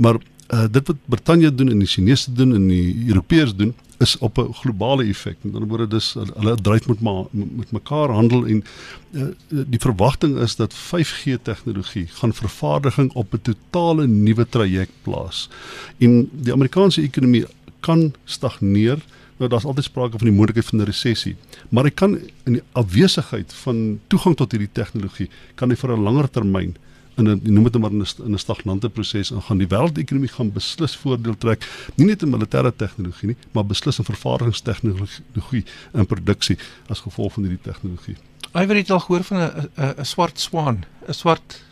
Maar 0.00 0.18
uh, 0.18 0.64
dit 0.70 0.86
wat 0.86 1.06
Brittanje 1.06 1.54
doen 1.54 1.70
en 1.70 1.78
die 1.78 1.88
Chinese 1.88 2.32
doen 2.32 2.54
en 2.54 2.66
die 2.68 3.06
Europeërs 3.12 3.54
doen 3.54 3.74
is 4.00 4.18
op 4.18 4.38
'n 4.38 4.52
globale 4.52 5.04
effek. 5.04 5.36
Met 5.40 5.54
ander 5.54 5.68
woorde 5.68 5.88
dis 5.88 6.12
hulle 6.12 6.54
dryf 6.54 6.88
met 6.88 7.00
ma, 7.00 7.24
met 7.30 7.70
mekaar 7.70 8.10
handel 8.10 8.46
en 8.46 8.64
uh, 9.10 9.26
die 9.48 9.80
verwagting 9.80 10.38
is 10.38 10.56
dat 10.56 10.74
5G 10.74 11.36
tegnologie 11.42 12.06
gaan 12.06 12.34
vervaardiging 12.34 13.12
op 13.12 13.32
'n 13.32 13.42
totale 13.42 14.06
nuwe 14.06 14.48
traject 14.48 14.92
plaas. 15.02 15.50
En 15.98 16.30
die 16.32 16.52
Amerikaanse 16.52 17.02
ekonomie 17.02 17.44
kan 17.80 18.12
stagneer. 18.24 18.98
Nou 19.40 19.48
daar's 19.48 19.64
altyd 19.64 19.84
sprake 19.84 20.18
van 20.18 20.28
die 20.28 20.36
moontlikheid 20.36 20.68
van 20.68 20.80
'n 20.80 20.84
resessie, 20.84 21.36
maar 21.68 21.84
hy 21.84 21.90
kan 21.90 22.18
in 22.44 22.52
die 22.52 22.62
afwesigheid 22.72 23.52
van 23.52 24.00
toegang 24.08 24.36
tot 24.36 24.52
hierdie 24.52 24.72
tegnologie 24.72 25.30
kan 25.54 25.70
hy 25.70 25.76
vir 25.76 25.96
'n 25.96 26.02
langer 26.02 26.30
termyn 26.30 26.76
in 27.16 27.28
'n 27.28 27.40
noem 27.42 27.64
dit 27.64 27.78
maar 27.78 27.90
in 27.90 28.02
'n 28.02 28.24
in 28.24 28.32
'n 28.34 28.38
stagnante 28.38 28.88
proses 28.88 29.30
ingaan. 29.30 29.58
Die 29.58 29.66
wêreldekonomie 29.66 30.28
gaan 30.28 30.52
beslis 30.52 30.96
voordeel 30.96 31.38
trek, 31.38 31.64
nie 31.94 32.06
net 32.06 32.22
in 32.22 32.30
militêre 32.30 32.72
tegnologie 32.76 33.26
nie, 33.26 33.36
maar 33.52 33.66
beslis 33.66 33.98
in 33.98 34.04
vervaardigingstegnologie 34.04 35.64
en 35.92 36.06
produksie 36.06 36.58
as 36.88 37.00
gevolg 37.00 37.32
van 37.32 37.42
hierdie 37.42 37.62
tegnologie. 37.62 38.16
Iwer 38.52 38.76
het 38.76 38.90
al 38.90 39.00
gehoor 39.00 39.24
van 39.24 39.38
'n 39.38 39.70
'n 39.98 40.04
swart 40.04 40.40
swaan, 40.40 40.84
'n 41.08 41.12
swart 41.14 41.68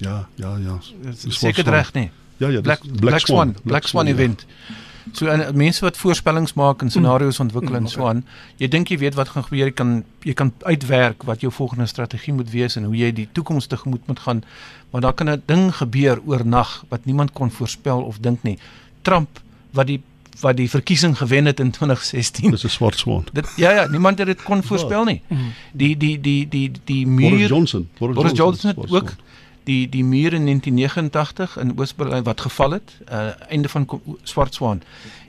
Ja, 0.00 0.28
ja, 0.34 0.56
ja. 0.56 0.78
Seker 1.14 1.64
reg 1.64 1.92
nie. 1.92 2.10
Ja, 2.36 2.48
ja, 2.48 2.60
Black, 2.60 2.80
Black, 2.80 3.00
Black 3.00 3.26
Swan, 3.26 3.52
Black, 3.52 3.64
Black 3.64 3.86
Swan, 3.86 4.06
Swan 4.06 4.14
event. 4.14 4.46
Ja. 4.46 4.74
So 5.12 5.26
en 5.26 5.56
mense 5.56 5.80
wat 5.84 5.96
voorspellings 5.96 6.54
maak 6.54 6.82
en 6.82 6.90
scenario's 6.90 7.40
ontwikkel 7.40 7.76
en 7.76 7.88
so 7.88 8.06
aan, 8.08 8.24
jy 8.56 8.68
dink 8.68 8.88
jy 8.88 8.98
weet 8.98 9.14
wat 9.14 9.28
gaan 9.28 9.44
gebeur, 9.46 9.70
jy 9.70 9.74
kan 9.74 10.04
jy 10.26 10.34
kan 10.34 10.52
uitwerk 10.62 11.22
wat 11.28 11.40
jou 11.40 11.52
volgende 11.52 11.86
strategie 11.86 12.34
moet 12.34 12.50
wees 12.50 12.76
en 12.76 12.84
hoe 12.84 12.96
jy 12.96 13.12
die 13.12 13.28
toekoms 13.32 13.66
tegemoet 13.66 14.06
moet 14.06 14.20
gaan. 14.26 14.44
Maar 14.90 15.00
daar 15.00 15.12
kan 15.12 15.30
'n 15.30 15.42
ding 15.46 15.74
gebeur 15.76 16.20
oornag 16.26 16.84
wat 16.88 17.04
niemand 17.04 17.32
kon 17.32 17.50
voorspel 17.50 18.02
of 18.02 18.18
dink 18.20 18.42
nie. 18.42 18.58
Trump 19.02 19.40
wat 19.70 19.86
die 19.86 20.02
wat 20.40 20.56
die 20.56 20.70
verkiesing 20.70 21.18
gewen 21.18 21.44
het 21.44 21.60
in 21.60 21.70
2016. 21.70 22.50
Dis 22.50 22.64
'n 22.64 22.68
swart 22.68 22.98
swan. 22.98 23.24
Dit 23.32 23.46
ja 23.56 23.70
ja, 23.70 23.86
niemand 23.86 24.18
het 24.18 24.26
dit 24.26 24.42
kon 24.42 24.62
voorspel 24.62 25.04
nie. 25.04 25.22
Die 25.72 25.96
die 25.96 26.20
die 26.20 26.48
die 26.48 26.70
die, 26.70 26.80
die 26.84 27.06
muur 27.06 27.30
Boris 27.30 27.48
Johnson, 27.48 27.88
Boris, 27.98 28.14
Boris 28.14 28.32
Johnson, 28.32 28.72
Johnson 28.76 28.96
ook 28.96 29.14
die 29.68 29.84
die 29.92 30.04
muur 30.04 30.34
in 30.36 30.48
1989 30.48 31.56
in 31.62 31.74
Oos-Berlyn 31.76 32.24
wat 32.26 32.46
geval 32.46 32.78
het, 32.78 32.94
uh 33.12 33.30
einde 33.52 33.68
van 33.68 33.86
Swart 34.22 34.54
Swaan. 34.54 34.82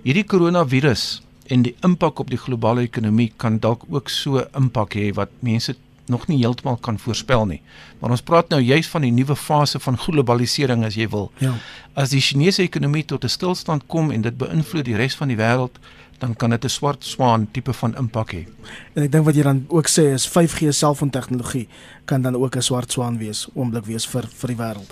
Hierdie 0.04 0.23
koronavirus 0.23 1.21
en 1.49 1.65
die 1.65 1.75
impak 1.86 2.19
op 2.23 2.30
die 2.30 2.39
globale 2.39 2.86
ekonomie 2.88 3.32
kan 3.38 3.60
dalk 3.60 3.86
ook 3.89 4.10
so 4.10 4.43
impak 4.58 4.95
hê 4.95 5.10
wat 5.17 5.34
mense 5.45 5.75
nog 6.10 6.25
nie 6.28 6.39
heeltemal 6.41 6.78
kan 6.82 6.97
voorspel 6.99 7.45
nie. 7.45 7.62
Maar 7.99 8.15
ons 8.15 8.25
praat 8.25 8.49
nou 8.49 8.60
juis 8.62 8.88
van 8.89 9.06
die 9.06 9.13
nuwe 9.13 9.36
fase 9.38 9.80
van 9.80 9.97
globalisering 9.97 10.86
as 10.86 10.97
jy 10.97 11.06
wil. 11.10 11.30
Ja. 11.43 11.54
As 11.93 12.13
die 12.13 12.21
Chinese 12.21 12.63
ekonomie 12.65 13.06
tot 13.06 13.23
'n 13.23 13.30
stilstand 13.30 13.86
kom 13.88 14.12
en 14.12 14.21
dit 14.21 14.38
beïnvloed 14.38 14.86
die 14.86 14.95
res 14.95 15.15
van 15.15 15.28
die 15.28 15.38
wêreld, 15.38 15.78
dan 16.20 16.36
kan 16.36 16.50
dit 16.50 16.64
'n 16.64 16.70
swart 16.70 17.04
swaan 17.04 17.48
tipe 17.52 17.74
van 17.74 17.96
impak 17.96 18.32
hê. 18.32 18.48
En 18.94 19.04
ek 19.04 19.12
dink 19.12 19.26
wat 19.26 19.36
jy 19.36 19.44
dan 19.44 19.66
ook 19.68 19.88
sê 19.88 20.14
is 20.14 20.28
5G 20.28 20.72
selfoontegnologie 20.72 21.68
kan 22.06 22.22
dan 22.22 22.36
ook 22.36 22.56
'n 22.56 22.62
swart 22.62 22.92
swaan 22.92 23.18
wees, 23.18 23.48
oomblik 23.54 23.86
wees 23.86 24.06
vir 24.08 24.26
vir 24.28 24.48
die 24.48 24.58
wêreld. 24.58 24.92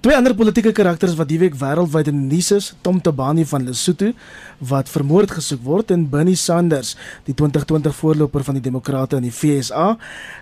Twee 0.00 0.16
ander 0.16 0.34
politieke 0.34 0.72
karakters 0.72 1.14
wat 1.14 1.30
hierdie 1.30 1.48
week 1.48 1.60
wêreldwyd 1.60 2.08
in 2.10 2.28
die 2.28 2.36
nuus 2.36 2.50
is, 2.50 2.74
Tom 2.82 3.00
Tabani 3.00 3.44
van 3.46 3.64
Lesotho 3.64 4.12
wat 4.58 4.88
vermoord 4.88 5.30
gesoek 5.30 5.62
word 5.62 5.90
en 5.90 6.08
Bernie 6.10 6.36
Sanders, 6.38 6.96
die 7.24 7.34
2020 7.34 7.94
voorloper 7.94 8.44
van 8.44 8.54
die 8.54 8.62
Demokrate 8.62 9.16
in 9.16 9.22
die 9.22 9.32
FSA. 9.32 9.96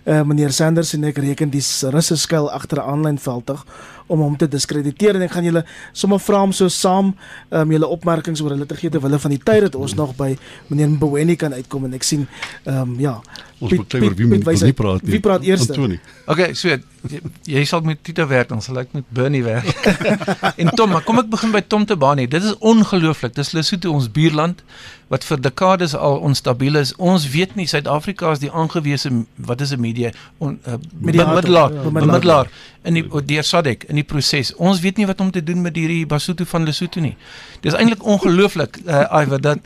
Uh, 0.05 0.23
meneer 0.23 0.53
Sanders 0.53 0.95
en 0.95 1.05
ek 1.05 1.19
reken 1.19 1.51
die 1.51 1.63
Russe 1.91 2.17
skuil 2.17 2.51
agter 2.51 2.79
'n 2.79 2.91
aanlyn 2.93 3.19
veldtog 3.19 3.65
om 4.11 4.25
hom 4.27 4.37
te 4.39 4.49
diskrediteer 4.51 5.19
en 5.19 5.27
ek 5.27 5.35
gaan 5.37 5.47
julle 5.47 5.65
sommer 5.93 6.21
vra 6.23 6.43
om 6.49 6.55
so 6.57 6.71
saam 6.73 7.13
um, 7.15 7.77
julle 7.77 7.91
opmerkings 7.97 8.43
oor 8.45 8.57
hulle 8.57 8.69
te 8.69 8.79
gee 8.81 8.93
terwyl 8.93 9.19
van 9.23 9.37
die 9.37 9.43
tyd 9.43 9.69
dat 9.69 9.79
ons 9.79 9.95
nog 9.99 10.17
by 10.19 10.33
meneer 10.69 10.91
Mboweni 10.97 11.39
kan 11.41 11.55
uitkom 11.55 11.87
en 11.89 11.97
ek 12.01 12.07
sien 12.07 12.27
ehm 12.65 12.83
um, 12.83 12.99
ja 13.01 13.21
Ons 13.61 13.75
moet 13.77 13.91
kyk 13.93 14.05
oor 14.07 14.15
wie 14.17 14.27
moet 14.29 14.47
wie 14.49 14.73
praat 14.73 15.03
nie. 15.05 15.13
Wie 15.13 15.21
praat 15.21 15.43
eers? 15.45 15.67
Antoni. 15.69 15.99
Okay, 16.33 16.55
so 16.57 16.71
jy, 16.73 17.19
jy 17.45 17.65
sal 17.69 17.83
met 17.85 18.01
Tito 18.01 18.25
werk, 18.31 18.49
dan 18.49 18.63
sal 18.65 18.81
ek 18.81 18.95
met 18.97 19.05
Bernie 19.13 19.43
werk. 19.45 19.69
en 20.63 20.73
Tom, 20.79 20.95
maar 20.95 21.05
kom 21.05 21.21
ek 21.21 21.29
begin 21.33 21.53
by 21.53 21.61
Tom 21.69 21.85
Tabani. 21.89 22.25
Dit 22.31 22.47
is 22.49 22.57
ongelooflik. 22.73 23.35
Dis 23.37 23.53
Lesotho 23.53 23.93
ons 23.93 24.09
buurland 24.09 24.65
wat 25.11 25.25
vir 25.27 25.41
dekades 25.43 25.95
al 25.97 26.21
onstabiel 26.23 26.79
is. 26.79 26.93
Ons 26.97 27.27
weet 27.33 27.57
nie 27.59 27.67
Suid-Afrika 27.67 28.31
is 28.31 28.43
die 28.43 28.51
aangewese 28.51 29.11
wat 29.37 29.61
is 29.61 29.73
'n 29.75 29.81
media 29.81 30.13
on, 30.39 30.59
uh, 30.67 30.75
bemiddelaar, 30.93 31.73
ja, 31.73 31.83
bemiddelaar 31.91 32.51
in 32.85 32.95
die 32.95 33.05
deur 33.27 33.43
SADC 33.45 33.85
in 33.89 33.95
die 33.95 34.05
proses. 34.05 34.55
Ons 34.55 34.81
weet 34.81 34.97
nie 34.97 35.07
wat 35.07 35.21
om 35.21 35.31
te 35.31 35.43
doen 35.43 35.63
met 35.63 35.77
hierdie 35.77 36.07
Basotho 36.07 36.45
van 36.45 36.65
Lesotho 36.65 37.01
nie. 37.01 37.17
Dis 37.61 37.75
eintlik 37.75 38.05
ongelooflik, 38.05 38.79
uh, 38.87 39.23
Iver 39.23 39.41
dat 39.41 39.59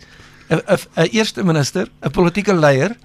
'n 0.48 0.60
'n 0.96 1.08
eerste 1.10 1.44
minister, 1.44 1.88
'n 2.02 2.10
politieke 2.10 2.54
leier 2.54 2.96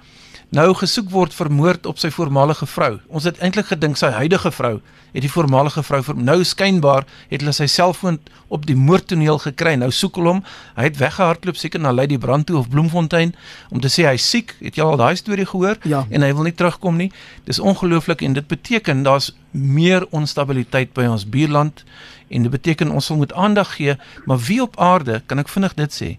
nou 0.50 0.72
gesoek 0.74 1.10
word 1.10 1.34
vir 1.34 1.50
moord 1.54 1.86
op 1.86 1.98
sy 1.98 2.10
voormalige 2.10 2.66
vrou. 2.66 2.98
Ons 3.08 3.28
het 3.28 3.38
eintlik 3.38 3.70
gedink 3.70 3.98
sy 4.00 4.10
huidige 4.16 4.50
vrou 4.50 4.80
het 5.12 5.24
die 5.24 5.30
voormalige 5.30 5.82
vrou 5.82 6.00
vir 6.06 6.18
nou 6.18 6.38
skynbaar 6.46 7.06
het 7.30 7.42
hulle 7.42 7.54
sy 7.54 7.66
selfoon 7.70 8.18
op 8.48 8.66
die 8.66 8.76
moordtoneel 8.78 9.40
gekry. 9.42 9.74
Nou 9.78 9.90
soek 9.94 10.20
hulle 10.20 10.36
hom. 10.36 10.44
Hy 10.76 10.88
het 10.88 11.00
weggehardloop 11.00 11.58
seker 11.58 11.82
na 11.82 11.92
Lady 11.94 12.18
Brand 12.18 12.46
toe 12.46 12.58
of 12.60 12.70
Bloemfontein 12.70 13.34
om 13.70 13.82
te 13.82 13.90
sê 13.92 14.06
hy's 14.08 14.26
siek. 14.30 14.54
Het 14.60 14.78
jy 14.78 14.86
al 14.86 15.00
daai 15.00 15.16
storie 15.18 15.46
gehoor? 15.46 15.80
Ja. 15.88 16.04
En 16.10 16.26
hy 16.26 16.32
wil 16.34 16.48
nie 16.50 16.56
terugkom 16.56 16.98
nie. 17.00 17.10
Dis 17.48 17.62
ongelooflik 17.62 18.22
en 18.26 18.38
dit 18.38 18.46
beteken 18.46 19.04
daar's 19.06 19.32
meer 19.50 20.06
onstabiliteit 20.14 20.94
by 20.94 21.08
ons 21.10 21.26
buurland 21.26 21.84
en 22.30 22.44
dit 22.46 22.52
beteken 22.52 22.92
ons 22.94 23.06
sal 23.10 23.18
moet 23.18 23.32
aandag 23.34 23.72
gee, 23.74 23.96
maar 24.24 24.38
wie 24.46 24.60
op 24.62 24.76
aarde, 24.78 25.18
kan 25.26 25.42
ek 25.42 25.50
vinnig 25.50 25.74
dit 25.74 25.96
sê, 25.96 26.10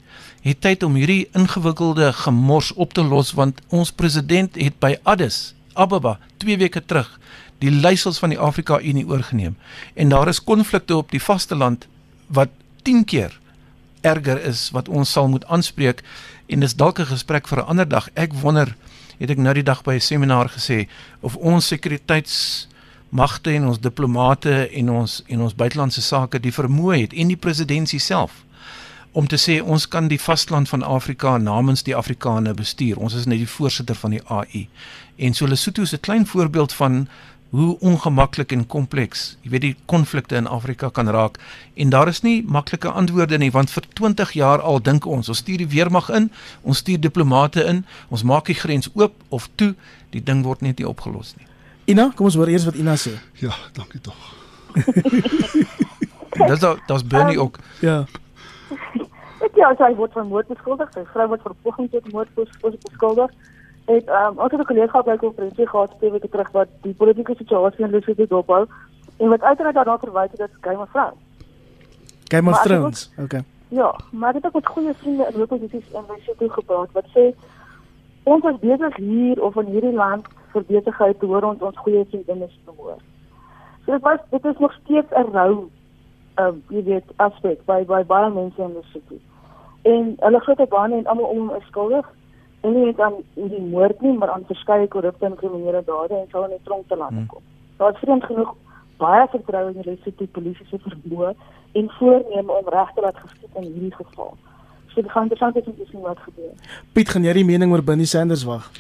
het 0.42 0.62
tyd 0.62 0.84
om 0.84 0.96
hierdie 0.96 1.30
ingewikkelde 1.38 2.14
gemors 2.14 2.74
op 2.74 2.94
te 2.94 3.04
los 3.04 3.34
want 3.38 3.62
ons 3.70 3.92
president 3.92 4.56
het 4.56 4.80
by 4.80 4.96
Addis 5.04 5.54
Ababa 5.74 6.20
2 6.38 6.58
weke 6.58 6.86
terug 6.86 7.20
die 7.62 7.72
leiersels 7.72 8.20
van 8.20 8.34
die 8.34 8.40
Afrika 8.40 8.80
Unie 8.82 9.06
oorgeneem 9.08 9.56
en 9.94 10.10
daar 10.10 10.28
is 10.28 10.44
konflikte 10.44 10.98
op 10.98 11.12
die 11.12 11.22
vasteland 11.22 11.88
wat 12.28 12.50
10 12.84 13.06
keer 13.06 13.40
erger 14.02 14.42
is 14.44 14.70
wat 14.74 14.90
ons 14.90 15.12
sal 15.12 15.30
moet 15.30 15.46
aanspreek 15.46 16.02
en 16.52 16.60
dis 16.60 16.76
dalk 16.76 17.00
'n 17.00 17.06
gesprek 17.06 17.48
vir 17.48 17.60
'n 17.60 17.68
ander 17.68 17.88
dag. 17.88 18.10
Ek 18.14 18.34
wonder, 18.34 18.76
het 19.18 19.30
ek 19.30 19.38
nou 19.38 19.54
die 19.54 19.64
dag 19.64 19.84
by 19.84 19.94
'n 19.94 20.00
seminar 20.00 20.50
gesê 20.50 20.88
of 21.20 21.36
ons 21.36 21.68
sekuriteitsmagte 21.68 23.52
en 23.52 23.68
ons 23.68 23.80
diplomate 23.80 24.70
en 24.70 24.90
ons 24.90 25.24
en 25.28 25.42
ons 25.42 25.56
buitelandse 25.56 26.02
sake 26.02 26.40
die 26.40 26.54
vermoë 26.54 26.98
het 27.02 27.14
en 27.14 27.28
die 27.28 27.38
presidentsie 27.38 28.00
self 28.00 28.46
om 29.12 29.28
te 29.28 29.38
sê 29.38 29.60
ons 29.62 29.88
kan 29.88 30.08
die 30.08 30.22
vasteland 30.22 30.70
van 30.70 30.84
Afrika 30.84 31.38
namens 31.38 31.84
die 31.84 31.96
Afrikane 31.96 32.54
bestuur. 32.54 32.98
Ons 32.98 33.14
is 33.14 33.26
net 33.26 33.42
die 33.42 33.50
voorsitter 33.50 33.96
van 33.96 34.16
die 34.16 34.24
AU. 34.28 34.66
En 35.16 35.34
so 35.34 35.48
Lesotho 35.48 35.82
is 35.82 35.94
'n 35.94 36.00
klein 36.00 36.28
voorbeeld 36.28 36.74
van 36.74 37.08
hoe 37.52 37.80
ongemaklik 37.80 38.52
en 38.52 38.68
kompleks, 38.68 39.38
jy 39.44 39.50
weet 39.52 39.62
die 39.62 39.76
konflikte 39.86 40.36
in 40.40 40.48
Afrika 40.48 40.90
kan 40.90 41.10
raak 41.12 41.36
en 41.74 41.90
daar 41.92 42.08
is 42.08 42.22
nie 42.22 42.44
maklike 42.48 42.88
antwoorde 42.88 43.38
nie 43.38 43.52
want 43.52 43.70
vir 43.70 43.84
20 43.94 44.32
jaar 44.32 44.62
al 44.62 44.82
dink 44.82 45.06
ons 45.06 45.30
ons 45.30 45.38
stuur 45.38 45.58
die 45.58 45.68
weermag 45.68 46.10
in, 46.10 46.32
ons 46.62 46.78
stuur 46.78 47.00
diplomate 47.00 47.64
in, 47.64 47.86
ons 48.08 48.24
maak 48.24 48.48
die 48.48 48.56
grens 48.56 48.90
oop 48.94 49.14
of 49.30 49.50
toe, 49.56 49.74
die 50.16 50.24
ding 50.24 50.46
word 50.48 50.62
net 50.62 50.80
nie 50.80 50.88
opgelos 50.88 51.34
nie. 51.38 51.48
Ina, 51.92 52.12
kom 52.16 52.26
ons 52.26 52.40
hoor 52.40 52.48
eers 52.48 52.66
wat 52.70 52.80
Ina 52.80 52.96
sê. 52.96 53.18
Ja, 53.44 53.52
dankie 53.76 54.00
tog. 54.00 54.16
Dis 56.48 56.60
daar's 56.64 57.04
Bernie 57.04 57.40
ook. 57.42 57.60
Ja. 57.82 58.06
Ek 59.46 59.56
ja, 59.58 59.72
sy 59.78 59.90
word 59.98 60.14
van 60.14 60.28
moord 60.30 60.48
beskuldig. 60.48 60.90
Sy 60.94 61.04
vrou 61.14 61.28
word 61.34 61.42
vir 61.48 61.56
poging 61.66 61.90
tot 61.92 62.12
moord 62.14 62.30
beskuldig. 62.36 63.32
Het 63.90 64.08
ehm 64.08 64.38
um, 64.38 64.40
ons 64.40 64.52
het 64.52 64.62
'n 64.62 64.70
kollega 64.70 65.02
by 65.04 65.18
konferensie 65.18 65.68
gehad 65.68 65.96
twee 65.98 66.12
weke 66.12 66.30
terug 66.30 66.52
wat 66.52 66.70
die 66.82 66.94
politieke 66.94 67.36
situasie 67.36 67.86
in 67.86 67.92
Lesotho 67.92 68.26
dophou 68.26 68.68
en 69.18 69.30
wat 69.30 69.42
uiteraard 69.42 69.76
daarna 69.76 69.98
verwys 69.98 70.32
het 70.32 70.40
dat 70.40 70.50
sy 70.62 70.76
'n 70.76 70.88
vrou. 70.94 71.12
Game 72.30 72.50
of 72.50 72.62
Thrones. 72.62 73.12
Okay. 73.18 73.44
Ja, 73.68 73.96
maar 74.12 74.34
dit 74.34 74.44
het 74.44 74.56
ook 74.56 74.62
met 74.62 74.74
goeie 74.74 74.94
vriende 74.94 75.28
in 75.34 75.42
opposisies 75.42 75.92
in 75.92 76.06
Lesotho 76.10 76.48
gepraat 76.48 76.92
wat 76.92 77.06
sê 77.16 77.34
ons 78.24 78.44
is 78.44 78.60
besig 78.60 78.96
hier 78.96 79.44
of 79.44 79.56
in 79.56 79.66
hierdie 79.66 79.94
land 79.94 80.28
vir 80.54 80.64
besigheid 80.68 81.20
te 81.20 81.26
hoor 81.26 81.44
ons 81.44 81.62
ons 81.62 81.78
goeie 81.78 82.06
vriende 82.10 82.46
is 82.46 82.60
vermoor. 82.66 82.98
So 83.86 83.92
dit 83.92 84.02
was 84.02 84.20
dit 84.30 84.46
is 84.46 84.58
nog 84.58 84.74
steeds 84.74 85.12
'n 85.12 85.32
rou 85.32 85.70
uh 86.42 86.54
jy 86.76 86.84
weet 86.90 87.08
aspek 87.26 87.60
by 87.70 87.84
by 87.92 88.02
baie 88.14 88.30
mense 88.34 88.62
in 88.62 88.74
Lesotho. 88.78 89.18
En 89.92 90.16
hulle 90.26 90.40
glo 90.40 90.54
dat 90.56 90.70
bane 90.70 90.96
en 90.98 91.08
almal 91.12 91.26
om 91.34 91.38
hom 91.48 91.56
is 91.58 91.68
skuldig. 91.68 92.08
En 92.62 92.74
nie 92.74 92.86
net 92.86 93.00
aan 93.00 93.16
die 93.34 93.62
moord 93.62 94.02
nie, 94.02 94.14
maar 94.18 94.30
aan 94.30 94.44
verskeie 94.48 94.88
korrupte 94.88 95.26
en 95.26 95.36
kriminele 95.36 95.82
dade 95.86 96.14
en 96.14 96.28
sal 96.32 96.44
in 96.44 96.50
die 96.58 96.64
tronk 96.64 96.88
te 96.88 96.98
laat 96.98 97.10
Hmm. 97.10 97.26
kom. 97.26 97.42
Daar 97.78 97.92
is 97.94 98.00
vreemd 98.04 98.24
genoeg 98.24 98.52
baie 98.98 99.28
vertroue 99.32 99.72
in 99.74 99.82
die 99.82 99.90
Lesotho 99.92 100.26
polisie 100.32 100.66
se 100.70 100.78
vermoë 100.78 101.34
en 101.74 101.90
voorneme 101.98 102.52
om 102.60 102.70
reg 102.70 102.90
te 102.96 103.02
laat 103.02 103.18
geskied 103.18 103.56
in 103.56 103.64
hierdie 103.64 103.96
geval. 103.96 104.38
So 104.94 105.02
dit 105.02 105.12
gaan 105.12 105.24
interessant 105.24 105.54
wees 105.56 105.66
om 105.66 105.76
te 105.78 105.90
sien 105.92 106.02
wat 106.02 106.20
gebeur. 106.20 106.54
Piet, 106.94 107.10
gaan 107.10 107.24
jy 107.24 107.34
die 107.34 107.46
mening 107.46 107.72
oor 107.72 107.82
Bernie 107.84 108.06
Sanders 108.06 108.44
wag? 108.44 108.72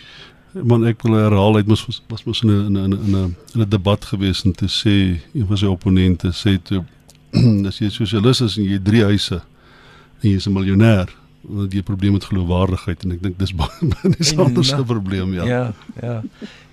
Man 0.53 0.83
ek 0.85 1.01
wil 1.01 1.15
herhaal 1.15 1.55
hy 1.55 1.63
was 1.65 1.85
was 2.11 2.25
mos 2.27 2.41
in 2.43 2.49
'n 2.51 2.75
in 2.75 2.75
'n 2.75 2.93
in 2.93 3.15
'n 3.15 3.35
in 3.55 3.61
'n 3.61 3.69
debat 3.69 4.05
gewees 4.05 4.43
en 4.45 4.51
te 4.51 4.67
sê 4.67 4.95
een 5.33 5.47
van 5.47 5.57
sy 5.57 5.65
opponente 5.65 6.27
sê 6.27 6.59
toe 6.61 6.83
as 7.69 7.79
jy 7.79 7.89
sosialis 7.89 8.41
is 8.41 8.57
en 8.57 8.63
jy 8.63 8.73
het 8.79 8.85
drie 8.85 9.03
huise 9.03 9.41
en 10.21 10.29
jy 10.29 10.35
is 10.35 10.47
'n 10.47 10.53
miljonair 10.53 11.09
dan 11.43 11.63
het 11.63 11.73
jy 11.73 11.79
'n 11.79 11.83
probleem 11.83 12.13
met 12.13 12.23
geloofwaardigheid 12.25 13.03
en 13.03 13.11
ek 13.11 13.21
dink 13.21 13.39
dis 13.39 13.53
baie 13.61 14.15
dis 14.17 14.37
anders 14.37 14.73
'n 14.73 14.83
probleem 14.85 15.33
ja. 15.33 15.43
Ja, 15.45 15.73
ja. 16.01 16.21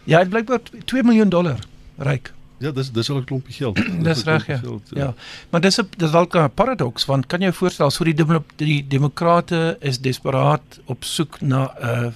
Ja, 0.05 0.19
het 0.19 0.29
blykbaar 0.29 0.61
2 0.85 1.03
miljoen 1.05 1.29
dollar 1.29 1.59
ryk. 1.99 2.33
Ja, 2.59 2.71
dis 2.73 2.91
dis 2.93 3.11
al 3.11 3.17
'n 3.21 3.25
klompie 3.25 3.55
geld. 3.55 3.77
Dis 4.07 4.25
'n 4.25 4.29
reg 4.31 4.47
ja. 4.47 4.57
geld, 4.59 4.83
Ja. 4.95 5.15
Maar 5.51 5.61
dis 5.61 5.79
'n 5.79 5.89
dis 5.97 6.11
dalk 6.11 6.35
'n 6.35 6.51
paradoks 6.55 7.05
want 7.05 7.27
kan 7.27 7.41
jy 7.41 7.53
voorstel 7.53 7.91
so 7.91 8.05
die 8.05 8.15
demo, 8.15 8.45
die 8.57 8.87
demokrate 8.89 9.77
is 9.81 9.99
desperaat 10.01 10.81
op 10.87 11.05
soek 11.05 11.41
na 11.41 11.71
'n 11.81 11.87
uh, 11.87 12.11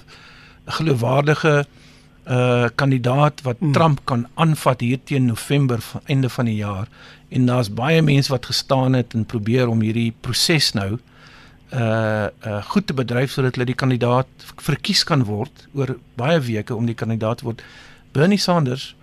geloofwaardige 0.65 1.65
uh 2.27 2.67
kandidaat 2.75 3.41
wat 3.41 3.59
Mm. 3.59 3.67
mm. 3.67 3.73
Trump 3.73 3.99
kan 4.03 4.27
aanvat 4.33 4.79
hier 4.79 4.99
teen 5.03 5.25
November 5.25 5.81
van 5.81 6.01
einde 6.05 6.29
van 6.29 6.45
die 6.45 6.55
jaar 6.55 6.87
en 7.33 7.49
daar's 7.49 7.71
baie 7.73 8.01
mense 8.01 8.31
wat 8.31 8.45
gestaan 8.45 8.93
het 8.93 9.13
en 9.17 9.25
probeer 9.25 9.67
om 9.67 9.81
hierdie 9.81 10.13
proses 10.21 10.71
nou 10.77 10.97
uh 11.73 12.27
uh 12.45 12.59
goed 12.69 12.85
te 12.87 12.93
bedryf 12.93 13.31
sodat 13.33 13.55
hulle 13.57 13.65
die 13.65 13.77
kandidaat 13.77 14.29
verkies 14.61 15.01
kan 15.09 15.25
word 15.25 15.65
oor 15.73 15.95
baie 16.19 16.39
weke 16.39 16.75
om 16.75 16.85
die 16.85 16.97
kandidaat 16.97 17.41
te 17.41 17.47
word. 17.49 17.63
Bernie 18.13 18.37
Sanders 18.37 18.93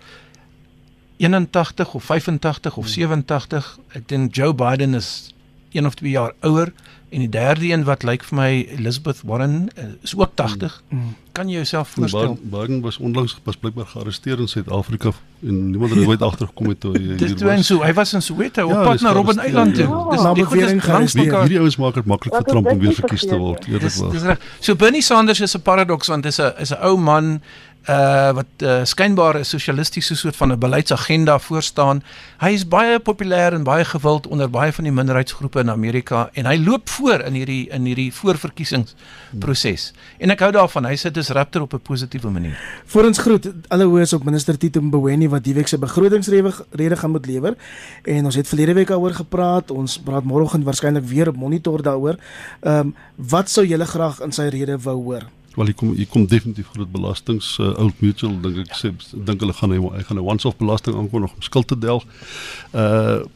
81 1.21 1.93
of 1.93 2.03
85 2.03 2.77
of 2.77 2.87
87. 2.87 3.77
Ek 3.93 4.07
dink 4.07 4.35
Joe 4.35 4.53
Biden 4.53 4.95
is 4.97 5.33
1 5.71 5.85
of 5.85 5.99
2 5.99 6.09
jaar 6.09 6.33
ouer 6.41 6.71
en 7.11 7.19
die 7.19 7.29
derde 7.29 7.67
een 7.67 7.83
wat 7.83 8.03
lyk 8.07 8.23
vir 8.23 8.37
my 8.39 8.51
Elizabeth 8.77 9.19
Warren 9.27 9.67
uh, 9.77 9.83
is 10.01 10.15
ook 10.15 10.31
80. 10.39 10.81
Mm. 10.89 11.15
Kan 11.35 11.47
jy 11.49 11.55
jouself 11.59 11.89
voorstel? 11.95 12.33
Biden, 12.35 12.49
Biden 12.49 12.81
was 12.81 12.97
onlangs 12.97 13.35
pas 13.43 13.55
blykbaar 13.59 13.85
gearresteer 13.85 14.39
in 14.39 14.47
Suid-Afrika 14.47 15.11
en 15.43 15.69
niemand 15.71 15.93
het 15.95 16.05
ooit 16.07 16.21
agtergekom 16.21 16.67
het 16.71 16.79
toe 16.79 16.91
hy 16.95 17.01
hier 17.17 17.35
toe 17.35 17.49
en 17.49 17.57
was. 17.57 17.67
so, 17.67 17.81
hy 17.83 17.93
was 17.93 18.13
in 18.13 18.21
Soweto 18.21 18.67
Ja, 18.67 18.77
op 18.77 18.83
pad 18.83 18.91
dis 18.99 19.01
na 19.01 19.11
Robben 19.11 19.35
gearresteer, 19.35 19.49
Island 19.49 19.75
toe. 19.75 19.87
ja. 19.87 20.09
Dis 20.11 20.21
Na 20.23 20.33
die 20.33 20.45
is 20.77 20.87
langs 20.87 21.13
mekaar. 21.13 21.41
Hierdie 21.41 21.59
ouens 21.59 21.77
maak 21.77 21.93
dit 21.93 22.05
maklik 22.05 22.35
vir 22.35 22.43
Trump 22.43 22.67
om 22.71 22.79
weer 22.79 22.93
verkies 22.93 23.25
te 23.27 23.37
word, 23.37 23.67
eerlikwaar. 23.67 24.11
dis 24.11 24.21
reg. 24.23 24.39
So 24.59 24.75
Bernie 24.75 25.01
Sanders 25.01 25.39
is 25.41 25.55
'n 25.55 25.61
paradoks 25.61 26.07
want 26.07 26.23
dis 26.23 26.39
'n 26.39 26.53
is 26.59 26.71
'n 26.71 26.79
ou 26.83 26.97
man 26.97 27.41
uh 27.89 28.31
wat 28.37 28.45
uh, 28.57 28.83
skynbaar 28.83 29.39
'n 29.39 29.45
sosialistiese 29.45 30.15
soort 30.15 30.35
van 30.35 30.51
'n 30.51 30.59
beleidsagenda 30.59 31.39
voorstaan. 31.39 32.03
Hy 32.37 32.49
is 32.49 32.67
baie 32.67 32.99
populêr 32.99 33.53
en 33.53 33.63
baie 33.63 33.85
gewild 33.85 34.27
onder 34.27 34.49
baie 34.49 34.73
van 34.73 34.83
die 34.83 34.93
minderheidsgroepe 34.93 35.59
in 35.59 35.69
Amerika 35.69 36.29
en 36.33 36.45
hy 36.45 36.57
loop 36.57 36.89
voor 36.89 37.19
in 37.19 37.33
hierdie 37.33 37.69
in 37.69 37.85
hierdie 37.85 38.13
voorverkiesingsproses. 38.13 39.93
En 40.17 40.29
ek 40.29 40.39
hou 40.39 40.51
daarvan. 40.51 40.85
Hy 40.85 40.95
sit 40.95 41.13
disruptor 41.13 41.61
op 41.61 41.73
'n 41.73 41.79
positiewe 41.79 42.29
manier. 42.29 42.59
Voor 42.85 43.05
ons 43.05 43.17
groet 43.17 43.51
alle 43.67 43.83
hoes 43.83 44.13
op 44.13 44.23
minister 44.23 44.57
Tito 44.57 44.81
Mboweni 44.81 45.29
wat 45.29 45.43
die 45.43 45.53
week 45.53 45.67
se 45.67 45.77
begrotingsrede 45.77 46.95
gaan 46.95 47.11
moet 47.11 47.25
lewer. 47.25 47.55
En 48.03 48.25
ons 48.25 48.35
het 48.35 48.47
verlede 48.47 48.73
week 48.73 48.87
daaroor 48.87 49.13
gepraat. 49.13 49.71
Ons 49.71 49.99
praat 49.99 50.23
môreoggend 50.23 50.63
waarskynlik 50.63 51.03
weer 51.03 51.27
op 51.27 51.35
monitor 51.35 51.81
daaroor. 51.81 52.15
Ehm 52.61 52.79
um, 52.79 52.95
wat 53.15 53.49
sou 53.49 53.65
julle 53.65 53.85
graag 53.85 54.19
in 54.19 54.31
sy 54.31 54.47
rede 54.47 54.77
wou 54.77 55.03
hoor? 55.03 55.40
Wel 55.55 55.65
hier 55.65 55.75
kom 55.75 55.93
hier 55.93 56.07
kom 56.07 56.25
definitief 56.27 56.69
groot 56.73 56.91
belastings 56.91 57.57
uh, 57.59 57.73
Old 57.79 57.99
Mutual 57.99 58.37
dink 58.43 58.61
ek 58.63 58.77
sê 58.79 58.91
dink 59.11 59.41
hulle 59.43 59.55
gaan 59.57 59.73
hy, 59.75 59.79
hy 59.97 60.03
gaan 60.07 60.19
'n 60.21 60.23
once-off 60.23 60.55
belasting 60.57 60.95
aankom 60.95 61.25
nog 61.25 61.33
om 61.35 61.43
skuld 61.43 61.67
te 61.67 61.77
delg. 61.77 62.05
Uh 62.71 63.27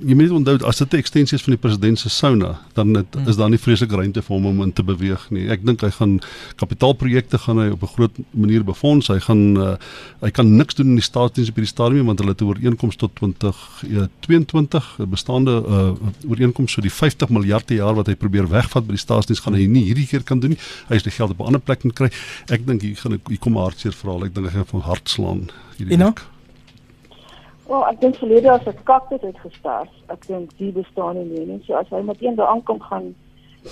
jy 0.00 0.16
moet 0.16 0.30
onthou 0.30 0.56
as 0.64 0.78
dit 0.80 0.94
'n 0.94 0.96
ekstensie 0.96 1.36
is 1.36 1.44
van 1.44 1.52
die 1.52 1.60
president 1.60 1.98
se 1.98 2.08
sauna, 2.08 2.60
dan 2.72 2.94
het, 2.94 3.14
hmm. 3.14 3.28
is 3.28 3.36
daar 3.36 3.50
nie 3.50 3.58
vreeslik 3.58 3.92
ruimte 3.92 4.22
vir 4.22 4.34
hom 4.36 4.46
om 4.46 4.62
in 4.62 4.72
te 4.72 4.82
beweeg 4.82 5.30
nie. 5.30 5.48
Ek 5.48 5.64
dink 5.64 5.80
hy 5.80 5.90
gaan 5.90 6.20
kapitaalprojekte 6.56 7.38
gaan 7.38 7.58
hy 7.58 7.68
op 7.70 7.82
'n 7.82 7.92
groot 7.94 8.16
manier 8.30 8.64
befonds. 8.64 9.08
Hy 9.08 9.18
gaan 9.20 9.56
uh, 9.58 9.76
hy 10.20 10.30
kan 10.30 10.56
niks 10.56 10.74
doen 10.74 10.86
in 10.86 11.00
die 11.00 11.04
staatsdiens 11.04 11.50
op 11.50 11.56
hierdie 11.56 11.74
stadium 11.74 12.06
want 12.06 12.18
hulle 12.18 12.32
het 12.32 12.40
'n 12.40 12.48
ooreenkoms 12.48 12.96
tot 12.96 13.12
2022 13.14 14.96
'n 14.98 15.10
bestaande 15.10 15.62
uh, 15.68 15.92
ooreenkoms 16.28 16.72
so 16.72 16.80
die 16.80 16.92
50 16.92 17.28
miljard 17.28 17.66
per 17.66 17.76
jaar 17.76 17.94
wat 17.94 18.06
hy 18.06 18.14
probeer 18.14 18.48
wegvat 18.48 18.86
by 18.86 18.92
die 18.92 19.04
staatsdiens 19.04 19.40
gaan 19.40 19.54
hy 19.54 19.66
nie 19.66 19.84
hierdie 19.84 20.06
keer 20.06 20.22
kan 20.22 20.40
doen 20.40 20.50
nie. 20.50 20.58
Hy 20.88 20.94
is 20.94 21.02
die 21.10 21.16
geld 21.18 21.30
op 21.34 21.40
'n 21.40 21.48
ander 21.52 21.60
plek 21.60 21.84
moet 21.84 21.98
kry. 22.00 22.10
Ek 22.48 22.66
dink 22.66 22.82
hier 22.82 22.96
gaan 22.96 23.20
hier 23.26 23.38
kom 23.38 23.56
'n 23.56 23.66
hartseer 23.66 23.92
verhaal. 23.92 24.24
Ek 24.24 24.34
dink 24.34 24.46
hy 24.46 24.52
gaan 24.52 24.72
van 24.74 24.80
hart 24.80 25.08
slaan 25.08 25.48
hierdie. 25.76 26.04
Ook 26.04 26.22
Wel, 27.70 27.86
ek 27.86 28.00
dink 28.00 28.16
verlede 28.18 28.50
as 28.50 28.66
'n 28.66 28.82
kaktus 28.82 29.20
het 29.22 29.38
gestart. 29.38 29.90
Ek 30.06 30.26
dink 30.26 30.50
die 30.58 30.72
bestaan 30.72 31.14
nie 31.14 31.24
meer 31.24 31.46
nie. 31.46 31.62
So 31.66 31.74
as 31.74 31.86
hy 31.90 32.02
met 32.02 32.16
een 32.20 32.34
daar 32.34 32.48
aankom 32.48 32.80
gaan 32.80 33.14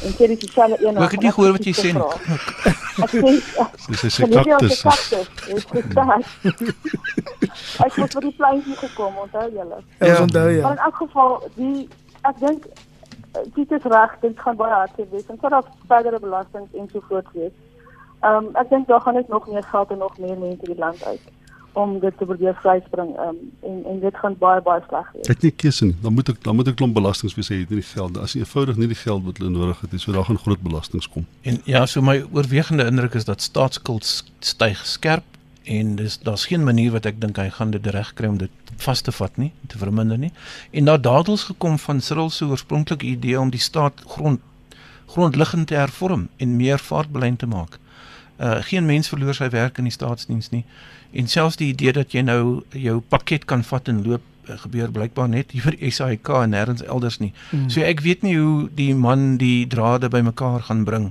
en 0.05 0.13
sê 0.13 0.27
dis 0.27 0.39
dieselfde 0.39 0.87
een. 0.87 0.97
Ek 0.97 1.11
het 1.11 1.21
nie 1.21 1.33
gehoor 1.33 1.53
wat 1.53 1.65
jy 1.65 1.73
sê 1.73 1.93
nie. 1.93 2.03
Ek 3.03 3.11
sê 3.11 4.01
dis 4.03 4.19
'n 4.23 4.31
kaktus. 4.31 4.85
Ek 7.87 7.95
het 7.95 8.13
vir 8.13 8.23
die 8.23 8.35
pleintjie 8.37 8.77
gekom, 8.77 9.17
onthou 9.17 9.51
julle? 9.53 9.79
Ja, 9.99 10.23
onthou 10.23 10.49
ja. 10.51 10.63
Maar 10.63 10.73
in 10.73 10.85
elk 10.89 10.97
geval, 10.97 11.51
die 11.55 11.89
ek 12.23 12.39
dink 12.39 12.67
dit 13.55 13.71
is 13.71 13.83
reg, 13.83 14.17
dit 14.21 14.41
gaan 14.41 14.57
baie 14.57 14.73
hard 14.73 14.97
wees. 15.11 15.27
En 15.27 15.39
sodat 15.41 15.67
verdere 15.87 16.21
belastings 16.21 16.73
en 16.73 16.89
so 16.93 17.01
voort 17.09 17.27
wees. 17.33 17.53
Ehm 18.21 18.45
um, 18.45 18.55
ek 18.59 18.71
dink 18.71 18.87
daar 18.89 19.01
gaan 19.01 19.15
net 19.15 19.29
nog 19.29 19.49
meer 19.49 19.63
geld 19.63 19.91
en 19.91 19.99
nog 19.99 20.19
meer 20.19 20.39
mense 20.39 20.63
in 20.67 20.73
die 20.75 20.79
land 20.79 21.05
uit 21.05 21.21
om 21.73 21.99
dit 22.01 22.15
te 22.19 22.25
probeer 22.25 22.57
vryspring 22.63 23.13
um, 23.23 23.39
en 23.63 23.85
en 23.91 24.01
dit 24.01 24.17
gaan 24.23 24.35
baie 24.39 24.63
baie 24.67 24.83
sleg 24.89 25.11
wees. 25.15 25.29
Ek 25.31 25.43
nie 25.47 25.53
keuse 25.63 25.87
nie. 25.87 25.97
Dan 26.03 26.17
moet 26.17 26.33
ek 26.33 26.43
dan 26.43 26.59
moet 26.59 26.71
ek 26.73 26.79
klomp 26.81 26.97
belastings 26.97 27.37
wees 27.39 27.51
hê, 27.53 27.61
het 27.63 27.71
nie 27.71 27.83
die 27.83 27.91
geld. 27.93 28.19
As 28.19 28.35
jy 28.35 28.43
eenvoudig 28.43 28.81
nie 28.81 28.91
die 28.91 28.99
geld 28.99 29.27
wat 29.29 29.39
hulle 29.39 29.53
nodig 29.55 29.81
het 29.85 29.95
nie, 29.95 30.03
so 30.03 30.15
daar 30.17 30.27
gaan 30.29 30.41
groot 30.43 30.63
belastings 30.65 31.11
kom. 31.13 31.27
En 31.43 31.61
ja, 31.69 31.85
so 31.87 32.03
my 32.03 32.21
oorwegende 32.33 32.89
indruk 32.91 33.15
is 33.21 33.29
dat 33.29 33.45
staatsskuld 33.45 34.09
styg 34.41 34.83
skerp 34.87 35.38
en 35.65 35.97
dis 35.97 36.19
daar's 36.19 36.47
geen 36.47 36.65
manier 36.65 36.91
wat 36.91 37.07
ek 37.07 37.21
dink 37.21 37.37
hy 37.37 37.49
gaan 37.51 37.71
dit 37.71 37.87
regkry 37.87 38.29
om 38.29 38.39
dit 38.39 38.51
vas 38.77 39.01
te 39.01 39.13
vat 39.13 39.37
nie, 39.37 39.51
te 39.67 39.79
verminder 39.79 40.19
nie. 40.19 40.33
En 40.71 40.85
daar 40.85 41.01
dadels 41.01 41.49
gekom 41.51 41.79
van 41.79 42.01
Cyril 42.01 42.31
se 42.31 42.45
oorspronklike 42.45 43.07
idee 43.07 43.41
om 43.41 43.51
die 43.51 43.61
staat 43.61 44.01
grond 44.07 44.41
grondliggend 45.09 45.67
te 45.67 45.75
hervorm 45.75 46.29
en 46.37 46.57
meer 46.57 46.79
vaartbelyn 46.79 47.37
te 47.37 47.47
maak. 47.47 47.79
Uh 48.39 48.59
geen 48.61 48.87
mens 48.87 49.09
verloor 49.09 49.35
sy 49.35 49.49
werk 49.51 49.79
in 49.79 49.89
die 49.89 49.93
staatsdiens 49.93 50.51
nie. 50.51 50.65
En 51.11 51.29
selfs 51.29 51.57
die 51.57 51.71
idee 51.73 51.93
dat 51.93 52.13
jy 52.13 52.23
nou 52.23 52.63
jou 52.77 53.01
pakket 53.01 53.45
kan 53.49 53.65
vat 53.65 53.89
en 53.89 54.03
loop 54.05 54.23
uh, 54.49 54.59
gebeur 54.59 54.93
blykbaar 54.93 55.29
net 55.29 55.55
hier 55.57 55.65
vir 55.65 55.79
SAIK 55.81 56.29
en 56.43 56.53
nêrens 56.53 56.85
elders 56.85 57.19
nie. 57.19 57.33
Hmm. 57.51 57.71
So 57.73 57.81
ek 57.81 58.05
weet 58.05 58.23
nie 58.23 58.37
hoe 58.37 58.69
die 58.75 58.93
man 58.95 59.39
die 59.41 59.67
drade 59.67 60.13
bymekaar 60.13 60.69
gaan 60.69 60.85
bring 60.85 61.11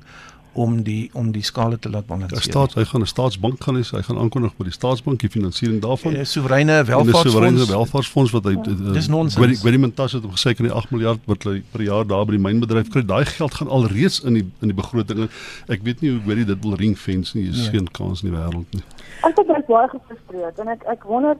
om 0.58 0.82
die 0.84 1.10
om 1.14 1.32
die 1.32 1.44
skale 1.46 1.78
te 1.80 1.90
laat 1.90 2.08
balanseer. 2.10 2.42
Die 2.42 2.50
staat 2.50 2.74
hy 2.74 2.84
gaan 2.90 3.02
'n 3.06 3.10
staatsbank 3.12 3.64
gaan 3.64 3.78
hê, 3.78 3.84
hy 3.92 4.02
gaan 4.08 4.18
aankondig 4.18 4.56
by 4.58 4.66
die 4.70 4.74
staatsbank 4.74 5.20
die 5.22 5.30
finansiering 5.30 5.82
daarvan. 5.82 6.18
'n 6.18 6.26
Soewereine 6.26 6.84
welvaartsfonds. 6.84 7.26
'n 7.26 7.30
Soewereine 7.30 7.66
welvaartsfonds 7.66 8.32
wat 8.32 8.44
hy 8.50 8.54
uh, 8.54 8.94
Dis 8.94 9.08
nonsens. 9.08 9.62
Gwerimentas 9.62 10.12
het 10.18 10.24
hom 10.24 10.32
gesê 10.32 10.56
kan 10.58 10.66
die 10.66 10.74
8 10.74 10.92
miljard 10.92 11.20
wat 11.26 11.44
hy 11.44 11.62
per 11.72 11.82
jaar 11.82 12.06
daar 12.08 12.26
by 12.26 12.38
die 12.38 12.42
mynbedryf 12.48 12.90
kry. 12.90 13.06
Daai 13.06 13.26
geld 13.26 13.54
gaan 13.54 13.70
alreeds 13.70 14.24
in 14.24 14.34
die 14.34 14.46
in 14.62 14.74
die 14.74 14.78
begroting. 14.78 15.30
Ek 15.68 15.84
weet 15.84 16.02
nie 16.02 16.12
hoe 16.12 16.22
Gweri 16.26 16.46
dit 16.46 16.64
wil 16.64 16.76
ringfence 16.76 17.38
nie. 17.38 17.46
Jy 17.52 17.64
ja. 17.64 17.70
geen 17.70 17.92
kans 17.92 18.24
in 18.24 18.32
die 18.32 18.38
wêreld 18.38 18.74
nie. 18.74 18.84
Ek 19.22 19.38
is 19.38 19.66
baie 19.68 19.90
gefrustreerd 19.94 20.60
en 20.60 20.68
ek 20.68 20.84
ek 20.88 21.04
wonder 21.04 21.38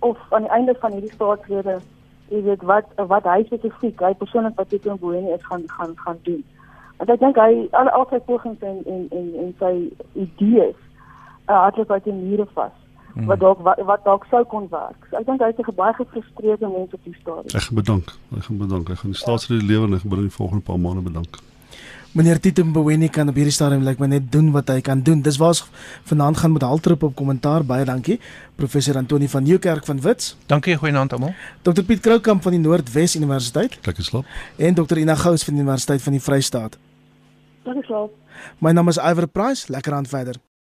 of 0.00 0.16
aan 0.30 0.46
die 0.46 0.54
einde 0.54 0.74
van 0.80 0.92
hierdie 0.92 1.12
staatsrede 1.14 1.80
jy 2.30 2.42
weet 2.46 2.62
wat 2.62 2.86
wat 3.10 3.26
hy 3.26 3.42
spesifiek 3.48 4.00
hy 4.06 4.14
persoonlik 4.14 4.54
wat 4.58 4.70
dit 4.70 4.86
in 4.86 4.98
Boenie 5.02 5.34
is 5.34 5.44
gaan 5.50 5.66
gaan 5.66 5.94
gaan 6.04 6.18
doen. 6.22 6.44
Want 7.00 7.10
ek 7.16 7.22
dink 7.22 7.40
hy 7.40 7.64
al 7.80 7.88
al 7.96 8.06
sy 8.10 8.20
pogings 8.28 8.60
en 8.60 8.82
en 8.84 9.06
en 9.16 9.26
en 9.42 9.52
sy 9.58 9.72
idees 10.20 10.76
uh, 11.48 11.56
hardloop 11.64 11.90
uit 11.96 12.04
die 12.04 12.16
mure 12.16 12.46
vas. 12.54 12.76
Mm. 13.14 13.26
Wat 13.26 13.40
dalk 13.40 13.62
wat, 13.66 13.80
wat 13.88 14.04
dalk 14.04 14.26
sou 14.30 14.42
kon 14.52 14.68
werk. 14.70 15.08
So 15.10 15.18
ek 15.18 15.26
dink 15.26 15.40
hy 15.40 15.48
het 15.50 15.62
'n 15.64 15.74
baie 15.74 15.94
gefrustreerde 15.96 16.68
mens 16.68 16.92
op 16.92 17.04
die 17.04 17.16
stadium. 17.20 17.56
Ek 17.56 17.70
bedank. 17.72 18.12
Ek 18.36 18.44
gaan 18.44 18.58
bedank. 18.58 18.90
Ek 18.90 18.98
gaan 18.98 19.16
die 19.16 19.22
staatsrede 19.24 19.64
lewer 19.64 19.88
en 19.88 19.94
ek 19.94 20.04
gaan 20.04 20.28
die 20.28 20.38
volgende 20.40 20.64
paar 20.64 20.78
maande 20.78 21.02
bedank. 21.02 21.40
Meneer 22.12 22.40
Tito 22.40 22.64
Mboweni 22.64 23.08
kan 23.08 23.28
op 23.30 23.36
hierdie 23.38 23.54
stadium 23.54 23.84
lyk 23.86 24.00
like, 24.00 24.02
my 24.02 24.08
net 24.10 24.32
doen 24.32 24.48
wat 24.50 24.68
hy 24.68 24.80
kan 24.82 24.98
doen. 25.06 25.20
Dis 25.22 25.36
waar 25.38 25.52
ons 25.54 25.62
vanaand 26.10 26.40
gaan 26.42 26.52
met 26.52 26.62
haltrop 26.66 27.02
op 27.06 27.14
kommentaar. 27.14 27.62
Baie 27.64 27.84
dankie. 27.84 28.18
Professor 28.56 28.96
Antoni 28.98 29.28
van 29.28 29.46
Nieuwkerk 29.46 29.86
van 29.86 30.00
Wits. 30.00 30.36
Dankie, 30.50 30.74
goeienaand 30.74 31.12
almal. 31.12 31.34
Dr 31.62 31.86
Piet 31.86 32.00
Kroukamp 32.00 32.42
van 32.42 32.52
die 32.52 32.60
Noordwes 32.60 33.14
Universiteit. 33.14 33.78
Lekker 33.86 34.04
slaap. 34.04 34.24
En 34.56 34.74
Dr 34.74 34.98
Ina 34.98 35.14
Gous 35.14 35.46
van 35.46 35.54
die 35.54 35.62
Universiteit 35.62 36.02
van 36.02 36.18
die 36.18 36.22
Vrystaat. 36.22 36.78
Dankie 37.62 37.88
wel. 37.88 38.10
My 38.58 38.72
naam 38.72 38.88
is 38.88 38.96
Iver 38.98 39.28
Price. 39.28 39.72
Lekker 39.72 39.92
aan 39.92 40.06
verder. 40.06 40.36